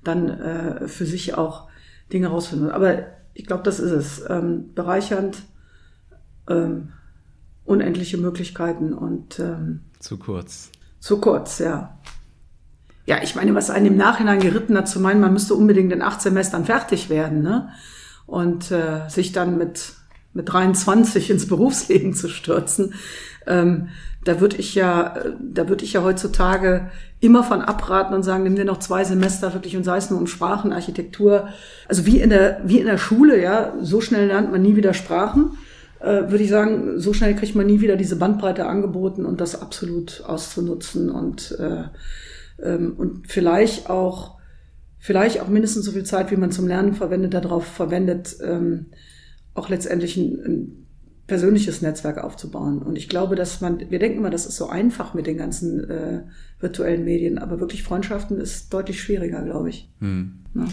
dann 0.05 0.29
äh, 0.29 0.89
für 0.89 1.07
sich 1.07 1.37
auch 1.37 1.69
Dinge 2.13 2.29
rausfindet. 2.29 2.73
Aber 2.73 3.07
ich 3.35 3.47
glaube, 3.47 3.63
das 3.63 3.81
ist 3.81 3.91
es. 3.91 4.25
Ähm, 4.29 4.75
bereichernd, 4.75 5.39
ähm, 6.49 6.93
unendliche 7.65 8.19
Möglichkeiten 8.19 8.93
und 8.93 9.39
ähm, 9.39 9.81
zu 9.99 10.19
kurz. 10.19 10.71
Zu 10.99 11.21
kurz, 11.21 11.59
ja. 11.59 11.99
Ja, 13.07 13.23
ich 13.23 13.35
meine, 13.35 13.55
was 13.55 13.71
einen 13.71 13.87
im 13.87 13.97
Nachhinein 13.97 14.41
geritten 14.41 14.77
hat, 14.77 14.89
zu 14.89 15.01
meinen, 15.01 15.21
man 15.21 15.33
müsste 15.33 15.55
unbedingt 15.55 15.93
in 15.93 16.03
acht 16.03 16.21
Semestern 16.21 16.65
fertig 16.65 17.11
werden, 17.11 17.43
ne? 17.43 17.71
Und 18.27 18.71
äh, 18.71 19.09
sich 19.09 19.33
dann 19.33 19.59
mit 19.59 19.95
mit 20.33 20.53
23 20.53 21.31
ins 21.31 21.47
Berufsleben 21.47 22.15
zu 22.15 22.29
stürzen, 22.29 22.95
ähm, 23.47 23.89
da 24.25 24.41
würde 24.41 24.57
ich 24.57 24.75
ja, 24.75 25.15
da 25.41 25.69
würde 25.69 25.85
ich 25.85 25.95
ja 25.95 26.03
heutzutage 26.03 26.91
immer 27.21 27.43
von 27.43 27.63
abraten 27.63 28.15
und 28.15 28.23
sagen, 28.23 28.43
nimm 28.43 28.57
dir 28.57 28.67
noch 28.67 28.79
zwei 28.79 29.03
Semester 29.05 29.55
wirklich 29.55 29.77
und 29.77 29.85
sei 29.85 29.97
es 29.97 30.11
nur 30.11 30.19
um 30.19 30.27
Sprachen, 30.27 30.73
Architektur. 30.73 31.49
Also 31.89 32.05
wie 32.05 32.21
in 32.21 32.31
der, 32.31 32.61
wie 32.65 32.79
in 32.79 32.87
der 32.87 32.99
Schule, 32.99 33.41
ja, 33.41 33.75
so 33.81 34.01
schnell 34.01 34.27
lernt 34.27 34.53
man 34.53 34.61
nie 34.61 34.77
wieder 34.77 34.93
Sprachen. 34.93 35.57
Äh, 36.01 36.31
würde 36.31 36.45
ich 36.45 36.51
sagen, 36.51 36.99
so 36.99 37.13
schnell 37.13 37.35
kriegt 37.35 37.55
man 37.55 37.67
nie 37.67 37.81
wieder 37.81 37.97
diese 37.97 38.17
Bandbreite 38.17 38.67
angeboten 38.67 39.25
und 39.25 39.41
das 39.41 39.61
absolut 39.61 40.23
auszunutzen 40.27 41.11
und, 41.11 41.57
äh, 41.59 41.85
ähm, 42.63 42.95
und 42.97 43.27
vielleicht 43.29 43.89
auch, 43.89 44.39
vielleicht 44.99 45.41
auch 45.41 45.49
mindestens 45.49 45.87
so 45.87 45.93
viel 45.93 46.05
Zeit, 46.05 46.31
wie 46.31 46.37
man 46.37 46.53
zum 46.53 46.67
Lernen 46.67 46.95
verwendet, 46.95 47.35
darauf 47.35 47.67
verwendet, 47.67 48.37
ähm, 48.43 48.87
auch 49.61 49.69
letztendlich 49.69 50.17
ein, 50.17 50.45
ein 50.45 50.87
persönliches 51.27 51.83
Netzwerk 51.83 52.19
aufzubauen. 52.19 52.81
Und 52.81 52.97
ich 52.97 53.09
glaube, 53.09 53.37
dass 53.37 53.61
man, 53.61 53.91
wir 53.91 53.99
denken 53.99 54.19
immer, 54.19 54.31
das 54.31 54.47
ist 54.47 54.57
so 54.57 54.69
einfach 54.69 55.15
mit 55.15 55.27
den 55.27 55.37
ganzen 55.37 55.89
äh, 55.89 56.23
virtuellen 56.59 57.05
Medien, 57.05 57.39
aber 57.39 57.61
wirklich 57.61 57.83
Freundschaften 57.83 58.41
ist 58.41 58.73
deutlich 58.73 59.01
schwieriger, 59.01 59.43
glaube 59.43 59.69
ich. 59.69 59.89
Hm. 60.01 60.41
Ja. 60.55 60.65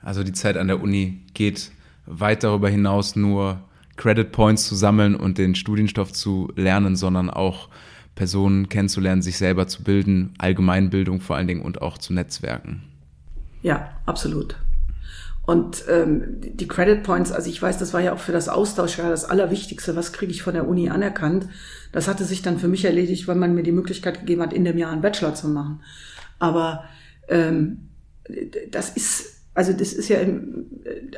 Also 0.00 0.22
die 0.22 0.32
Zeit 0.32 0.56
an 0.56 0.68
der 0.68 0.82
Uni 0.82 1.22
geht 1.32 1.72
weit 2.06 2.44
darüber 2.44 2.68
hinaus, 2.68 3.16
nur 3.16 3.64
Credit 3.96 4.30
Points 4.30 4.66
zu 4.68 4.74
sammeln 4.74 5.16
und 5.16 5.38
den 5.38 5.54
Studienstoff 5.54 6.12
zu 6.12 6.52
lernen, 6.54 6.96
sondern 6.96 7.30
auch 7.30 7.68
Personen 8.14 8.68
kennenzulernen, 8.68 9.22
sich 9.22 9.38
selber 9.38 9.66
zu 9.66 9.82
bilden, 9.82 10.34
Allgemeinbildung 10.38 11.20
vor 11.20 11.36
allen 11.36 11.48
Dingen 11.48 11.62
und 11.62 11.82
auch 11.82 11.98
zu 11.98 12.12
Netzwerken. 12.12 12.82
Ja, 13.62 13.96
absolut. 14.06 14.56
Und 15.46 15.84
ähm, 15.90 16.40
die 16.40 16.66
Credit 16.66 17.02
Points, 17.02 17.30
also 17.30 17.50
ich 17.50 17.60
weiß, 17.60 17.76
das 17.76 17.92
war 17.92 18.00
ja 18.00 18.14
auch 18.14 18.18
für 18.18 18.32
das 18.32 18.48
Austauschjahr 18.48 19.10
das 19.10 19.26
Allerwichtigste, 19.26 19.94
was 19.94 20.12
kriege 20.12 20.32
ich 20.32 20.42
von 20.42 20.54
der 20.54 20.66
Uni 20.66 20.88
anerkannt. 20.88 21.48
Das 21.92 22.08
hatte 22.08 22.24
sich 22.24 22.40
dann 22.40 22.58
für 22.58 22.68
mich 22.68 22.84
erledigt, 22.84 23.28
weil 23.28 23.36
man 23.36 23.54
mir 23.54 23.62
die 23.62 23.72
Möglichkeit 23.72 24.20
gegeben 24.20 24.40
hat, 24.40 24.54
in 24.54 24.64
dem 24.64 24.78
Jahr 24.78 24.90
einen 24.90 25.02
Bachelor 25.02 25.34
zu 25.34 25.48
machen. 25.48 25.82
Aber 26.38 26.84
ähm, 27.28 27.90
das 28.70 28.90
ist, 28.90 29.42
also 29.52 29.74
das 29.74 29.92
ist 29.92 30.08
ja, 30.08 30.18
im, 30.18 30.66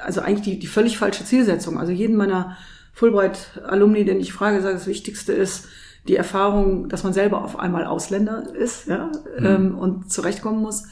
also 0.02 0.20
eigentlich 0.22 0.42
die, 0.42 0.58
die 0.58 0.66
völlig 0.66 0.98
falsche 0.98 1.24
Zielsetzung. 1.24 1.78
Also 1.78 1.92
jeden 1.92 2.16
meiner 2.16 2.56
Fulbright-Alumni, 2.94 4.04
den 4.04 4.18
ich 4.18 4.32
frage, 4.32 4.60
sage, 4.60 4.74
das 4.74 4.88
Wichtigste 4.88 5.32
ist 5.34 5.68
die 6.08 6.16
Erfahrung, 6.16 6.88
dass 6.88 7.04
man 7.04 7.12
selber 7.12 7.44
auf 7.44 7.58
einmal 7.58 7.84
Ausländer 7.84 8.52
ist 8.54 8.86
ja, 8.88 9.10
mhm. 9.38 9.46
ähm, 9.46 9.78
und 9.78 10.10
zurechtkommen 10.10 10.62
muss 10.62 10.84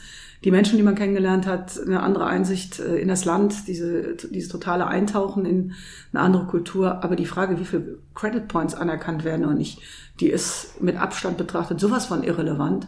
die 0.45 0.51
Menschen, 0.51 0.77
die 0.77 0.83
man 0.83 0.93
kennengelernt 0.93 1.47
hat, 1.47 1.77
eine 1.85 2.01
andere 2.01 2.27
Einsicht 2.27 2.79
äh, 2.79 2.97
in 2.97 3.07
das 3.07 3.25
Land, 3.25 3.67
diese, 3.67 4.15
dieses 4.15 4.47
totale 4.49 4.85
Eintauchen 4.85 5.43
in 5.43 5.73
eine 6.13 6.21
andere 6.21 6.45
Kultur. 6.45 7.03
Aber 7.03 7.15
die 7.15 7.25
Frage, 7.25 7.59
wie 7.59 7.65
viele 7.65 7.97
Credit 8.13 8.47
Points 8.47 8.75
anerkannt 8.75 9.23
werden 9.23 9.45
und 9.45 9.57
nicht, 9.57 9.81
die 10.19 10.29
ist 10.29 10.81
mit 10.81 10.97
Abstand 10.97 11.37
betrachtet 11.37 11.79
sowas 11.79 12.05
von 12.05 12.23
irrelevant. 12.23 12.87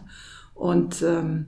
Und 0.54 1.02
ähm, 1.02 1.46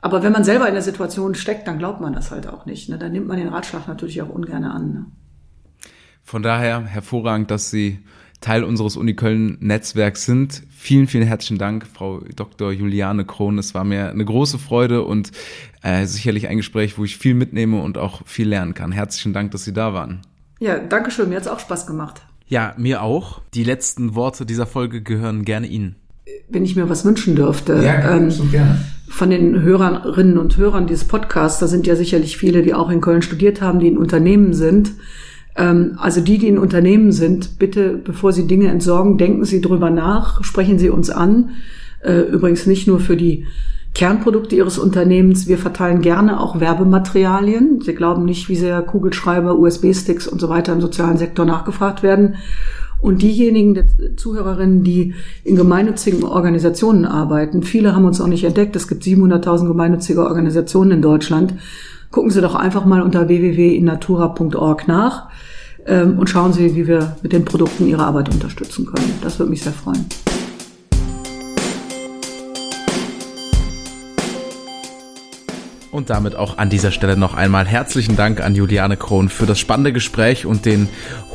aber 0.00 0.22
wenn 0.22 0.32
man 0.32 0.44
selber 0.44 0.68
in 0.68 0.74
der 0.74 0.82
Situation 0.82 1.34
steckt, 1.34 1.66
dann 1.66 1.78
glaubt 1.78 2.00
man 2.00 2.12
das 2.12 2.30
halt 2.30 2.46
auch 2.46 2.64
nicht. 2.64 2.88
Ne? 2.88 2.96
Dann 2.96 3.10
nimmt 3.10 3.26
man 3.26 3.36
den 3.36 3.48
Ratschlag 3.48 3.88
natürlich 3.88 4.22
auch 4.22 4.28
ungern 4.28 4.62
an. 4.62 4.92
Ne? 4.92 5.06
Von 6.22 6.44
daher 6.44 6.84
hervorragend, 6.84 7.50
dass 7.50 7.70
Sie 7.70 7.98
Teil 8.40 8.62
unseres 8.62 8.96
Uni 8.96 9.14
Köln 9.14 9.56
Netzwerks 9.60 10.24
sind. 10.24 10.62
Vielen, 10.70 11.08
vielen 11.08 11.26
herzlichen 11.26 11.58
Dank, 11.58 11.86
Frau 11.92 12.20
Dr. 12.36 12.70
Juliane 12.70 13.24
Krohn. 13.24 13.58
Es 13.58 13.74
war 13.74 13.84
mir 13.84 14.10
eine 14.10 14.24
große 14.24 14.58
Freude 14.58 15.02
und 15.02 15.32
äh, 15.82 16.06
sicherlich 16.06 16.46
ein 16.46 16.56
Gespräch, 16.56 16.98
wo 16.98 17.04
ich 17.04 17.18
viel 17.18 17.34
mitnehme 17.34 17.82
und 17.82 17.98
auch 17.98 18.22
viel 18.26 18.48
lernen 18.48 18.74
kann. 18.74 18.92
Herzlichen 18.92 19.32
Dank, 19.32 19.50
dass 19.50 19.64
Sie 19.64 19.72
da 19.72 19.92
waren. 19.92 20.20
Ja, 20.60 20.78
danke 20.78 21.10
schön. 21.10 21.28
Mir 21.30 21.36
hat's 21.36 21.48
auch 21.48 21.60
Spaß 21.60 21.86
gemacht. 21.86 22.22
Ja, 22.46 22.74
mir 22.78 23.02
auch. 23.02 23.42
Die 23.54 23.64
letzten 23.64 24.14
Worte 24.14 24.46
dieser 24.46 24.66
Folge 24.66 25.02
gehören 25.02 25.44
gerne 25.44 25.66
Ihnen. 25.66 25.96
Wenn 26.48 26.64
ich 26.64 26.76
mir 26.76 26.88
was 26.88 27.04
wünschen 27.04 27.34
dürfte. 27.34 27.82
Ja, 27.82 28.16
ähm, 28.16 28.30
so 28.30 28.44
gerne. 28.44 28.80
Von 29.08 29.30
den 29.30 29.62
Hörerinnen 29.62 30.38
und 30.38 30.56
Hörern 30.56 30.86
dieses 30.86 31.04
Podcasts, 31.04 31.58
da 31.58 31.66
sind 31.66 31.86
ja 31.86 31.96
sicherlich 31.96 32.36
viele, 32.36 32.62
die 32.62 32.74
auch 32.74 32.90
in 32.90 33.00
Köln 33.00 33.22
studiert 33.22 33.60
haben, 33.60 33.80
die 33.80 33.88
in 33.88 33.98
Unternehmen 33.98 34.52
sind 34.52 34.92
also 35.98 36.20
die, 36.20 36.38
die 36.38 36.48
in 36.48 36.58
Unternehmen 36.58 37.12
sind, 37.12 37.58
bitte, 37.58 38.00
bevor 38.02 38.32
Sie 38.32 38.46
Dinge 38.46 38.68
entsorgen, 38.68 39.18
denken 39.18 39.44
Sie 39.44 39.60
drüber 39.60 39.90
nach, 39.90 40.44
sprechen 40.44 40.78
Sie 40.78 40.90
uns 40.90 41.10
an. 41.10 41.50
Äh, 42.00 42.20
übrigens 42.20 42.66
nicht 42.66 42.86
nur 42.86 43.00
für 43.00 43.16
die 43.16 43.46
Kernprodukte 43.94 44.54
Ihres 44.54 44.78
Unternehmens. 44.78 45.48
Wir 45.48 45.58
verteilen 45.58 46.00
gerne 46.00 46.40
auch 46.40 46.60
Werbematerialien. 46.60 47.80
Sie 47.80 47.94
glauben 47.94 48.24
nicht, 48.24 48.48
wie 48.48 48.56
sehr 48.56 48.80
Kugelschreiber, 48.82 49.58
USB-Sticks 49.58 50.28
und 50.28 50.40
so 50.40 50.48
weiter 50.48 50.72
im 50.72 50.80
sozialen 50.80 51.16
Sektor 51.16 51.44
nachgefragt 51.44 52.02
werden. 52.02 52.36
Und 53.00 53.22
diejenigen 53.22 53.74
der 53.74 53.86
Zuhörerinnen, 54.16 54.82
die 54.82 55.14
in 55.44 55.56
gemeinnützigen 55.56 56.24
Organisationen 56.24 57.04
arbeiten, 57.04 57.62
viele 57.62 57.94
haben 57.94 58.04
uns 58.04 58.20
auch 58.20 58.26
nicht 58.26 58.44
entdeckt. 58.44 58.74
Es 58.76 58.88
gibt 58.88 59.04
700.000 59.04 59.68
gemeinnützige 59.68 60.24
Organisationen 60.24 60.92
in 60.92 61.02
Deutschland. 61.02 61.54
Gucken 62.10 62.30
Sie 62.30 62.40
doch 62.40 62.54
einfach 62.54 62.84
mal 62.84 63.02
unter 63.02 63.28
www.innatura.org 63.28 64.88
nach 64.88 65.28
ähm, 65.86 66.18
und 66.18 66.30
schauen 66.30 66.52
Sie, 66.52 66.74
wie 66.74 66.86
wir 66.86 67.16
mit 67.22 67.32
den 67.32 67.44
Produkten 67.44 67.86
Ihre 67.86 68.04
Arbeit 68.04 68.30
unterstützen 68.30 68.86
können. 68.86 69.18
Das 69.22 69.38
würde 69.38 69.50
mich 69.50 69.62
sehr 69.62 69.72
freuen. 69.72 70.06
Und 75.90 76.10
damit 76.10 76.36
auch 76.36 76.58
an 76.58 76.68
dieser 76.68 76.90
Stelle 76.90 77.16
noch 77.16 77.32
einmal 77.32 77.66
herzlichen 77.66 78.14
Dank 78.14 78.42
an 78.42 78.54
Juliane 78.54 78.98
Krohn 78.98 79.30
für 79.30 79.46
das 79.46 79.58
spannende 79.58 79.94
Gespräch 79.94 80.44
und 80.44 80.66
den 80.66 80.86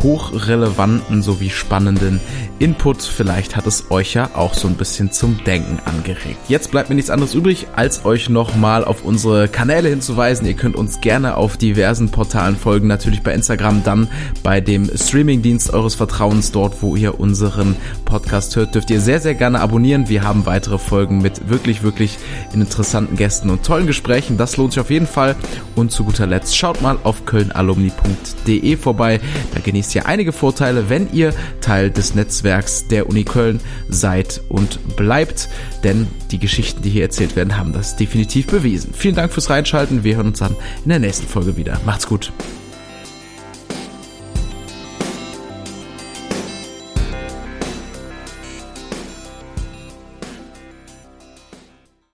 hochrelevanten 0.03 1.23
sowie 1.23 1.49
spannenden 1.49 2.19
Input. 2.59 3.01
Vielleicht 3.01 3.55
hat 3.55 3.65
es 3.65 3.89
euch 3.89 4.13
ja 4.13 4.29
auch 4.35 4.53
so 4.53 4.67
ein 4.67 4.75
bisschen 4.75 5.11
zum 5.11 5.43
Denken 5.43 5.79
angeregt. 5.85 6.37
Jetzt 6.49 6.69
bleibt 6.69 6.89
mir 6.89 6.95
nichts 6.95 7.09
anderes 7.09 7.33
übrig, 7.33 7.65
als 7.75 8.05
euch 8.05 8.29
nochmal 8.29 8.85
auf 8.85 9.03
unsere 9.03 9.47
Kanäle 9.47 9.89
hinzuweisen. 9.89 10.45
Ihr 10.45 10.53
könnt 10.53 10.75
uns 10.75 11.01
gerne 11.01 11.35
auf 11.35 11.57
diversen 11.57 12.09
Portalen 12.09 12.55
folgen, 12.55 12.87
natürlich 12.87 13.23
bei 13.23 13.33
Instagram, 13.33 13.83
dann 13.83 14.07
bei 14.43 14.61
dem 14.61 14.87
Streamingdienst 14.95 15.73
eures 15.73 15.95
Vertrauens 15.95 16.51
dort, 16.51 16.83
wo 16.83 16.95
ihr 16.95 17.19
unseren 17.19 17.75
Podcast 18.05 18.55
hört, 18.55 18.75
dürft 18.75 18.91
ihr 18.91 19.01
sehr, 19.01 19.19
sehr 19.19 19.33
gerne 19.33 19.61
abonnieren. 19.61 20.09
Wir 20.09 20.23
haben 20.23 20.45
weitere 20.45 20.77
Folgen 20.77 21.23
mit 21.23 21.49
wirklich, 21.49 21.81
wirklich 21.81 22.19
interessanten 22.53 23.15
Gästen 23.15 23.49
und 23.49 23.63
tollen 23.63 23.87
Gesprächen. 23.87 24.37
Das 24.43 24.57
lohnt 24.57 24.73
sich 24.73 24.81
auf 24.81 24.89
jeden 24.89 25.07
Fall. 25.07 25.37
Und 25.77 25.93
zu 25.93 26.03
guter 26.03 26.27
Letzt 26.27 26.57
schaut 26.57 26.81
mal 26.81 26.97
auf 27.03 27.25
kölnalumni.de 27.25 28.75
vorbei. 28.75 29.21
Da 29.53 29.61
genießt 29.61 29.95
ihr 29.95 30.05
einige 30.05 30.33
Vorteile, 30.33 30.89
wenn 30.89 31.09
ihr 31.13 31.33
Teil 31.61 31.89
des 31.89 32.13
Netzwerks 32.13 32.85
der 32.89 33.07
Uni 33.07 33.23
Köln 33.23 33.61
seid 33.87 34.41
und 34.49 34.97
bleibt. 34.97 35.47
Denn 35.85 36.07
die 36.31 36.39
Geschichten, 36.39 36.81
die 36.81 36.89
hier 36.89 37.03
erzählt 37.03 37.37
werden, 37.37 37.57
haben 37.57 37.71
das 37.71 37.95
definitiv 37.95 38.47
bewiesen. 38.47 38.93
Vielen 38.93 39.15
Dank 39.15 39.31
fürs 39.31 39.49
Reinschalten. 39.49 40.03
Wir 40.03 40.17
hören 40.17 40.27
uns 40.27 40.39
dann 40.39 40.57
in 40.83 40.89
der 40.89 40.99
nächsten 40.99 41.25
Folge 41.25 41.55
wieder. 41.55 41.79
Macht's 41.85 42.05
gut. 42.05 42.33